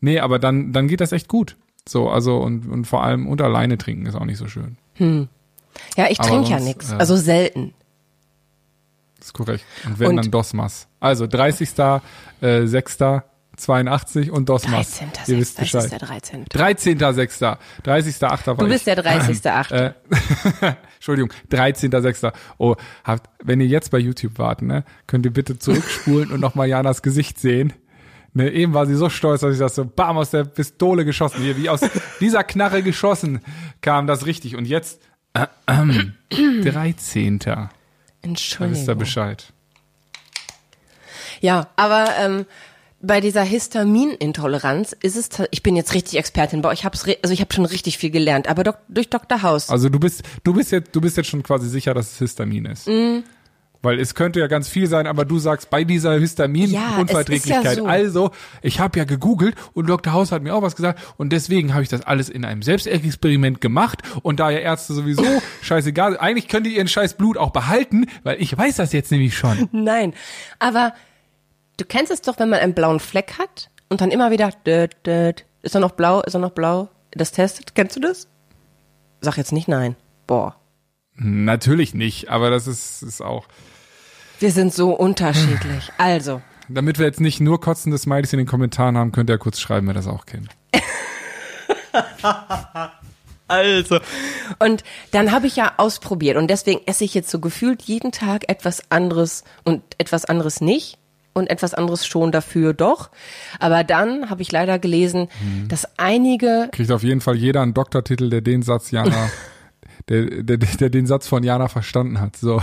nee, 0.00 0.20
aber 0.20 0.38
dann, 0.38 0.72
dann 0.72 0.86
geht 0.86 1.00
das 1.00 1.10
echt 1.10 1.26
gut. 1.26 1.56
So, 1.88 2.08
also 2.08 2.38
und, 2.38 2.70
und 2.70 2.86
vor 2.86 3.02
allem 3.02 3.26
unter 3.26 3.44
alleine 3.44 3.76
trinken 3.76 4.06
ist 4.06 4.14
auch 4.14 4.24
nicht 4.24 4.38
so 4.38 4.46
schön. 4.46 4.76
Ja, 5.96 6.06
ich 6.10 6.18
trinke 6.18 6.50
ja 6.50 6.60
nichts. 6.60 6.90
äh, 6.92 6.96
Also 6.96 7.16
selten. 7.16 7.74
ist 9.20 9.32
korrekt. 9.32 9.64
Und 9.86 9.98
wenn 9.98 10.08
Und- 10.10 10.16
dann 10.16 10.30
Dosmas. 10.30 10.86
Also 11.00 11.26
30. 11.26 11.68
Äh, 12.40 12.66
6. 12.66 12.98
82 13.56 14.32
und 14.32 14.48
Dosmas. 14.48 14.98
13. 14.98 15.08
Ihr 15.28 15.38
wisst 15.38 15.58
Das 15.60 15.66
ist 15.66 15.72
Bescheid. 15.72 15.92
der 15.92 15.98
13. 16.00 16.44
13.6. 16.46 17.56
30.8. 17.84 18.46
war 18.48 18.56
Du 18.56 18.66
bist 18.66 18.84
der 18.88 18.96
30.8. 18.96 19.70
Äh, 20.60 20.74
Entschuldigung, 20.96 21.30
13.6. 21.52 22.32
Oh, 22.58 22.74
habt, 23.04 23.30
wenn 23.44 23.60
ihr 23.60 23.68
jetzt 23.68 23.92
bei 23.92 23.98
YouTube 23.98 24.38
warten, 24.38 24.66
ne, 24.66 24.84
könnt 25.06 25.24
ihr 25.24 25.32
bitte 25.32 25.56
zurückspulen 25.56 26.32
und 26.32 26.40
nochmal 26.40 26.68
Janas 26.68 27.00
Gesicht 27.02 27.38
sehen. 27.38 27.72
Ne, 28.32 28.50
eben 28.50 28.74
war 28.74 28.86
sie 28.86 28.96
so 28.96 29.08
stolz, 29.08 29.42
dass 29.42 29.52
ich 29.52 29.60
das 29.60 29.76
so 29.76 29.84
bam 29.84 30.18
aus 30.18 30.30
der 30.30 30.42
Pistole 30.44 31.04
geschossen, 31.04 31.40
hier, 31.40 31.56
wie 31.56 31.68
aus 31.70 31.80
dieser 32.18 32.42
Knarre 32.42 32.82
geschossen 32.82 33.40
kam 33.82 34.08
das 34.08 34.26
richtig. 34.26 34.56
Und 34.56 34.64
jetzt 34.66 35.00
äh, 35.34 35.46
ähm, 35.66 36.14
13. 36.30 37.38
Da 37.38 37.70
wisst 38.22 38.22
ihr 38.22 38.28
Entschuldigung. 38.28 38.98
Bescheid. 38.98 39.52
Ja, 41.40 41.68
aber 41.76 42.08
ähm, 42.18 42.46
bei 43.02 43.20
dieser 43.20 43.42
Histaminintoleranz 43.42 44.96
ist 45.02 45.16
es, 45.16 45.28
ich 45.50 45.62
bin 45.62 45.76
jetzt 45.76 45.92
richtig 45.92 46.18
Expertin, 46.18 46.60
aber 46.60 46.72
ich 46.72 46.84
hab's, 46.84 47.04
also 47.22 47.34
ich 47.34 47.40
habe 47.40 47.52
schon 47.52 47.66
richtig 47.66 47.98
viel 47.98 48.10
gelernt, 48.10 48.48
aber 48.48 48.78
durch 48.88 49.10
Dr. 49.10 49.42
House. 49.42 49.68
Also 49.68 49.88
du 49.88 50.00
bist, 50.00 50.22
du 50.42 50.54
bist 50.54 50.72
jetzt, 50.72 50.94
du 50.96 51.00
bist 51.00 51.16
jetzt 51.16 51.28
schon 51.28 51.42
quasi 51.42 51.68
sicher, 51.68 51.92
dass 51.92 52.12
es 52.12 52.18
Histamin 52.18 52.64
ist. 52.66 52.88
Mhm. 52.88 53.24
Weil 53.84 54.00
es 54.00 54.14
könnte 54.14 54.40
ja 54.40 54.46
ganz 54.46 54.68
viel 54.68 54.86
sein, 54.86 55.06
aber 55.06 55.24
du 55.24 55.38
sagst 55.38 55.70
bei 55.70 55.84
dieser 55.84 56.18
Histamin-Unverträglichkeit. 56.18 57.64
Ja, 57.64 57.70
ja 57.70 57.76
so. 57.76 57.86
Also, 57.86 58.30
ich 58.62 58.80
habe 58.80 58.98
ja 58.98 59.04
gegoogelt 59.04 59.54
und 59.74 59.88
Dr. 59.88 60.12
Haus 60.12 60.32
hat 60.32 60.42
mir 60.42 60.54
auch 60.54 60.62
was 60.62 60.74
gesagt 60.74 61.00
und 61.16 61.30
deswegen 61.32 61.74
habe 61.74 61.82
ich 61.82 61.88
das 61.88 62.02
alles 62.02 62.28
in 62.28 62.44
einem 62.44 62.62
Selbstexperiment 62.62 63.60
gemacht 63.60 64.02
und 64.22 64.40
da 64.40 64.50
ja 64.50 64.58
Ärzte 64.58 64.94
sowieso 64.94 65.24
scheißegal, 65.62 66.18
eigentlich 66.18 66.48
könnt 66.48 66.66
ihr 66.66 66.72
ihren 66.72 66.88
scheiß 66.88 67.14
Blut 67.14 67.36
auch 67.36 67.50
behalten, 67.50 68.06
weil 68.22 68.40
ich 68.40 68.56
weiß 68.56 68.76
das 68.76 68.92
jetzt 68.92 69.10
nämlich 69.12 69.36
schon. 69.36 69.68
Nein, 69.72 70.14
aber 70.58 70.94
du 71.76 71.84
kennst 71.84 72.10
es 72.10 72.22
doch, 72.22 72.38
wenn 72.38 72.48
man 72.48 72.60
einen 72.60 72.74
blauen 72.74 73.00
Fleck 73.00 73.34
hat 73.38 73.70
und 73.90 74.00
dann 74.00 74.10
immer 74.10 74.30
wieder, 74.30 74.50
död, 74.66 74.96
död, 75.06 75.44
ist 75.62 75.74
er 75.74 75.80
noch 75.80 75.92
blau, 75.92 76.22
ist 76.22 76.34
er 76.34 76.40
noch 76.40 76.52
blau, 76.52 76.88
das 77.12 77.32
testet, 77.32 77.74
kennst 77.74 77.96
du 77.96 78.00
das? 78.00 78.28
Sag 79.20 79.36
jetzt 79.36 79.52
nicht 79.52 79.68
nein. 79.68 79.94
Boah, 80.26 80.56
Natürlich 81.16 81.94
nicht, 81.94 82.28
aber 82.28 82.50
das 82.50 82.66
ist, 82.66 83.02
ist 83.02 83.20
auch, 83.20 83.46
wir 84.40 84.50
sind 84.50 84.72
so 84.72 84.92
unterschiedlich. 84.92 85.90
Also, 85.98 86.40
damit 86.68 86.98
wir 86.98 87.06
jetzt 87.06 87.20
nicht 87.20 87.40
nur 87.40 87.60
kotzende 87.60 87.98
Smileys 87.98 88.32
in 88.32 88.38
den 88.38 88.46
Kommentaren 88.46 88.96
haben, 88.96 89.12
könnt 89.12 89.30
ihr 89.30 89.34
ja 89.34 89.38
kurz 89.38 89.60
schreiben, 89.60 89.86
wer 89.86 89.94
das 89.94 90.06
auch 90.06 90.26
kennt. 90.26 90.48
Also. 93.46 94.00
Und 94.58 94.84
dann 95.10 95.30
habe 95.30 95.46
ich 95.46 95.56
ja 95.56 95.74
ausprobiert 95.76 96.38
und 96.38 96.48
deswegen 96.48 96.80
esse 96.86 97.04
ich 97.04 97.12
jetzt 97.12 97.30
so 97.30 97.40
gefühlt 97.40 97.82
jeden 97.82 98.10
Tag 98.10 98.48
etwas 98.48 98.90
anderes 98.90 99.44
und 99.64 99.82
etwas 99.98 100.24
anderes 100.24 100.62
nicht 100.62 100.96
und 101.34 101.50
etwas 101.50 101.74
anderes 101.74 102.06
schon 102.06 102.32
dafür 102.32 102.72
doch. 102.72 103.10
Aber 103.58 103.84
dann 103.84 104.30
habe 104.30 104.40
ich 104.40 104.50
leider 104.50 104.78
gelesen, 104.78 105.28
dass 105.68 105.86
einige 105.98 106.70
Kriegt 106.72 106.90
auf 106.90 107.02
jeden 107.02 107.20
Fall 107.20 107.36
jeder 107.36 107.60
einen 107.60 107.74
Doktortitel, 107.74 108.30
der 108.30 108.40
den 108.40 108.62
Satz 108.62 108.90
Jana, 108.90 109.30
der, 110.08 110.42
der, 110.42 110.56
der 110.56 110.88
den 110.88 111.06
Satz 111.06 111.28
von 111.28 111.42
Jana 111.42 111.68
verstanden 111.68 112.20
hat. 112.20 112.36
So. 112.36 112.62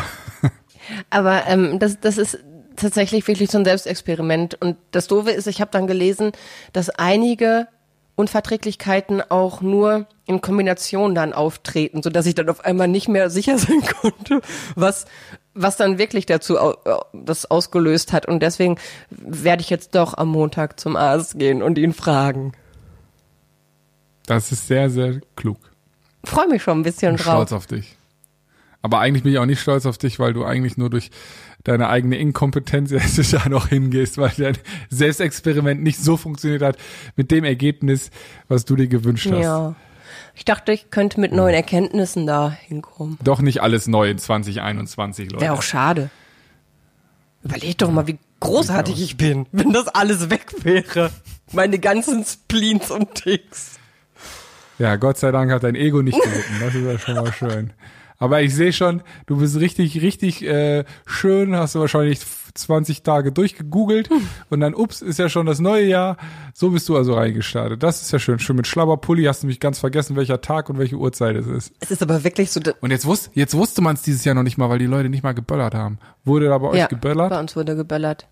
Aber 1.10 1.48
ähm, 1.48 1.80
das, 1.80 2.00
das 2.00 2.18
ist 2.18 2.40
tatsächlich 2.76 3.28
wirklich 3.28 3.52
so 3.52 3.58
ein 3.58 3.66
Selbstexperiment. 3.66 4.56
Und 4.62 4.78
das 4.92 5.08
Doofe 5.08 5.32
ist, 5.32 5.48
ich 5.48 5.62
habe 5.62 5.72
dann 5.72 5.88
gelesen, 5.88 6.32
dass 6.74 6.90
einige 6.90 7.68
Unverträglichkeiten 8.16 9.22
auch 9.30 9.62
nur 9.62 10.06
in 10.26 10.42
Kombination 10.42 11.16
dann 11.16 11.34
auftreten, 11.34 12.04
sodass 12.04 12.26
ich 12.26 12.36
dann 12.36 12.50
auf 12.50 12.64
einmal 12.64 12.88
nicht 12.88 13.08
mehr 13.08 13.30
sicher 13.30 13.58
sein 13.58 13.82
konnte, 14.02 14.42
was, 14.76 15.06
was 15.54 15.78
dann 15.78 15.98
wirklich 15.98 16.26
dazu 16.26 16.58
das 17.14 17.50
ausgelöst 17.50 18.14
hat. 18.14 18.28
Und 18.28 18.42
deswegen 18.42 18.78
werde 19.10 19.62
ich 19.62 19.70
jetzt 19.70 19.96
doch 19.96 20.18
am 20.18 20.30
Montag 20.30 20.80
zum 20.80 20.96
Arzt 20.96 21.40
gehen 21.40 21.64
und 21.64 21.78
ihn 21.78 21.94
fragen. 21.94 22.54
Das 24.28 24.52
ist 24.52 24.68
sehr, 24.68 24.90
sehr 24.90 25.22
klug. 25.36 25.58
Freue 26.24 26.48
mich 26.48 26.62
schon 26.62 26.80
ein 26.80 26.84
bisschen 26.84 27.18
drauf. 27.18 27.34
stolz 27.34 27.52
auf 27.54 27.66
dich. 27.66 27.98
Aber 28.82 29.00
eigentlich 29.00 29.24
bin 29.24 29.32
ich 29.32 29.40
auch 29.40 29.46
nicht 29.46 29.62
stolz 29.62 29.86
auf 29.86 29.98
dich, 29.98 30.20
weil 30.20 30.34
du 30.34 30.44
eigentlich 30.44 30.78
nur 30.78 30.90
durch 30.90 31.12
deine 31.64 31.90
eigene 31.90 32.18
Inkompetenz 32.18 32.92
jetzt 32.92 33.34
da 33.34 33.48
noch 33.48 33.68
hingehst, 33.68 34.18
weil 34.18 34.32
dein 34.38 34.58
Selbstexperiment 34.90 35.84
nicht 35.84 36.00
so 36.00 36.18
funktioniert 36.18 36.62
hat 36.62 36.78
mit 37.16 37.32
dem 37.32 37.44
Ergebnis, 37.44 38.10
was 38.48 38.66
du 38.66 38.76
dir 38.76 38.88
gewünscht 38.88 39.30
hast. 39.32 39.44
Ja. 39.44 39.76
Ich 40.34 40.46
dachte, 40.46 40.72
ich 40.72 40.90
könnte 40.90 41.20
mit 41.20 41.34
neuen 41.34 41.54
Erkenntnissen 41.54 42.26
da 42.26 42.50
hinkommen. 42.50 43.18
Doch 43.24 43.42
nicht 43.42 43.62
alles 43.62 43.88
neu 43.88 44.10
in 44.10 44.18
2021, 44.18 45.32
Leute. 45.32 45.42
Wäre 45.44 45.54
auch 45.54 45.62
schade. 45.62 46.10
Überleg 47.44 47.78
doch 47.78 47.92
mal, 47.92 48.08
wie 48.08 48.18
großartig 48.40 49.02
ich 49.02 49.18
bin, 49.18 49.46
wenn 49.52 49.72
das 49.72 49.88
alles 49.88 50.30
weg 50.30 50.46
wäre. 50.64 51.12
Meine 51.52 51.80
ganzen 51.80 52.24
Spleens 52.24 52.92
und 52.92 53.14
Ticks. 53.16 53.80
Ja, 54.80 54.96
Gott 54.96 55.18
sei 55.18 55.32
Dank 55.32 55.52
hat 55.52 55.64
dein 55.64 55.76
Ego 55.76 56.02
nicht 56.02 56.20
gelitten. 56.20 56.54
Das 56.60 56.74
ist 56.74 56.84
ja 56.84 56.98
schon 56.98 57.16
mal 57.16 57.34
schön. 57.34 57.74
Aber 58.22 58.44
ich 58.44 58.54
sehe 58.54 58.72
schon, 58.72 59.02
du 59.26 59.38
bist 59.38 59.60
richtig, 59.60 60.00
richtig 60.04 60.44
äh, 60.44 60.86
schön, 61.08 61.56
hast 61.56 61.74
du 61.74 61.80
wahrscheinlich 61.80 62.20
20 62.54 63.02
Tage 63.02 63.32
durchgegoogelt 63.32 64.12
und 64.52 64.60
dann, 64.60 64.76
ups, 64.76 65.02
ist 65.02 65.18
ja 65.18 65.28
schon 65.28 65.48
das 65.48 65.60
neue 65.60 65.86
Jahr. 65.86 66.18
So 66.54 66.70
bist 66.70 66.88
du 66.88 66.96
also 66.96 67.16
reingestartet. 67.16 67.82
Das 67.82 68.04
ist 68.04 68.12
ja 68.12 68.20
schön. 68.20 68.38
Schön 68.38 68.58
mit 68.58 68.68
Schlabberpulli 68.68 69.24
hast 69.24 69.42
du 69.42 69.48
mich 69.48 69.60
ganz 69.60 69.80
vergessen, 69.80 70.16
welcher 70.16 70.40
Tag 70.40 70.70
und 70.70 70.78
welche 70.78 70.98
Uhrzeit 70.98 71.36
es 71.36 71.48
ist. 71.48 71.74
Es 71.80 71.90
ist 71.90 72.04
aber 72.04 72.24
wirklich 72.24 72.52
so. 72.52 72.62
Und 72.80 72.92
jetzt, 72.92 73.08
wusste 73.08 73.32
jetzt 73.34 73.56
wusste 73.56 73.82
man 73.82 73.96
es 73.96 74.04
dieses 74.04 74.24
Jahr 74.24 74.36
noch 74.36 74.44
nicht 74.44 74.60
mal, 74.60 74.70
weil 74.70 74.78
die 74.78 74.86
Leute 74.86 75.10
nicht 75.10 75.24
mal 75.24 75.34
geböllert 75.34 75.74
haben. 75.74 75.98
Wurde 76.24 76.48
da 76.48 76.60
bei 76.60 76.68
euch 76.68 76.78
ja, 76.78 76.86
geböllert? 76.86 77.32
bei 77.32 77.40
uns 77.40 77.56
wurde 77.56 77.76
geböllert. 77.76 78.28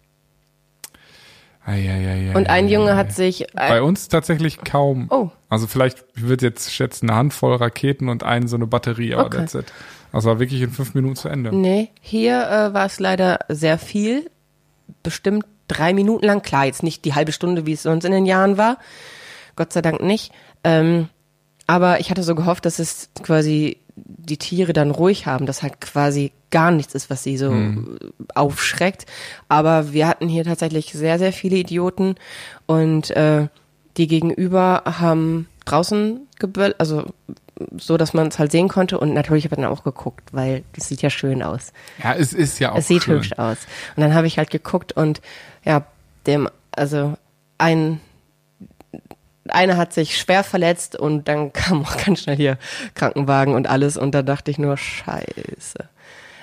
Eieiei. 1.66 2.36
Und 2.36 2.50
ein 2.50 2.68
Junge 2.68 2.96
hat 2.96 3.14
sich. 3.14 3.46
Bei 3.54 3.82
uns 3.82 4.08
tatsächlich 4.08 4.60
kaum. 4.60 5.08
Oh. 5.10 5.30
Also 5.50 5.68
vielleicht, 5.68 6.04
ich 6.16 6.24
würde 6.24 6.46
jetzt 6.46 6.74
schätzen, 6.74 7.10
eine 7.10 7.18
Handvoll 7.18 7.56
Raketen 7.56 8.10
und 8.10 8.24
eine 8.24 8.48
so 8.48 8.56
eine 8.56 8.68
Batterie, 8.68 9.14
aber 9.14 9.26
Okay. 9.26 9.38
that's 9.38 9.56
it. 9.56 9.66
Also 10.12 10.30
war 10.30 10.40
wirklich 10.40 10.62
in 10.62 10.72
fünf 10.72 10.96
Minuten 10.96 11.16
zu 11.16 11.30
Ende. 11.30 11.56
Nee, 11.56 11.90
hier 12.02 12.42
äh, 12.50 12.74
war 12.74 12.86
es 12.88 13.00
leider 13.00 13.40
sehr 13.50 13.78
viel. 13.78 14.32
Bestimmt 15.04 15.46
drei 15.68 15.94
Minuten 15.94 16.26
lang. 16.26 16.42
Klar, 16.42 16.66
jetzt 16.66 16.82
nicht 16.82 17.06
die 17.06 17.14
halbe 17.14 17.32
Stunde, 17.32 17.66
wie 17.68 17.74
es 17.74 17.84
sonst 17.84 18.06
in 18.06 18.12
den 18.12 18.26
Jahren 18.26 18.58
war. 18.58 18.78
Gott 19.56 19.72
sei 19.72 19.82
Dank 19.82 20.02
nicht. 20.02 20.32
Ähm, 20.64 21.10
aber 21.68 22.00
ich 22.00 22.10
hatte 22.10 22.24
so 22.24 22.34
gehofft, 22.34 22.66
dass 22.66 22.80
es 22.80 23.10
quasi 23.22 23.78
die 24.06 24.38
Tiere 24.38 24.74
dann 24.74 24.92
ruhig 24.92 25.26
haben, 25.26 25.46
dass 25.46 25.62
halt 25.64 25.82
quasi 25.82 26.32
gar 26.52 26.72
nichts 26.72 26.96
ist, 26.96 27.10
was 27.10 27.24
sie 27.24 27.38
so 27.38 27.54
aufschreckt. 28.36 29.06
Aber 29.48 29.94
wir 29.94 30.08
hatten 30.08 30.28
hier 30.28 30.44
tatsächlich 30.44 30.92
sehr, 30.94 31.20
sehr 31.20 31.34
viele 31.34 31.58
Idioten 31.58 32.16
und 32.66 33.12
äh, 33.12 33.48
die 33.98 34.08
gegenüber 34.08 34.84
haben 34.86 35.48
draußen 35.66 36.22
geböllt, 36.40 36.76
also 36.80 37.06
so, 37.78 37.98
dass 37.98 38.14
man 38.14 38.28
es 38.28 38.40
halt 38.40 38.52
sehen 38.52 38.70
konnte 38.70 38.98
und 39.00 39.14
natürlich 39.14 39.44
habe 39.44 39.56
ich 39.56 39.62
dann 39.62 39.72
auch 39.72 39.84
geguckt, 39.84 40.30
weil 40.32 40.64
das 40.74 40.88
sieht 40.88 41.02
ja 41.02 41.10
schön 41.10 41.44
aus. 41.44 41.74
Ja, 42.02 42.14
es 42.14 42.34
ist 42.34 42.60
ja 42.60 42.72
auch 42.72 42.78
Es 42.78 42.88
sieht 42.88 43.04
schön. 43.04 43.16
hübsch 43.18 43.34
aus. 43.34 43.58
Und 43.96 44.02
dann 44.02 44.14
habe 44.14 44.28
ich 44.28 44.38
halt 44.38 44.50
geguckt 44.50 44.94
und 44.94 45.22
ja, 45.66 45.86
dem, 46.26 46.48
also 46.72 47.16
ein, 47.58 48.00
einer 49.54 49.78
hat 49.78 49.94
sich 49.94 50.18
schwer 50.18 50.44
verletzt 50.44 50.96
und 50.96 51.28
dann 51.28 51.54
kam 51.54 51.84
auch 51.84 51.98
ganz 51.98 52.22
schnell 52.22 52.36
hier 52.36 52.58
Krankenwagen 52.96 53.54
und 53.54 53.68
alles 53.68 53.98
und 53.98 54.14
da 54.14 54.22
dachte 54.22 54.52
ich 54.52 54.58
nur, 54.58 54.78
scheiße. 54.78 55.90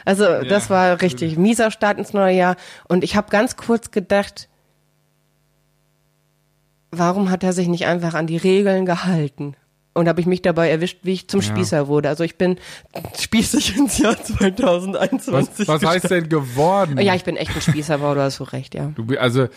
Also 0.04 0.42
das 0.44 0.70
war 0.70 1.02
richtig 1.02 1.36
mieser 1.36 1.72
Start 1.72 1.98
ins 1.98 2.12
neue 2.12 2.36
Jahr 2.36 2.56
und 2.86 3.02
ich 3.02 3.16
habe 3.16 3.28
ganz 3.28 3.56
kurz 3.56 3.90
gedacht, 3.90 4.48
warum 6.92 7.30
hat 7.30 7.42
er 7.42 7.52
sich 7.52 7.66
nicht 7.66 7.86
einfach 7.86 8.14
an 8.14 8.28
die 8.28 8.36
Regeln 8.36 8.86
gehalten? 8.86 9.56
Und 9.96 10.08
habe 10.08 10.20
ich 10.20 10.26
mich 10.26 10.42
dabei 10.42 10.70
erwischt, 10.70 10.98
wie 11.02 11.12
ich 11.14 11.28
zum 11.28 11.40
Ja. 11.40 11.46
Spießer 11.48 11.88
wurde. 11.88 12.08
Also 12.08 12.22
ich 12.22 12.36
bin 12.36 12.58
spießig 13.18 13.76
ins 13.76 13.98
Jahr 13.98 14.16
Was, 14.16 14.26
2021. 14.26 15.66
was 15.68 15.82
heißt 15.84 16.10
denn 16.10 16.28
geworden? 16.28 16.98
Ja, 17.00 17.14
ich 17.14 17.24
bin 17.24 17.36
echt 17.36 17.54
ein 17.54 17.60
Spießer, 17.62 17.94
aber 17.94 18.14
du 18.14 18.20
hast 18.22 18.36
so 18.36 18.44
recht, 18.44 18.74
ja. 18.74 18.92
Du, 18.94 19.06
also, 19.18 19.42
äh, 19.44 19.48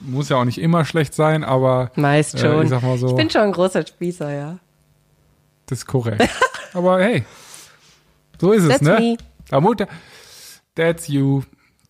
muss 0.00 0.28
ja 0.28 0.36
auch 0.36 0.44
nicht 0.44 0.58
immer 0.58 0.84
schlecht 0.84 1.14
sein, 1.14 1.44
aber 1.44 1.90
Meist 1.96 2.34
Äh, 2.36 2.38
schon. 2.38 2.62
ich 2.64 2.70
sag 2.70 2.82
mal 2.82 2.96
so. 2.98 3.08
ich 3.08 3.16
bin 3.16 3.28
schon 3.30 3.42
ein 3.42 3.52
großer 3.52 3.86
Spießer, 3.86 4.32
ja. 4.32 4.58
das 5.66 5.78
ist 5.78 5.86
korrekt. 5.86 6.28
aber 6.72 7.00
hey, 7.00 7.24
so 8.40 8.52
ist 8.52 8.62
es, 8.64 8.68
That's 8.78 8.82
ne? 8.82 9.16
me. 9.50 9.60
Mutter, 9.60 9.88
that's 10.74 11.08
you, 11.08 11.42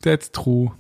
that's 0.03 0.33
true. 0.33 0.73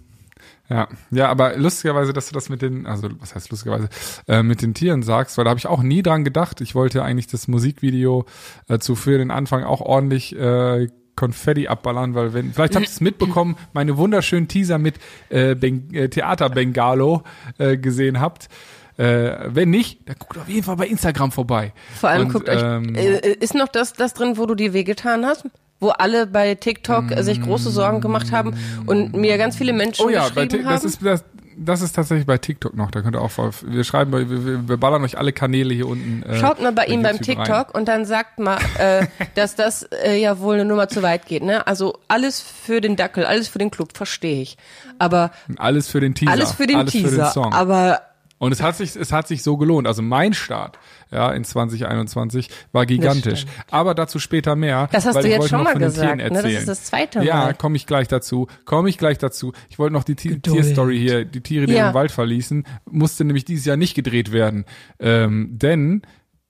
Ja, 0.71 0.89
ja, 1.11 1.29
aber 1.29 1.57
lustigerweise, 1.57 2.13
dass 2.13 2.29
du 2.29 2.35
das 2.35 2.49
mit 2.49 2.63
den, 2.63 2.87
also 2.87 3.09
was 3.19 3.35
heißt 3.35 3.51
lustigerweise, 3.51 3.89
äh, 4.29 4.45
mit 4.45 4.63
den 4.63 4.73
Tieren 4.73 5.03
sagst, 5.03 5.37
weil 5.37 5.45
da 5.45 5.51
habe 5.51 5.59
ich 5.59 5.67
auch 5.67 5.83
nie 5.83 6.01
dran 6.03 6.25
gedacht. 6.25 6.61
Ich 6.61 6.77
wollte 6.77 7.03
eigentlich 7.03 7.27
das 7.27 7.49
Musikvideo 7.49 8.25
äh, 8.69 8.79
zu 8.79 8.95
für 8.95 9.19
den 9.19 9.33
Anfang 9.33 9.65
auch 9.65 9.81
ordentlich 9.81 10.37
äh, 10.37 10.87
Konfetti 11.17 11.67
abballern, 11.67 12.15
weil 12.15 12.33
wenn, 12.35 12.53
vielleicht 12.53 12.77
habt 12.77 12.87
ihr 12.87 12.91
es 12.91 13.01
mitbekommen, 13.01 13.57
meine 13.73 13.97
wunderschönen 13.97 14.47
Teaser 14.47 14.79
mit 14.79 14.95
äh, 15.29 15.57
ben, 15.57 15.93
äh, 15.93 16.09
Theater 16.09 16.49
Bengalo 16.49 17.25
äh, 17.59 17.77
gesehen 17.77 18.21
habt. 18.21 18.49
Äh, 18.97 19.49
wenn 19.49 19.71
nicht, 19.71 20.09
dann 20.09 20.17
guckt 20.19 20.39
auf 20.39 20.49
jeden 20.49 20.63
Fall 20.63 20.77
bei 20.77 20.87
Instagram 20.87 21.33
vorbei. 21.33 21.73
Vor 21.99 22.11
allem 22.11 22.27
Und, 22.27 22.33
guckt 22.33 22.49
euch, 22.49 22.63
ähm, 22.63 22.95
äh, 22.95 23.33
ist 23.33 23.55
noch 23.55 23.69
das, 23.69 23.95
das 23.95 24.15
drin, 24.15 24.37
wo 24.37 24.47
du 24.47 24.55
dir 24.55 24.73
wehgetan 24.73 25.27
hast? 25.27 25.47
Wo 25.81 25.89
alle 25.89 26.27
bei 26.27 26.55
TikTok 26.55 27.11
äh, 27.11 27.23
sich 27.23 27.41
große 27.41 27.71
Sorgen 27.71 28.01
gemacht 28.01 28.33
haben 28.33 28.55
und 28.87 29.15
mir 29.15 29.39
ganz 29.39 29.57
viele 29.57 29.73
Menschen 29.73 30.05
Oh 30.07 30.09
ja, 30.11 30.29
bei 30.35 30.45
geschrieben 30.45 30.51
Tik- 30.51 30.65
haben? 30.67 30.75
das 30.75 30.85
ist 30.85 31.05
das, 31.05 31.25
das 31.63 31.83
ist 31.83 31.93
tatsächlich 31.95 32.27
bei 32.27 32.39
TikTok 32.39 32.75
noch. 32.75 32.91
Da 32.91 33.03
könnt 33.03 33.15
ihr 33.17 33.21
auch 33.21 33.31
voll, 33.31 33.51
wir 33.67 33.85
schreiben, 33.85 34.11
bei- 34.11 34.29
wir, 34.31 34.69
wir, 34.69 34.77
ballern 34.79 35.03
euch 35.05 35.19
alle 35.19 35.33
Kanäle 35.33 35.75
hier 35.75 35.87
unten. 35.89 36.23
Äh, 36.23 36.39
Schaut 36.39 36.61
mal 36.63 36.73
bei 36.73 36.87
ihm 36.87 37.03
beim 37.03 37.17
YouTube 37.17 37.39
rein. 37.39 37.45
TikTok 37.47 37.75
und 37.75 37.87
dann 37.89 38.05
sagt 38.07 38.39
mal, 38.39 38.59
äh, 38.79 39.07
dass 39.35 39.57
das 39.57 39.83
äh, 40.05 40.17
ja 40.21 40.39
wohl 40.39 40.55
eine 40.55 40.65
Nummer 40.65 40.89
zu 40.89 41.03
weit 41.03 41.27
geht. 41.27 41.43
Ne? 41.43 41.67
Also 41.67 41.99
alles 42.09 42.41
für 42.41 42.81
den 42.81 42.97
Dackel, 42.97 43.25
alles 43.25 43.49
für 43.49 43.59
den 43.59 43.71
Club, 43.71 43.97
verstehe 43.97 44.41
ich. 44.43 44.57
Aber 44.99 45.31
Alles 45.57 45.89
für 45.89 46.01
den 46.01 46.15
Teaser. 46.15 46.33
alles 46.33 46.53
für 46.53 46.67
den 46.67 46.77
alles 46.77 46.93
Teaser. 46.93 47.09
Für 47.09 47.17
den 47.17 47.27
Song. 47.27 47.53
Aber 47.55 48.01
Und 48.39 48.53
es 48.53 48.63
hat 48.63 48.77
sich, 48.77 48.97
es 48.97 49.13
hat 49.13 49.29
sich 49.29 49.43
so 49.43 49.57
gelohnt. 49.59 49.87
Also 49.87 50.01
mein 50.03 50.33
Start, 50.35 50.79
ja, 51.11 51.31
in 51.33 51.45
2021 51.45 52.49
war 52.73 52.87
gigantisch. 52.87 53.47
Aber 53.71 53.95
dazu 53.95 54.19
später 54.19 54.57
mehr. 54.57 54.89
Das 54.93 55.07
hast 55.07 55.23
du 55.23 55.29
jetzt 55.29 55.49
schon 55.49 55.63
mal 55.65 55.75
gesagt, 55.77 56.17
ne? 56.17 56.29
Das 56.31 56.45
ist 56.45 56.69
das 56.69 56.85
zweite 56.85 57.23
Ja, 57.23 57.37
Mal. 57.37 57.55
komme 57.55 57.77
ich 57.77 57.87
gleich 57.87 58.09
dazu. 58.09 58.47
Komme 58.65 58.89
ich 58.89 58.99
gleich 58.99 59.19
dazu. 59.19 59.53
Ich 59.69 59.79
wollte 59.79 59.93
noch 59.93 60.05
die. 60.05 60.15
Tierstory 60.15 60.99
hier, 60.99 61.25
die 61.25 61.41
Tiere, 61.41 61.67
die 61.67 61.75
Ja. 61.75 61.89
im 61.89 61.95
Wald 61.95 62.13
verließen, 62.13 62.67
musste 62.91 63.25
nämlich 63.25 63.45
dieses 63.45 63.65
Jahr 63.65 63.77
nicht 63.77 63.95
gedreht 63.95 64.33
werden. 64.33 64.65
Ähm, 64.99 65.49
denn 65.59 66.03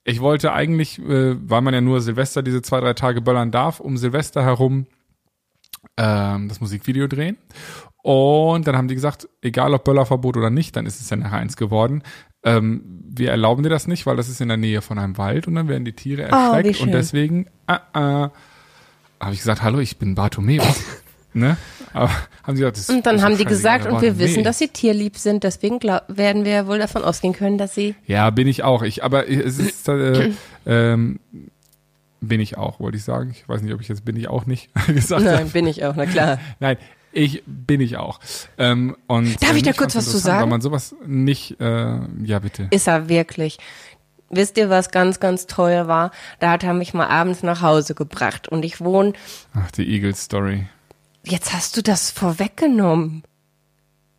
ich 0.05 0.21
wollte 0.21 0.53
eigentlich, 0.53 0.99
äh, 0.99 1.37
weil 1.49 1.61
man 1.61 1.75
ja 1.75 1.81
nur 1.81 2.01
Silvester 2.01 2.43
diese 2.43 2.63
zwei, 2.63 2.81
drei 2.81 2.95
Tage 2.95 3.21
böllern 3.21 3.51
darf, 3.51 3.81
um 3.81 3.97
Silvester 3.97 4.43
herum 4.45 4.87
ähm, 5.97 6.49
das 6.49 6.61
Musikvideo 6.61 7.07
drehen. 7.07 7.37
Und 8.03 8.67
dann 8.67 8.77
haben 8.77 8.89
die 8.89 8.95
gesagt, 8.95 9.29
egal 9.43 9.75
ob 9.75 9.85
Böllerverbot 9.85 10.37
oder 10.37 10.51
nicht, 10.51 10.77
dann 10.77 10.87
ist 10.87 11.01
es 11.01 11.11
ja 11.11 11.17
nachher 11.17 11.39
eins 11.39 11.57
geworden. 11.57 12.03
Ähm, 12.43 12.83
wir 13.05 13.31
erlauben 13.31 13.63
dir 13.63 13.69
das 13.69 13.87
nicht, 13.87 14.07
weil 14.07 14.17
das 14.17 14.29
ist 14.29 14.41
in 14.41 14.49
der 14.49 14.57
Nähe 14.57 14.81
von 14.81 14.99
einem 14.99 15.19
Wald 15.19 15.47
und 15.47 15.57
dann 15.57 15.69
werden 15.69 15.85
die 15.85 15.93
Tiere 15.93 16.29
Oh, 16.33 16.55
erschreckt. 16.55 16.77
schön. 16.79 16.87
und 16.87 16.93
deswegen 16.93 17.47
äh, 17.67 17.75
äh, 17.75 18.29
habe 19.21 19.33
ich 19.33 19.39
gesagt, 19.39 19.63
hallo, 19.63 19.79
ich 19.79 19.99
bin 19.99 20.15
Bartomeus. 20.15 20.83
ne? 21.35 21.57
Aber 21.93 22.09
haben 22.45 22.57
sie 22.57 22.63
gesagt, 22.63 22.79
das 22.79 22.89
und 22.89 23.05
dann 23.05 23.21
haben 23.21 23.37
die 23.37 23.45
gesagt, 23.45 23.87
und 23.87 24.01
wir 24.01 24.19
wissen, 24.19 24.45
dass 24.45 24.59
sie 24.59 24.69
tierlieb 24.69 25.17
sind, 25.19 25.45
deswegen 25.45 25.79
glaub, 25.81 26.03
werden 26.09 26.45
wir 26.45 26.67
wohl 26.67 26.79
davon 26.79 27.03
ausgehen 27.03 27.35
können, 27.35 27.59
dass 27.59 27.75
sie 27.75 27.95
Ja, 28.07 28.31
bin 28.31 28.47
ich 28.49 28.63
auch. 28.63 28.83
Ich, 28.83 29.05
aber 29.05 29.29
es 29.29 29.59
ist, 29.59 29.89
äh, 29.89 30.31
ähm, 30.67 31.19
bin 32.23 32.41
ich 32.41 32.57
auch, 32.57 32.81
wollte 32.81 32.97
ich 32.97 33.05
sagen. 33.05 33.31
Ich 33.33 33.49
weiß 33.49 33.61
nicht, 33.63 33.75
ob 33.75 33.81
ich 33.81 33.89
jetzt 33.89 34.05
bin 34.05 34.17
ich 34.17 34.29
auch 34.29 34.47
nicht 34.47 34.71
gesagt 34.87 35.27
habe. 35.27 35.37
Nein, 35.37 35.51
bin 35.51 35.67
ich 35.67 35.85
auch, 35.85 35.95
na 35.97 36.07
klar. 36.07 36.39
Nein, 36.61 36.77
ich 37.13 37.43
bin 37.47 37.81
ich 37.81 37.97
auch. 37.97 38.21
Ähm, 38.59 38.97
und 39.07 39.43
Darf 39.43 39.53
äh, 39.55 39.57
ich 39.57 39.63
da 39.63 39.73
kurz 39.73 39.97
was 39.97 40.11
zu 40.11 40.19
sagen? 40.19 40.43
Weil 40.43 40.49
man 40.49 40.61
sowas 40.61 40.95
nicht, 41.05 41.61
äh, 41.61 41.99
ja 42.23 42.39
bitte. 42.39 42.69
Ist 42.71 42.87
er 42.89 43.09
wirklich. 43.09 43.59
Wisst 44.29 44.57
ihr, 44.59 44.71
was 44.71 44.91
ganz, 44.91 45.19
ganz 45.19 45.47
toll 45.47 45.89
war? 45.89 46.13
Da 46.39 46.51
hat 46.51 46.63
er 46.63 46.73
mich 46.73 46.95
mal 46.95 47.09
abends 47.09 47.43
nach 47.43 47.63
Hause 47.63 47.95
gebracht 47.95 48.49
und 48.49 48.65
ich 48.65 48.81
wohne. 48.81 49.13
Ach, 49.55 49.71
die 49.73 49.93
Eagle-Story. 49.93 50.67
Jetzt 51.25 51.53
hast 51.53 51.77
du 51.77 51.83
das 51.83 52.11
vorweggenommen. 52.13 53.25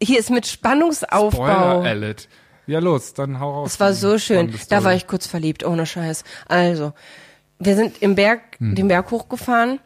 Hier 0.04 0.20
ist 0.20 0.30
mit 0.30 0.48
Spannungsaufbau. 0.48 1.30
Spoiler 1.32 1.90
alert. 1.90 2.28
Ja, 2.68 2.80
los, 2.80 3.14
dann 3.14 3.40
hau 3.40 3.52
raus. 3.54 3.74
Es 3.74 3.80
war 3.80 3.94
so 3.94 4.18
schön. 4.18 4.54
Da 4.70 4.84
war 4.84 4.94
ich 4.94 5.08
kurz 5.08 5.28
verliebt, 5.28 5.66
ohne 5.66 5.86
Scheiß. 5.86 6.24
Also, 6.48 6.94
wir 7.60 7.76
sind 7.76 8.02
im 8.02 8.16
Berg, 8.16 8.42
Hm. 8.60 8.76
den 8.76 8.88
Berg 8.88 9.12
hochgefahren 9.12 9.80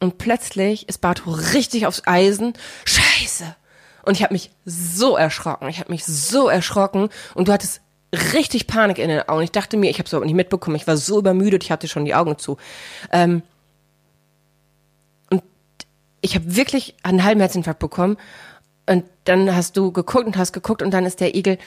und 0.00 0.18
plötzlich 0.18 0.88
ist 0.88 1.00
Barto 1.00 1.30
richtig 1.30 1.86
aufs 1.86 2.02
Eisen. 2.06 2.54
Scheiße! 2.84 3.54
Und 4.02 4.14
ich 4.14 4.22
habe 4.22 4.32
mich 4.32 4.50
so 4.64 5.16
erschrocken. 5.16 5.68
Ich 5.68 5.78
habe 5.78 5.92
mich 5.92 6.04
so 6.04 6.48
erschrocken 6.48 7.10
und 7.34 7.48
du 7.48 7.52
hattest 7.52 7.82
richtig 8.32 8.66
Panik 8.66 8.98
in 8.98 9.08
den 9.08 9.28
Augen. 9.28 9.42
Ich 9.42 9.52
dachte 9.52 9.76
mir, 9.76 9.90
ich 9.90 9.98
habe 9.98 10.06
es 10.06 10.12
überhaupt 10.12 10.26
nicht 10.26 10.34
mitbekommen. 10.34 10.76
Ich 10.76 10.86
war 10.86 10.96
so 10.96 11.18
übermüdet, 11.18 11.62
ich 11.62 11.70
hatte 11.70 11.86
schon 11.86 12.04
die 12.04 12.14
Augen 12.14 12.38
zu. 12.38 12.56
Ähm, 13.12 13.42
und 15.30 15.42
ich 16.22 16.34
habe 16.34 16.56
wirklich 16.56 16.96
einen 17.02 17.22
halben 17.22 17.40
Herzinfarkt 17.40 17.78
bekommen. 17.78 18.16
Und 18.86 19.04
dann 19.24 19.54
hast 19.54 19.76
du 19.76 19.92
geguckt 19.92 20.26
und 20.26 20.36
hast 20.36 20.52
geguckt 20.52 20.82
und 20.82 20.90
dann 20.92 21.04
ist 21.04 21.20
der 21.20 21.36
Igel 21.36 21.58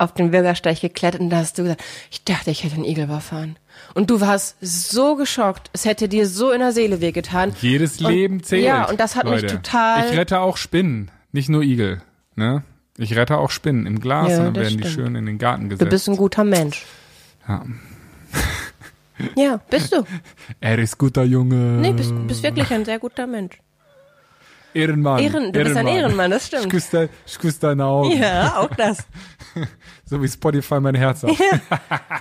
auf 0.00 0.14
den 0.14 0.30
Bürgersteig 0.30 0.80
geklettert 0.80 1.20
und 1.20 1.30
da 1.30 1.36
hast 1.38 1.58
du 1.58 1.62
gesagt, 1.62 1.82
ich 2.10 2.24
dachte, 2.24 2.50
ich 2.50 2.64
hätte 2.64 2.76
einen 2.76 2.84
Igel 2.84 3.04
überfahren. 3.04 3.56
Und 3.94 4.10
du 4.10 4.20
warst 4.20 4.56
so 4.60 5.14
geschockt, 5.16 5.70
es 5.72 5.84
hätte 5.84 6.08
dir 6.08 6.26
so 6.26 6.50
in 6.50 6.60
der 6.60 6.72
Seele 6.72 7.00
wehgetan. 7.00 7.52
Jedes 7.60 8.00
Und- 8.00 8.10
Leben 8.10 8.42
zählt. 8.42 8.64
Ja, 8.64 8.88
und 8.88 8.98
das 9.00 9.16
hat 9.16 9.24
mich 9.24 9.42
Leute. 9.42 9.56
total- 9.56 10.10
Ich 10.10 10.16
rette 10.16 10.40
auch 10.40 10.56
Spinnen, 10.56 11.10
nicht 11.32 11.48
nur 11.48 11.62
Igel. 11.62 12.02
Ne? 12.36 12.62
Ich 12.98 13.14
rette 13.16 13.36
auch 13.38 13.50
Spinnen 13.50 13.86
im 13.86 14.00
Glas 14.00 14.30
Ja, 14.30 14.38
und 14.38 14.44
dann 14.46 14.54
werden 14.56 14.76
die 14.78 14.88
stimmt. 14.88 14.94
schön 14.94 15.14
in 15.16 15.26
den 15.26 15.38
Garten 15.38 15.64
Du 15.64 15.76
gesetzt. 15.76 15.90
bist 15.90 16.08
ein 16.08 16.16
guter 16.16 16.44
Mensch. 16.44 16.84
ja. 17.48 17.64
Ja, 19.36 19.60
bist 19.68 19.92
du. 19.92 20.04
Er 20.60 20.78
ist 20.78 20.96
guter 20.96 21.24
Junge. 21.24 21.54
Nee, 21.54 21.92
bist, 21.92 22.12
bist 22.26 22.42
wirklich 22.42 22.70
ein 22.70 22.86
sehr 22.86 22.98
guter 22.98 23.26
Mensch. 23.26 23.60
Ehrenmann. 24.74 25.18
Ehren- 25.22 25.52
du 25.52 25.62
bist 25.64 25.76
ein 25.76 25.86
Ehrenmann, 25.86 26.30
das 26.30 26.46
stimmt. 26.46 26.64
Ich 26.64 26.70
küsse, 26.70 26.88
dein- 26.92 27.08
ich 27.26 27.38
küsse 27.38 27.60
deine 27.60 27.84
Augen. 27.84 28.16
Ja, 28.16 28.56
auch 28.58 28.70
das. 28.76 28.98
So 30.10 30.20
wie 30.20 30.28
Spotify 30.28 30.80
mein 30.80 30.96
Herz 30.96 31.22
hat. 31.22 31.30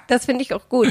Das 0.08 0.26
finde 0.26 0.44
ich 0.44 0.54
auch 0.54 0.70
gut. 0.70 0.88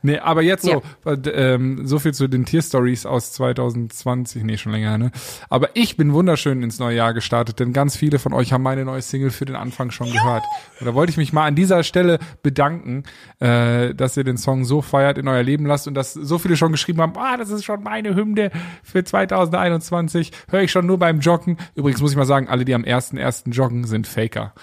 Nee, 0.00 0.18
aber 0.18 0.40
jetzt 0.42 0.64
so, 0.64 0.82
Ja. 1.04 1.12
äh, 1.12 1.54
ähm, 1.54 1.86
so 1.86 1.98
viel 1.98 2.14
zu 2.14 2.26
den 2.28 2.44
Tierstories 2.46 3.04
aus 3.04 3.32
2020, 3.32 4.44
nee, 4.44 4.56
schon 4.56 4.72
länger, 4.72 4.96
ne? 4.96 5.10
Aber 5.50 5.70
ich 5.74 5.96
bin 5.98 6.14
wunderschön 6.14 6.62
ins 6.62 6.78
neue 6.78 6.96
Jahr 6.96 7.12
gestartet, 7.14 7.60
denn 7.60 7.72
ganz 7.74 7.96
viele 7.96 8.18
von 8.18 8.32
euch 8.32 8.52
haben 8.52 8.62
meine 8.62 8.84
neue 8.86 9.02
Single 9.02 9.30
für 9.30 9.44
den 9.44 9.56
Anfang 9.56 9.90
schon 9.90 10.10
gehört. 10.10 10.42
Und 10.80 10.86
da 10.86 10.94
wollte 10.94 11.10
ich 11.10 11.16
mich 11.18 11.32
mal 11.34 11.46
an 11.46 11.54
dieser 11.54 11.82
Stelle 11.82 12.18
bedanken, 12.42 13.02
äh, 13.40 13.94
dass 13.94 14.16
ihr 14.16 14.24
den 14.24 14.38
Song 14.38 14.64
so 14.64 14.80
feiert 14.80 15.18
in 15.18 15.28
euer 15.28 15.42
Leben 15.42 15.66
lasst 15.66 15.86
und 15.86 15.94
dass 15.94 16.14
so 16.14 16.38
viele 16.38 16.56
schon 16.56 16.72
geschrieben 16.72 17.02
haben, 17.02 17.12
ah, 17.16 17.36
das 17.36 17.50
ist 17.50 17.64
schon 17.64 17.82
meine 17.82 18.14
Hymne 18.14 18.50
für 18.82 19.04
2021, 19.04 20.32
höre 20.50 20.62
ich 20.62 20.70
schon 20.72 20.86
nur 20.86 20.98
beim 20.98 21.20
Joggen. 21.20 21.58
Übrigens 21.74 22.00
muss 22.00 22.12
ich 22.12 22.16
mal 22.16 22.24
sagen, 22.24 22.48
alle, 22.48 22.64
die 22.64 22.74
am 22.74 22.84
1.1. 22.84 23.50
joggen, 23.52 23.84
sind 23.84 24.06
Faker. 24.06 24.54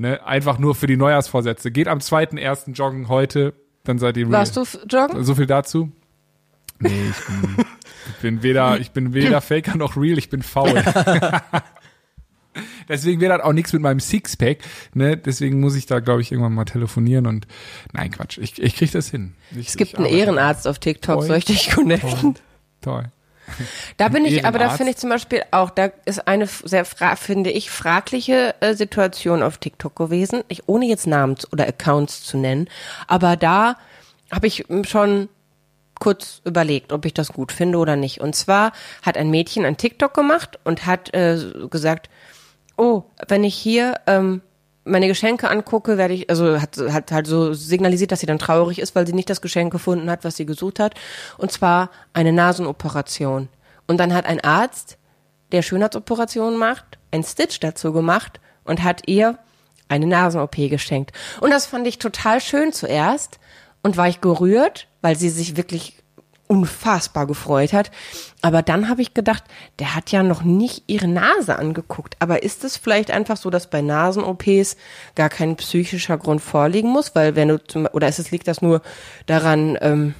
Ne? 0.00 0.24
Einfach 0.26 0.58
nur 0.58 0.74
für 0.74 0.86
die 0.86 0.96
Neujahrsvorsätze. 0.96 1.70
Geht 1.70 1.86
am 1.86 1.98
2.1. 1.98 2.72
joggen 2.72 3.08
heute, 3.08 3.52
dann 3.84 3.98
seid 3.98 4.16
ihr 4.16 4.24
real. 4.24 4.32
Warst 4.32 4.56
du 4.56 4.64
joggen? 4.88 5.22
So 5.24 5.34
viel 5.34 5.44
dazu. 5.46 5.92
Nee, 6.78 7.10
ich 7.10 7.26
bin, 7.26 7.64
ich 8.08 8.14
bin 8.22 8.42
weder, 8.42 8.80
ich 8.80 8.92
bin 8.92 9.12
weder 9.12 9.40
Faker 9.42 9.76
noch 9.76 9.98
real, 9.98 10.16
ich 10.16 10.30
bin 10.30 10.42
faul. 10.42 10.82
Deswegen 12.88 13.20
wird 13.20 13.30
das 13.30 13.42
auch 13.42 13.52
nichts 13.52 13.74
mit 13.74 13.82
meinem 13.82 14.00
Sixpack, 14.00 14.58
ne? 14.94 15.18
Deswegen 15.18 15.60
muss 15.60 15.76
ich 15.76 15.84
da, 15.84 16.00
glaube 16.00 16.22
ich, 16.22 16.32
irgendwann 16.32 16.54
mal 16.54 16.64
telefonieren 16.64 17.26
und 17.26 17.46
nein, 17.92 18.10
Quatsch, 18.10 18.38
ich, 18.38 18.60
ich 18.60 18.76
krieg 18.76 18.90
das 18.90 19.10
hin. 19.10 19.34
Ich, 19.54 19.68
Es 19.68 19.76
gibt 19.76 19.96
einen. 19.96 20.06
Ehrenarzt 20.06 20.66
auf 20.66 20.78
TikTok, 20.78 21.18
Toll. 21.18 21.26
soll 21.26 21.36
ich 21.36 21.44
dich 21.44 21.70
connecten? 21.70 22.36
Toll. 22.80 23.04
Da 23.96 24.08
bin 24.08 24.24
ich, 24.24 24.44
aber 24.44 24.58
da 24.58 24.70
finde 24.70 24.92
ich 24.92 24.96
zum 24.96 25.10
Beispiel 25.10 25.42
auch, 25.50 25.70
da 25.70 25.90
ist 26.04 26.26
eine 26.26 26.46
sehr, 26.46 26.84
fra 26.84 27.16
finde 27.16 27.50
ich, 27.50 27.70
fragliche 27.70 28.54
äh, 28.60 28.74
Situation 28.74 29.42
auf 29.42 29.58
TikTok 29.58 29.94
gewesen, 29.96 30.42
ich, 30.48 30.68
ohne 30.68 30.86
jetzt 30.86 31.06
Namen 31.06 31.36
oder 31.52 31.66
Accounts 31.66 32.22
zu 32.24 32.36
nennen, 32.36 32.68
aber 33.06 33.36
da 33.36 33.76
habe 34.32 34.46
ich 34.46 34.68
m, 34.70 34.84
schon 34.84 35.28
kurz 35.98 36.40
überlegt, 36.44 36.92
ob 36.92 37.04
ich 37.04 37.14
das 37.14 37.28
gut 37.28 37.52
finde 37.52 37.78
oder 37.78 37.94
nicht. 37.94 38.20
Und 38.20 38.34
zwar 38.34 38.72
hat 39.02 39.16
ein 39.16 39.30
Mädchen 39.30 39.64
ein 39.64 39.76
TikTok 39.76 40.14
gemacht 40.14 40.58
und 40.64 40.86
hat 40.86 41.14
äh, 41.14 41.38
gesagt, 41.68 42.08
oh, 42.76 43.04
wenn 43.28 43.44
ich 43.44 43.54
hier 43.54 44.00
ähm, 44.06 44.40
meine 44.84 45.08
Geschenke 45.08 45.48
angucke, 45.50 45.98
werde 45.98 46.14
ich, 46.14 46.30
also 46.30 46.60
hat, 46.60 46.76
hat 46.78 47.12
halt 47.12 47.26
so 47.26 47.52
signalisiert, 47.52 48.12
dass 48.12 48.20
sie 48.20 48.26
dann 48.26 48.38
traurig 48.38 48.78
ist, 48.78 48.94
weil 48.94 49.06
sie 49.06 49.12
nicht 49.12 49.30
das 49.30 49.40
Geschenk 49.40 49.72
gefunden 49.72 50.10
hat, 50.10 50.24
was 50.24 50.36
sie 50.36 50.46
gesucht 50.46 50.78
hat. 50.78 50.94
Und 51.36 51.52
zwar 51.52 51.90
eine 52.12 52.32
Nasenoperation. 52.32 53.48
Und 53.86 53.98
dann 53.98 54.14
hat 54.14 54.26
ein 54.26 54.40
Arzt, 54.40 54.96
der 55.52 55.62
Schönheitsoperationen 55.62 56.58
macht, 56.58 56.98
ein 57.10 57.24
Stitch 57.24 57.60
dazu 57.60 57.92
gemacht 57.92 58.40
und 58.64 58.82
hat 58.82 59.02
ihr 59.06 59.38
eine 59.88 60.06
Nasen-OP 60.06 60.56
geschenkt. 60.56 61.12
Und 61.40 61.50
das 61.50 61.66
fand 61.66 61.86
ich 61.86 61.98
total 61.98 62.40
schön 62.40 62.72
zuerst 62.72 63.40
und 63.82 63.96
war 63.96 64.08
ich 64.08 64.20
gerührt, 64.20 64.86
weil 65.02 65.16
sie 65.16 65.30
sich 65.30 65.56
wirklich 65.56 65.99
unfassbar 66.50 67.28
gefreut 67.28 67.72
hat. 67.72 67.92
Aber 68.42 68.60
dann 68.62 68.88
habe 68.88 69.02
ich 69.02 69.14
gedacht, 69.14 69.44
der 69.78 69.94
hat 69.94 70.10
ja 70.10 70.24
noch 70.24 70.42
nicht 70.42 70.82
ihre 70.88 71.06
Nase 71.06 71.56
angeguckt. 71.56 72.16
Aber 72.18 72.42
ist 72.42 72.64
es 72.64 72.76
vielleicht 72.76 73.12
einfach 73.12 73.36
so, 73.36 73.50
dass 73.50 73.70
bei 73.70 73.82
Nasen-OPs 73.82 74.76
gar 75.14 75.28
kein 75.28 75.54
psychischer 75.56 76.18
Grund 76.18 76.42
vorliegen 76.42 76.90
muss? 76.90 77.14
Weil 77.14 77.36
wenn 77.36 77.48
du 77.48 77.62
zum, 77.62 77.86
oder 77.92 78.08
ist 78.08 78.18
es 78.18 78.32
liegt 78.32 78.48
das 78.48 78.62
nur 78.62 78.82
daran, 79.26 79.78
ähm, 79.80 80.14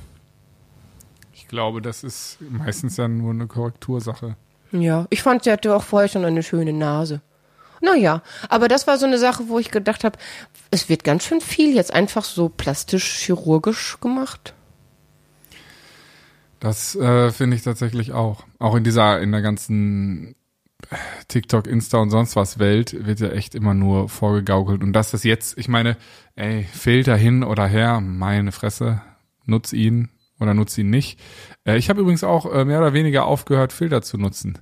Ich 1.35 1.49
glaube, 1.49 1.83
das 1.83 2.05
ist 2.05 2.39
meistens 2.41 2.97
ja 2.97 3.09
nur 3.09 3.33
eine 3.33 3.49
Korrektursache. 3.49 4.37
ja, 4.71 5.07
ich 5.11 5.23
fand, 5.23 5.43
sie 5.43 5.51
hatte 5.51 5.75
auch 5.75 5.83
vorher 5.83 6.09
schon 6.09 6.25
eine 6.25 6.45
schöne 6.45 6.73
Nase. 6.73 7.23
Naja, 7.81 8.23
aber 8.49 8.69
das 8.69 8.87
war 8.87 8.99
so 8.99 9.07
eine 9.07 9.19
Sache, 9.19 9.49
wo 9.49 9.59
ich 9.59 9.73
gedacht 9.73 10.05
habe, 10.05 10.17
es 10.71 10.89
wird 10.89 11.03
ganz 11.03 11.25
schön 11.25 11.41
viel 11.41 11.75
jetzt 11.75 11.93
einfach 11.93 12.23
so 12.25 12.49
plastisch-chirurgisch 12.49 13.99
gemacht. 14.01 14.55
Das 16.61 16.95
äh, 16.95 17.33
finde 17.33 17.57
ich 17.57 17.63
tatsächlich 17.63 18.13
auch. 18.13 18.45
Auch 18.59 18.75
in 18.75 18.85
dieser, 18.85 19.21
in 19.21 19.33
der 19.33 19.41
ganzen 19.41 20.37
äh, 20.91 20.97
TikTok, 21.27 21.67
Insta 21.67 21.99
und 21.99 22.11
sonst 22.11 22.37
was 22.37 22.59
Welt 22.59 23.07
wird 23.07 23.19
ja 23.21 23.31
echt 23.31 23.55
immer 23.55 23.73
nur 23.73 24.11
vorgegaukelt. 24.11 24.83
Und 24.83 24.93
dass 24.93 25.11
das 25.11 25.25
jetzt, 25.25 25.57
ich 25.59 25.69
meine, 25.69 25.97
ey, 26.37 26.65
Filter 26.65 27.17
hin 27.17 27.43
oder 27.43 27.67
her, 27.67 28.01
meine 28.01 28.53
Fresse, 28.53 29.01
nutz 29.47 29.73
ihn 29.73 30.11
oder 30.39 30.53
nutz 30.53 30.77
ihn 30.77 30.91
nicht. 30.91 31.19
Äh, 31.65 31.79
ich 31.79 31.89
habe 31.89 32.03
übrigens 32.03 32.25
auch 32.25 32.53
äh, 32.53 32.67
mehr 32.67 32.79
oder 32.79 32.93
weniger 32.93 33.25
aufgehört, 33.25 33.73
Filter 33.73 34.03
zu 34.03 34.19
nutzen. 34.19 34.59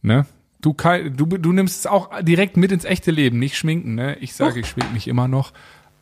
Ne? 0.00 0.26
Du, 0.62 0.72
du, 0.72 1.26
du 1.26 1.52
nimmst 1.52 1.80
es 1.80 1.86
auch 1.86 2.22
direkt 2.22 2.56
mit 2.56 2.72
ins 2.72 2.86
echte 2.86 3.10
Leben, 3.10 3.38
nicht 3.38 3.58
schminken, 3.58 3.96
ne? 3.96 4.16
Ich 4.20 4.32
sage, 4.32 4.60
ich 4.60 4.66
schmink 4.66 4.94
mich 4.94 5.08
immer 5.08 5.28
noch, 5.28 5.52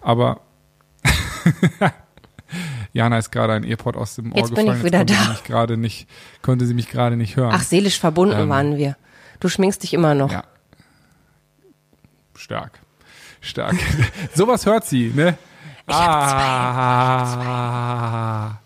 aber 0.01 0.43
Jana 2.93 3.19
ist 3.19 3.31
gerade 3.31 3.55
ein 3.55 3.65
Earpod 3.65 3.97
aus 3.97 4.17
dem 4.17 4.33
Ohr 4.33 4.39
Jetzt 4.39 4.55
bin 4.55 4.67
gefallen. 4.67 4.79
ich 4.81 4.85
wieder 4.85 4.99
konnte 4.99 5.15
da. 5.15 5.23
Sie 5.23 5.29
mich 5.31 5.45
gerade 5.45 5.77
nicht, 5.79 6.09
konnte 6.43 6.67
sie 6.67 6.75
mich 6.75 6.89
gerade 6.91 7.17
nicht 7.17 7.37
hören. 7.37 7.53
Ach, 7.55 7.63
seelisch 7.63 7.99
verbunden 7.99 8.39
Ähm, 8.41 8.49
waren 8.51 8.77
wir. 8.77 8.97
Du 9.41 9.49
schminkst 9.49 9.83
dich 9.83 9.95
immer 9.95 10.15
noch. 10.15 10.31
Ja. 10.31 10.45
Stark. 12.37 12.81
Stark. 13.41 13.75
Sowas 14.35 14.67
hört 14.67 14.85
sie, 14.85 15.11
ne? 15.15 15.37
ah. 17.23 18.59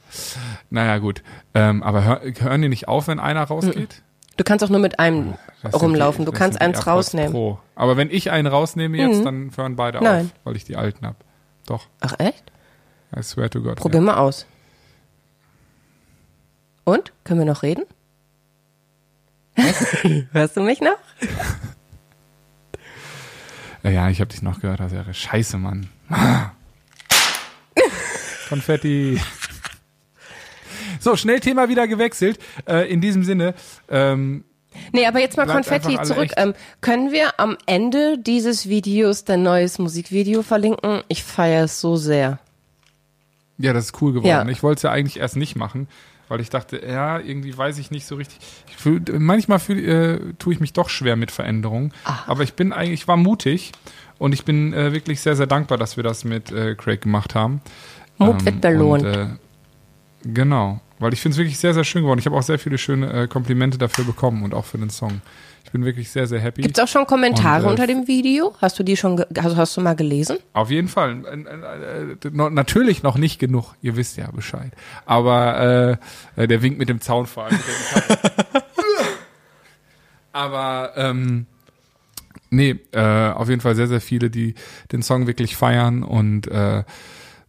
Naja, 0.71 0.99
gut. 0.99 1.23
Ähm, 1.55 1.83
aber 1.83 2.05
hör, 2.05 2.21
hören 2.41 2.62
die 2.62 2.69
nicht 2.69 2.89
auf, 2.89 3.09
wenn 3.09 3.21
einer 3.21 3.43
rausgeht? 3.45 4.03
Du 4.37 4.45
kannst 4.45 4.65
auch 4.65 4.69
nur 4.71 4.81
mit 4.81 4.99
einem 4.99 5.35
Das 5.62 5.73
sind 5.73 5.83
rumlaufen. 5.83 6.21
die- 6.23 6.27
Du 6.27 6.33
das 6.33 6.39
kannst 6.39 6.61
eins 6.61 6.87
rausnehmen. 6.87 7.33
Pro. 7.33 7.59
Aber 7.75 7.97
wenn 7.97 8.11
ich 8.11 8.31
einen 8.31 8.47
rausnehme 8.47 8.97
jetzt, 8.99 9.25
dann 9.25 9.51
hören 9.57 9.77
beide 9.77 10.03
Nein. 10.03 10.27
auf, 10.27 10.31
weil 10.45 10.57
ich 10.57 10.65
die 10.65 10.77
alten 10.77 11.07
hab. 11.07 11.17
Doch, 11.67 11.87
Ach 12.01 12.15
echt? 12.19 12.45
I 13.14 13.23
swear 13.23 13.51
to 13.51 13.61
God. 13.61 13.77
Probier 13.77 14.01
mal 14.01 14.16
aus. 14.16 14.47
Und? 16.85 17.12
Können 17.25 17.40
wir 17.40 17.47
noch 17.47 17.62
reden? 17.62 17.85
Hörst 20.33 20.57
du 20.57 20.61
mich 20.62 20.81
noch? 20.81 20.99
Ja, 23.83 23.90
ja 23.90 24.09
ich 24.09 24.21
habe 24.21 24.31
dich 24.31 24.42
noch 24.42 24.61
gehört, 24.61 24.81
das 24.81 24.92
wäre 24.92 25.12
scheiße, 25.12 25.59
Mann. 25.59 25.88
Konfetti. 28.49 29.21
So, 31.01 31.16
schnell 31.16 31.40
Thema 31.40 31.69
wieder 31.69 31.88
gewechselt. 31.88 32.38
Äh, 32.69 32.90
in 32.90 33.01
diesem 33.01 33.25
Sinne, 33.25 33.55
ähm, 33.88 34.45
Nee, 34.92 35.07
aber 35.07 35.21
jetzt 35.21 35.37
mal 35.37 35.47
Konfetti 35.47 35.99
zurück. 36.03 36.33
Ähm, 36.37 36.55
können 36.81 37.11
wir 37.11 37.40
am 37.40 37.57
Ende 37.66 38.19
dieses 38.19 38.69
Videos 38.69 39.25
dein 39.25 39.42
neues 39.42 39.79
Musikvideo 39.79 40.42
verlinken? 40.42 41.03
Ich 41.09 41.25
feiere 41.25 41.64
es 41.64 41.81
so 41.81 41.97
sehr. 41.97 42.38
Ja, 43.59 43.73
das 43.73 43.87
ist 43.87 44.03
cool 44.03 44.12
geworden. 44.12 44.49
Ja. 44.49 44.49
Ich 44.49 44.62
wollte 44.62 44.79
es 44.79 44.83
ja 44.83 44.90
eigentlich 44.90 45.19
erst 45.19 45.37
nicht 45.37 45.57
machen, 45.57 45.88
weil 46.29 46.40
ich 46.40 46.51
dachte, 46.51 46.81
ja, 46.85 47.19
irgendwie 47.19 47.57
weiß 47.57 47.79
ich 47.79 47.90
nicht 47.90 48.07
so 48.07 48.16
richtig. 48.16 48.38
Ich 48.69 48.77
fühl, 48.77 49.03
manchmal 49.19 49.59
fühl, 49.59 49.79
äh, 49.79 50.35
tue 50.38 50.53
ich 50.53 50.61
mich 50.61 50.73
doch 50.73 50.88
schwer 50.88 51.16
mit 51.16 51.31
Veränderungen. 51.31 51.92
Aber 52.27 52.42
ich 52.42 52.55
bin 52.55 52.73
eigentlich, 52.73 53.01
ich 53.01 53.09
war 53.09 53.16
mutig 53.16 53.73
und 54.19 54.33
ich 54.33 54.45
bin 54.45 54.73
äh, 54.73 54.92
wirklich 54.92 55.21
sehr, 55.21 55.37
sehr 55.37 55.47
dankbar, 55.47 55.79
dass 55.79 55.97
wir 55.97 56.05
das 56.05 56.25
mit 56.25 56.53
äh, 56.53 56.75
Craig 56.75 57.01
gemacht 57.01 57.35
haben. 57.35 57.61
Mut 58.19 58.45
wird 58.45 58.61
belohnt. 58.61 59.05
Und, 59.05 59.14
äh, 59.14 59.27
genau, 60.25 60.81
weil 60.99 61.13
ich 61.13 61.21
finde 61.21 61.35
es 61.35 61.39
wirklich 61.39 61.59
sehr, 61.59 61.75
sehr 61.75 61.85
schön 61.85 62.03
geworden. 62.03 62.19
Ich 62.19 62.27
habe 62.27 62.37
auch 62.37 62.43
sehr 62.43 62.59
viele 62.59 62.79
schöne 62.79 63.13
äh, 63.13 63.29
Komplimente 63.29 63.79
dafür 63.79 64.05
bekommen 64.05 64.43
und 64.43 64.55
auch 64.55 64.65
für 64.65 64.79
den 64.79 64.91
Song. 64.91 65.21
Ich 65.65 65.73
bin 65.73 65.85
wirklich 65.85 66.11
sehr, 66.11 66.27
sehr 66.29 66.39
happy. 66.39 66.63
Gibt's 66.63 66.79
auch 66.79 66.89
schon 66.89 67.07
Kommentare 67.07 67.63
Und, 67.63 67.67
äh, 67.67 67.71
unter 67.71 67.87
dem 67.89 68.07
Video? 68.07 68.55
Hast 68.61 68.79
du 68.79 68.85
die 68.85 68.97
schon, 68.97 69.25
also 69.37 69.57
hast 69.57 69.77
du 69.77 69.81
mal 69.81 69.97
gelesen? 69.97 70.39
Auf 70.53 70.71
jeden 70.71 70.89
Fall. 70.89 71.25
Äh, 72.25 72.31
natürlich 72.31 73.03
noch 73.03 73.19
nicht 73.19 73.39
genug. 73.41 73.75
Ihr 73.83 73.97
wisst 73.97 74.17
ja 74.17 74.31
Bescheid. 74.31 74.71
Aber 75.05 75.99
äh, 76.37 76.43
äh, 76.43 76.47
der 76.47 76.63
winkt 76.63 76.79
mit 76.79 76.89
dem 76.89 76.97
mit 76.97 77.05
dem 77.05 77.59
Kappe. 77.93 78.65
Aber 80.33 80.93
ähm, 80.97 81.47
nee, 82.51 82.79
äh, 82.93 83.31
auf 83.31 83.49
jeden 83.49 83.61
Fall 83.61 83.75
sehr, 83.75 83.89
sehr 83.89 84.01
viele, 84.01 84.31
die 84.31 84.55
den 84.93 85.03
Song 85.03 85.27
wirklich 85.27 85.57
feiern 85.57 86.03
und 86.03 86.47
äh, 86.47 86.85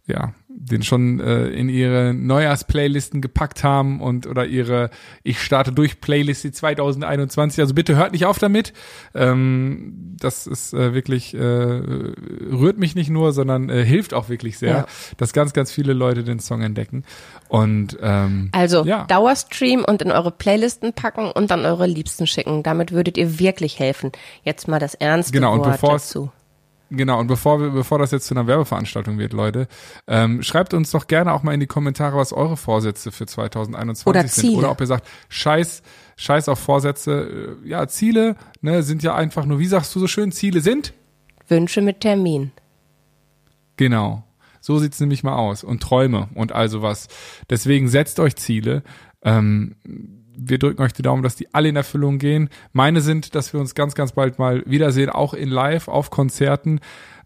ja, 0.06 0.32
den 0.68 0.82
schon 0.82 1.20
äh, 1.20 1.46
in 1.48 1.68
ihre 1.68 2.14
Neujahrsplaylisten 2.14 3.20
gepackt 3.20 3.64
haben 3.64 4.00
und 4.00 4.26
oder 4.26 4.46
ihre 4.46 4.90
Ich 5.22 5.42
starte 5.42 5.72
durch 5.72 6.00
Playliste 6.00 6.52
2021. 6.52 7.60
Also 7.60 7.74
bitte 7.74 7.96
hört 7.96 8.12
nicht 8.12 8.26
auf 8.26 8.38
damit. 8.38 8.72
Ähm, 9.14 10.16
das 10.20 10.46
ist 10.46 10.72
äh, 10.74 10.94
wirklich 10.94 11.34
äh, 11.34 11.38
rührt 11.38 12.78
mich 12.78 12.94
nicht 12.94 13.10
nur, 13.10 13.32
sondern 13.32 13.68
äh, 13.70 13.84
hilft 13.84 14.14
auch 14.14 14.28
wirklich 14.28 14.58
sehr, 14.58 14.68
Ja. 14.70 14.86
dass 15.16 15.32
ganz 15.32 15.52
ganz 15.52 15.72
viele 15.72 15.92
Leute 15.92 16.24
den 16.24 16.40
Song 16.40 16.62
entdecken. 16.62 17.04
Und 17.48 17.96
ähm, 18.02 18.50
Also 18.52 18.84
ja. 18.84 19.04
Dauerstream 19.04 19.84
und 19.84 20.02
in 20.02 20.10
eure 20.12 20.30
Playlisten 20.30 20.92
packen 20.92 21.30
und 21.30 21.50
dann 21.50 21.64
eure 21.64 21.86
Liebsten 21.86 22.26
schicken. 22.26 22.62
Damit 22.62 22.92
würdet 22.92 23.16
ihr 23.16 23.38
wirklich 23.38 23.78
helfen. 23.78 24.12
Jetzt 24.44 24.68
mal 24.68 24.78
das 24.78 24.94
ernste 24.94 25.32
Genau, 25.32 25.54
und 25.54 25.64
Wort 25.64 25.82
dazu. 25.82 26.30
Genau, 26.90 27.20
und 27.20 27.26
bevor 27.26 27.60
wir, 27.60 27.70
bevor 27.70 27.98
das 27.98 28.12
jetzt 28.12 28.26
zu 28.26 28.34
einer 28.34 28.46
Werbeveranstaltung 28.46 29.18
wird, 29.18 29.34
Leute, 29.34 29.68
ähm, 30.06 30.42
schreibt 30.42 30.72
uns 30.72 30.90
doch 30.90 31.06
gerne 31.06 31.34
auch 31.34 31.42
mal 31.42 31.52
in 31.52 31.60
die 31.60 31.66
Kommentare, 31.66 32.16
was 32.16 32.32
eure 32.32 32.56
Vorsätze 32.56 33.12
für 33.12 33.26
2021 33.26 34.06
Oder 34.06 34.26
sind. 34.26 34.30
Ziele. 34.30 34.56
Oder 34.56 34.70
ob 34.70 34.80
ihr 34.80 34.86
sagt, 34.86 35.06
scheiß, 35.28 35.82
scheiß 36.16 36.48
auf 36.48 36.58
Vorsätze. 36.58 37.58
Äh, 37.64 37.68
Ja, 37.68 37.86
Ziele, 37.88 38.36
ne, 38.62 38.82
sind 38.82 39.02
ja 39.02 39.14
einfach 39.14 39.44
nur, 39.44 39.58
wie 39.58 39.66
sagst 39.66 39.94
du 39.94 40.00
so 40.00 40.06
schön, 40.06 40.32
Ziele 40.32 40.60
sind? 40.62 40.94
Wünsche 41.48 41.82
mit 41.82 42.00
Termin. 42.00 42.52
Genau. 43.76 44.24
So 44.60 44.78
sieht's 44.78 45.00
nämlich 45.00 45.22
mal 45.22 45.36
aus. 45.36 45.64
Und 45.64 45.82
Träume 45.82 46.28
und 46.34 46.52
all 46.52 46.68
sowas. 46.68 47.08
Deswegen 47.50 47.88
setzt 47.88 48.18
euch 48.18 48.36
Ziele. 48.36 48.82
Ähm, 49.22 49.76
wir 50.38 50.58
drücken 50.58 50.82
euch 50.82 50.92
die 50.92 51.02
Daumen, 51.02 51.22
dass 51.22 51.36
die 51.36 51.52
alle 51.54 51.68
in 51.68 51.76
Erfüllung 51.76 52.18
gehen. 52.18 52.48
Meine 52.72 53.00
sind, 53.00 53.34
dass 53.34 53.52
wir 53.52 53.60
uns 53.60 53.74
ganz, 53.74 53.94
ganz 53.94 54.12
bald 54.12 54.38
mal 54.38 54.62
wiedersehen, 54.66 55.10
auch 55.10 55.34
in 55.34 55.48
Live, 55.48 55.88
auf 55.88 56.10
Konzerten. 56.10 56.80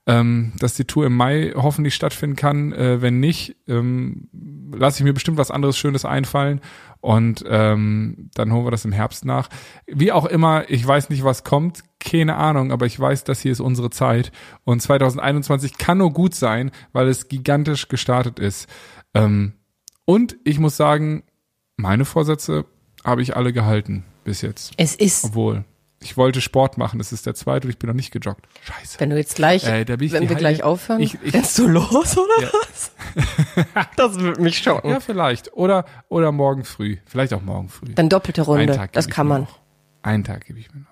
Ähm, 0.05 0.53
dass 0.59 0.75
die 0.75 0.85
Tour 0.85 1.07
im 1.07 1.17
Mai 1.17 1.53
hoffentlich 1.55 1.95
stattfinden 1.95 2.35
kann. 2.35 2.73
Äh, 2.73 3.01
wenn 3.03 3.21
nicht, 3.21 3.55
ähm, 3.69 4.29
lasse 4.75 4.99
ich 4.99 5.05
mir 5.05 5.13
bestimmt 5.13 5.39
was 5.39 5.53
anderes 5.53 5.79
Schönes 5.79 6.05
einfallen 6.05 6.61
und 7.01 7.45
ähm, 7.47 8.31
dann 8.35 8.53
holen 8.53 8.67
wir 8.67 8.73
das 8.73 8.85
im 8.85 8.91
Herbst 8.91 9.25
nach. 9.25 9.49
Wie 9.87 10.11
auch 10.11 10.25
immer, 10.25 10.69
ich 10.69 10.85
weiß 10.85 11.09
nicht, 11.09 11.23
was 11.23 11.45
kommt, 11.45 11.85
keine 12.01 12.35
Ahnung, 12.35 12.73
aber 12.73 12.87
ich 12.87 12.99
weiß, 12.99 13.23
das 13.23 13.43
hier 13.43 13.53
ist 13.53 13.61
unsere 13.61 13.91
Zeit 13.91 14.33
und 14.65 14.83
2021 14.83 15.79
kann 15.79 15.99
nur 15.99 16.13
gut 16.13 16.35
sein, 16.35 16.73
weil 16.93 17.07
es 17.07 17.29
gigantisch 17.29 17.87
gestartet 17.87 18.41
ist. 18.41 18.69
Ähm, 19.15 19.53
und 20.05 20.37
ich 20.43 20.59
muss 20.59 20.77
sagen, 20.77 21.23
meine 21.77 22.05
Vorsätze 22.05 22.65
habe 23.05 23.23
ich 23.23 23.37
alle 23.37 23.53
gehalten 23.53 24.05
bis 24.25 24.41
jetzt. 24.43 24.73
Es 24.77 24.95
ist, 24.95 25.25
Obwohl, 25.25 25.65
ich 26.01 26.17
wollte 26.17 26.41
Sport 26.41 26.79
machen, 26.79 26.99
das 26.99 27.13
ist 27.13 27.27
der 27.27 27.35
zweite 27.35 27.67
und 27.67 27.71
ich 27.71 27.79
bin 27.79 27.89
noch 27.89 27.95
nicht 27.95 28.11
gejoggt. 28.13 28.45
Scheiße. 28.65 28.99
wenn 29.01 29.11
du 29.11 29.17
jetzt 29.17 29.35
gleich, 29.37 29.65
Äh, 29.65 29.87
wenn 29.89 30.29
wir 30.29 30.37
gleich 30.37 30.63
aufhören, 30.63 31.01
Ich- 31.01 31.17
ich- 31.23 31.35
rennst 31.35 31.59
du 31.59 31.69
los 31.69 32.17
oder 32.19 32.43
Ja. 32.43 32.51
was? 32.53 32.93
das 33.97 34.19
würde 34.19 34.41
mich 34.43 34.59
schocken. 34.59 34.91
Ja, 34.91 35.01
vielleicht. 35.01 35.53
Oder, 35.55 35.85
oder 36.09 36.33
morgen 36.33 36.65
früh. 36.65 36.97
Vielleicht 37.07 37.33
auch 37.35 37.43
morgen 37.43 37.69
früh. 37.69 37.95
Dann 37.95 38.09
doppelte 38.09 38.43
Runde, 38.43 38.89
das 38.93 39.09
kann 39.09 39.27
man. 39.27 39.43
Noch. 39.43 39.59
Einen 40.03 40.25
Tag 40.25 40.47
gebe 40.47 40.59
ich 40.59 40.73
mir 40.73 40.81
noch. 40.81 40.87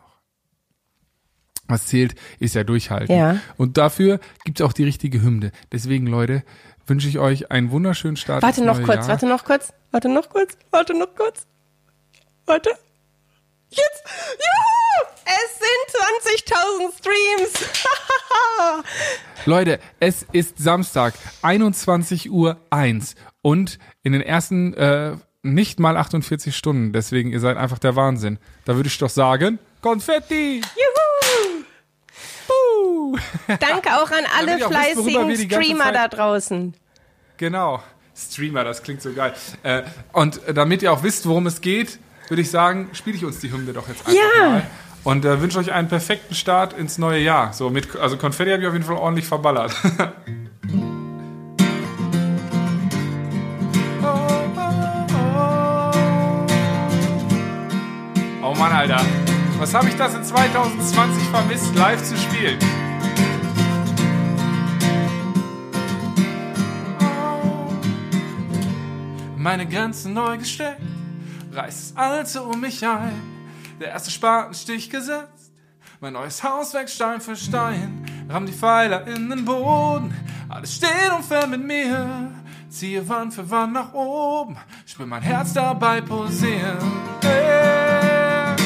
Was 1.66 1.86
zählt, 1.86 2.14
ist 2.40 2.54
ja 2.56 2.64
durchhalten. 2.64 3.14
Ja. 3.16 3.36
Und 3.56 3.76
dafür 3.78 4.18
gibt's 4.44 4.60
auch 4.60 4.72
die 4.72 4.82
richtige 4.84 5.22
Hymne. 5.22 5.52
Deswegen, 5.70 6.06
Leute, 6.08 6.42
wünsche 6.86 7.08
ich 7.08 7.18
euch 7.20 7.50
einen 7.52 7.70
wunderschönen 7.70 8.16
Start. 8.16 8.42
Warte 8.42 8.64
noch 8.64 8.82
kurz, 8.82 8.98
Jahr. 8.98 9.08
warte 9.08 9.26
noch 9.28 9.44
kurz, 9.44 9.72
warte 9.92 10.08
noch 10.08 10.28
kurz, 10.28 10.56
warte 10.72 10.98
noch 10.98 11.14
kurz. 11.14 11.46
Warte. 12.50 12.70
Jetzt! 13.68 14.02
Juhu! 14.40 15.06
Es 15.24 15.60
sind 15.60 16.50
20.000 16.50 16.98
Streams! 16.98 17.70
Leute, 19.46 19.78
es 20.00 20.26
ist 20.32 20.58
Samstag, 20.58 21.14
21 21.42 22.28
Uhr 22.28 22.56
1 22.70 23.14
und 23.42 23.78
in 24.02 24.14
den 24.14 24.20
ersten 24.20 24.74
äh, 24.74 25.16
nicht 25.42 25.78
mal 25.78 25.96
48 25.96 26.56
Stunden. 26.56 26.92
Deswegen, 26.92 27.30
ihr 27.30 27.38
seid 27.38 27.56
einfach 27.56 27.78
der 27.78 27.94
Wahnsinn. 27.94 28.40
Da 28.64 28.74
würde 28.74 28.88
ich 28.88 28.98
doch 28.98 29.10
sagen, 29.10 29.60
Konfetti! 29.80 30.60
Juhu! 30.60 31.64
Buh. 32.48 33.16
Danke 33.60 33.94
auch 33.94 34.10
an 34.10 34.24
alle 34.36 34.66
auch 34.66 34.70
fleißigen 34.72 35.14
ganze 35.28 35.44
Streamer 35.44 35.84
Zeit- 35.84 35.94
da 35.94 36.08
draußen. 36.08 36.74
Genau. 37.36 37.80
Streamer, 38.16 38.64
das 38.64 38.82
klingt 38.82 39.02
so 39.02 39.12
geil. 39.12 39.34
Äh, 39.62 39.84
und 40.12 40.40
damit 40.52 40.82
ihr 40.82 40.92
auch 40.92 41.04
wisst, 41.04 41.28
worum 41.28 41.46
es 41.46 41.60
geht, 41.60 42.00
würde 42.30 42.42
ich 42.42 42.50
sagen, 42.50 42.88
spiele 42.92 43.16
ich 43.16 43.24
uns 43.24 43.40
die 43.40 43.52
Hymne 43.52 43.72
doch 43.72 43.88
jetzt 43.88 44.06
einfach 44.06 44.12
Ja. 44.12 44.48
mal. 44.50 44.62
Und 45.02 45.24
äh, 45.24 45.40
wünsche 45.40 45.58
euch 45.58 45.72
einen 45.72 45.88
perfekten 45.88 46.34
Start 46.34 46.74
ins 46.74 46.98
neue 46.98 47.20
Jahr. 47.20 47.52
So 47.52 47.70
mit, 47.70 47.96
also 47.96 48.16
Konfetti 48.16 48.50
habe 48.50 48.62
ich 48.62 48.68
auf 48.68 48.74
jeden 48.74 48.84
Fall 48.84 48.96
ordentlich 48.96 49.26
verballert. 49.26 49.72
oh 58.42 58.54
Mann, 58.54 58.72
Alter. 58.72 59.00
Was 59.58 59.74
habe 59.74 59.88
ich 59.88 59.96
das 59.96 60.14
in 60.14 60.24
2020 60.24 61.22
vermisst, 61.24 61.74
live 61.74 62.02
zu 62.02 62.16
spielen? 62.16 62.58
meine 69.36 69.66
Grenzen 69.66 70.12
neu 70.12 70.36
gesteckt, 70.38 70.80
reißt 71.52 71.90
das 71.90 71.96
Alte 71.96 72.42
um 72.42 72.60
mich 72.60 72.86
ein. 72.86 73.20
Der 73.80 73.88
erste 73.88 74.10
Spatenstich 74.10 74.90
gesetzt, 74.90 75.52
mein 76.00 76.12
neues 76.12 76.42
Haus 76.42 76.74
wächst 76.74 76.94
Stein 76.94 77.20
für 77.20 77.36
Stein, 77.36 78.04
ramm 78.28 78.46
die 78.46 78.52
Pfeiler 78.52 79.06
in 79.06 79.30
den 79.30 79.44
Boden, 79.44 80.14
alles 80.48 80.76
steht 80.76 81.10
und 81.14 81.24
fällt 81.24 81.50
mit 81.50 81.64
mir. 81.64 82.32
Ziehe 82.68 83.06
Wand 83.08 83.34
für 83.34 83.50
Wand 83.50 83.72
nach 83.72 83.92
oben, 83.92 84.56
spür 84.86 85.06
mein 85.06 85.22
Herz 85.22 85.52
dabei 85.52 86.00
pulsieren. 86.00 86.78
Hey. 87.22 88.56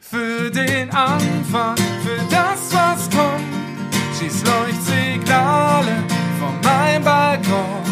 Für 0.00 0.50
den 0.50 0.90
Anfang, 0.90 1.76
für 1.76 2.20
das, 2.30 2.72
was 2.72 3.10
kommt, 3.10 3.42
schieß 4.18 4.44
Leuchtsignale 4.44 6.04
von 6.38 6.60
meinem 6.62 7.04
Balkon 7.04 7.82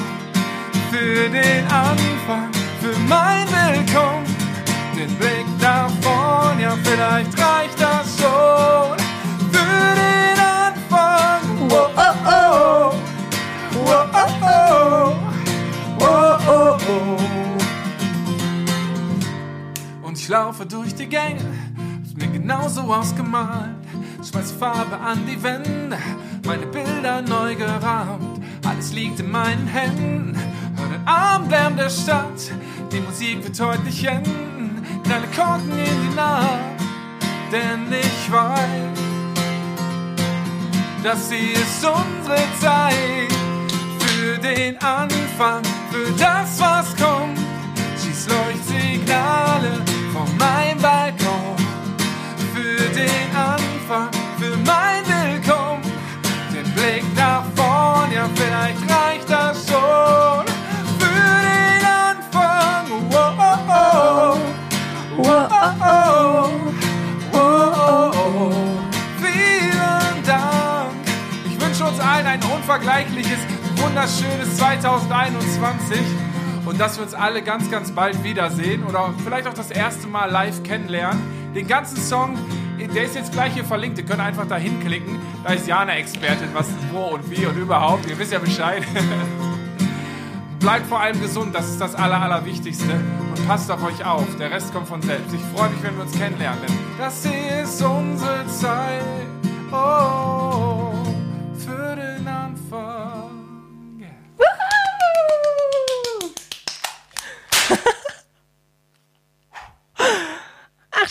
für 0.90 1.29
den 1.29 1.64
Anfang, 1.67 2.54
für 2.85 2.99
mein 3.09 3.47
Willkommen 3.49 4.27
den 4.94 5.09
Blick 5.16 5.47
davon, 5.59 6.61
ja 6.61 6.77
vielleicht 6.83 7.33
reicht 7.38 7.81
das 7.81 8.18
schon 8.20 8.99
für 9.51 9.94
den 10.03 10.38
Anfang. 10.38 11.70
Wow, 11.70 11.90
oh, 11.97 12.12
oh. 12.27 12.92
Wow, 13.87 14.07
oh, 14.12 14.29
oh. 14.42 15.16
Wow, 15.99 16.40
oh, 16.47 16.77
oh. 16.90 17.18
Und 20.07 20.18
ich 20.18 20.29
laufe 20.29 20.66
durch 20.66 20.94
die 20.94 21.07
Gänge, 21.07 21.40
ist 22.05 22.18
mir 22.18 22.29
genauso 22.29 22.83
ausgemalt, 22.83 23.70
schmeiß 24.29 24.53
Farbe 24.53 24.99
an 24.99 25.25
die 25.27 25.42
Wände, 25.42 25.97
meine 26.47 26.66
Bilder 26.66 27.23
neu 27.23 27.55
gerahmt, 27.55 28.42
alles 28.68 28.92
liegt 28.92 29.20
in 29.20 29.31
meinen 29.31 29.68
Händen. 29.68 30.37
Hör 30.77 30.88
den 30.88 31.07
Armlärm 31.07 31.77
der 31.77 31.88
Stadt, 31.88 32.53
die 32.94 33.00
Musik 33.00 33.42
wird 33.42 33.59
heute 33.59 33.83
nicht 33.83 34.04
enden, 34.04 34.87
kleine 35.02 35.26
Korken 35.35 35.70
in 35.70 36.11
die 36.11 36.14
Nacht. 36.14 36.61
Denn 37.50 37.87
ich 37.90 38.33
weiß, 38.33 38.98
das 41.02 41.28
hier 41.28 41.54
ist 41.54 41.85
unsere 41.85 42.38
Zeit. 42.61 43.33
Für 43.98 44.38
den 44.38 44.76
Anfang, 44.80 45.62
für 45.90 46.12
das, 46.16 46.61
was 46.61 46.94
kommt. 46.94 47.37
Schieß 48.00 48.28
Leuchtsignale 48.28 49.83
von 50.12 50.37
meinem 50.38 50.80
Balkon. 50.80 51.57
Für 52.54 52.88
den 52.94 53.37
Anfang, 53.37 53.73
wunderschönes 73.94 74.57
2021 74.57 76.00
und 76.66 76.80
dass 76.80 76.96
wir 76.96 77.04
uns 77.04 77.14
alle 77.14 77.42
ganz, 77.42 77.70
ganz 77.70 77.92
bald 77.92 78.24
wiedersehen 78.24 78.83
oder 78.83 79.14
vielleicht 79.22 79.46
auch 79.46 79.54
das 79.54 79.70
erste 79.70 80.09
Mal 80.09 80.28
live 80.33 80.64
kennenlernen. 80.64 81.22
Den 81.54 81.68
ganzen 81.68 81.98
Song, 81.98 82.37
der 82.76 83.04
ist 83.04 83.14
jetzt 83.14 83.30
gleich 83.30 83.54
hier 83.54 83.64
verlinkt. 83.64 83.96
Ihr 83.98 84.04
könnt 84.04 84.18
einfach 84.18 84.48
da 84.48 84.57
hinklicken. 84.57 85.20
Da 85.44 85.52
ist 85.52 85.68
Jana 85.68 85.94
Expertin, 85.94 86.48
was 86.54 86.66
wo 86.90 87.14
und 87.14 87.30
wie 87.30 87.46
und 87.46 87.57
überhaupt. 87.57 88.11
Ihr 88.11 88.18
wisst 88.18 88.33
ja 88.33 88.40
Bescheid. 88.40 88.83
Bleibt 90.59 90.87
vor 90.87 90.98
allem 90.98 91.20
gesund, 91.22 91.54
das 91.54 91.68
ist 91.68 91.80
das 91.80 91.94
Aller, 91.94 92.20
Allerwichtigste. 92.20 92.94
Und 93.37 93.46
passt 93.46 93.70
auf 93.70 93.85
euch 93.85 94.04
auf, 94.04 94.26
der 94.40 94.50
Rest 94.50 94.74
kommt 94.74 94.88
von 94.88 95.02
selbst. 95.02 95.33
Ich 95.33 95.57
freue 95.57 95.70
mich, 95.70 95.80
wenn 95.85 95.94
wir 95.94 96.02
uns 96.02 96.18
kennenlernen, 96.18 96.62
das 96.98 97.24
ist 97.26 97.80
unsere 97.80 98.44
Zeit. 98.48 99.04
Oh, 99.70 100.94
für 101.64 101.94
den 101.94 102.26
Anfang. 102.26 102.84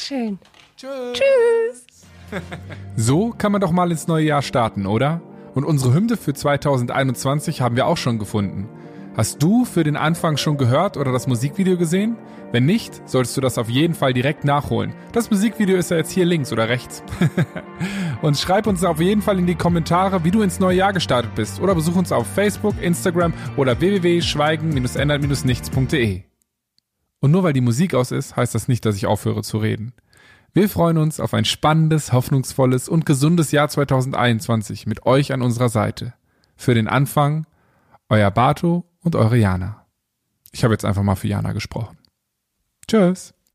Schön. 0.04 0.40
Tschüss. 0.78 1.14
Tschüss. 1.14 1.86
So 2.96 3.30
kann 3.30 3.52
man 3.52 3.62
doch 3.62 3.72
mal 3.72 3.92
ins 3.92 4.08
neue 4.08 4.26
Jahr 4.26 4.42
starten, 4.42 4.88
oder? 4.88 5.22
Und 5.54 5.66
unsere 5.66 5.94
Hymne 5.94 6.18
für 6.18 6.34
2021 6.34 7.62
haben 7.62 7.76
wir 7.76 7.86
auch 7.86 7.98
schon 7.98 8.18
gefunden. 8.18 8.68
Hast 9.16 9.44
du 9.44 9.66
für 9.66 9.84
den 9.84 9.96
Anfang 9.96 10.38
schon 10.38 10.58
gehört 10.58 10.98
oder 10.98 11.12
das 11.12 11.28
Musikvideo 11.28 11.78
gesehen? 11.78 12.18
Wenn 12.52 12.66
nicht, 12.66 13.08
solltest 13.08 13.38
du 13.38 13.42
das 13.42 13.60
auf 13.60 13.70
jeden 13.70 13.94
Fall 13.94 14.14
direkt 14.14 14.46
nachholen. 14.46 14.96
Das 15.12 15.30
Musikvideo 15.30 15.78
ist 15.78 15.92
ja 15.92 15.98
jetzt 15.98 16.10
hier 16.12 16.26
links 16.26 16.52
oder 16.52 16.70
rechts. 16.70 17.04
Und 18.24 18.36
schreib 18.38 18.66
uns 18.66 18.84
auf 18.84 19.00
jeden 19.00 19.22
Fall 19.22 19.38
in 19.38 19.46
die 19.46 19.54
Kommentare, 19.54 20.24
wie 20.24 20.32
du 20.32 20.42
ins 20.42 20.60
neue 20.60 20.78
Jahr 20.78 20.94
gestartet 20.94 21.36
bist. 21.36 21.62
Oder 21.62 21.76
besuch 21.76 21.96
uns 21.96 22.12
auf 22.12 22.26
Facebook, 22.26 22.74
Instagram 22.82 23.36
oder 23.58 23.80
www.schweigen-ändert-nichts.de. 23.80 26.33
Und 27.24 27.32
nur 27.32 27.44
weil 27.44 27.54
die 27.54 27.62
Musik 27.62 27.96
aus 27.96 28.12
ist, 28.12 28.36
heißt 28.36 28.54
das 28.54 28.68
nicht, 28.68 28.84
dass 28.84 28.98
ich 28.98 29.06
aufhöre 29.06 29.44
zu 29.44 29.58
reden. 29.58 29.94
Wir 30.52 30.68
freuen 30.68 30.98
uns 30.98 31.22
auf 31.22 31.34
ein 31.34 31.46
spannendes, 31.46 32.12
hoffnungsvolles 32.12 32.90
und 32.90 33.06
gesundes 33.06 33.54
Jahr 33.54 33.70
2021 33.70 34.88
mit 34.88 35.06
euch 35.06 35.32
an 35.32 35.42
unserer 35.42 35.70
Seite. 35.70 36.16
Für 36.58 36.74
den 36.74 36.90
Anfang, 36.90 37.48
euer 38.10 38.30
Bato 38.30 38.84
und 39.00 39.16
eure 39.16 39.38
Jana. 39.38 39.86
Ich 40.52 40.66
habe 40.66 40.74
jetzt 40.74 40.84
einfach 40.84 41.02
mal 41.02 41.16
für 41.16 41.30
Jana 41.30 41.54
gesprochen. 41.54 41.98
Tschüss. 42.90 43.34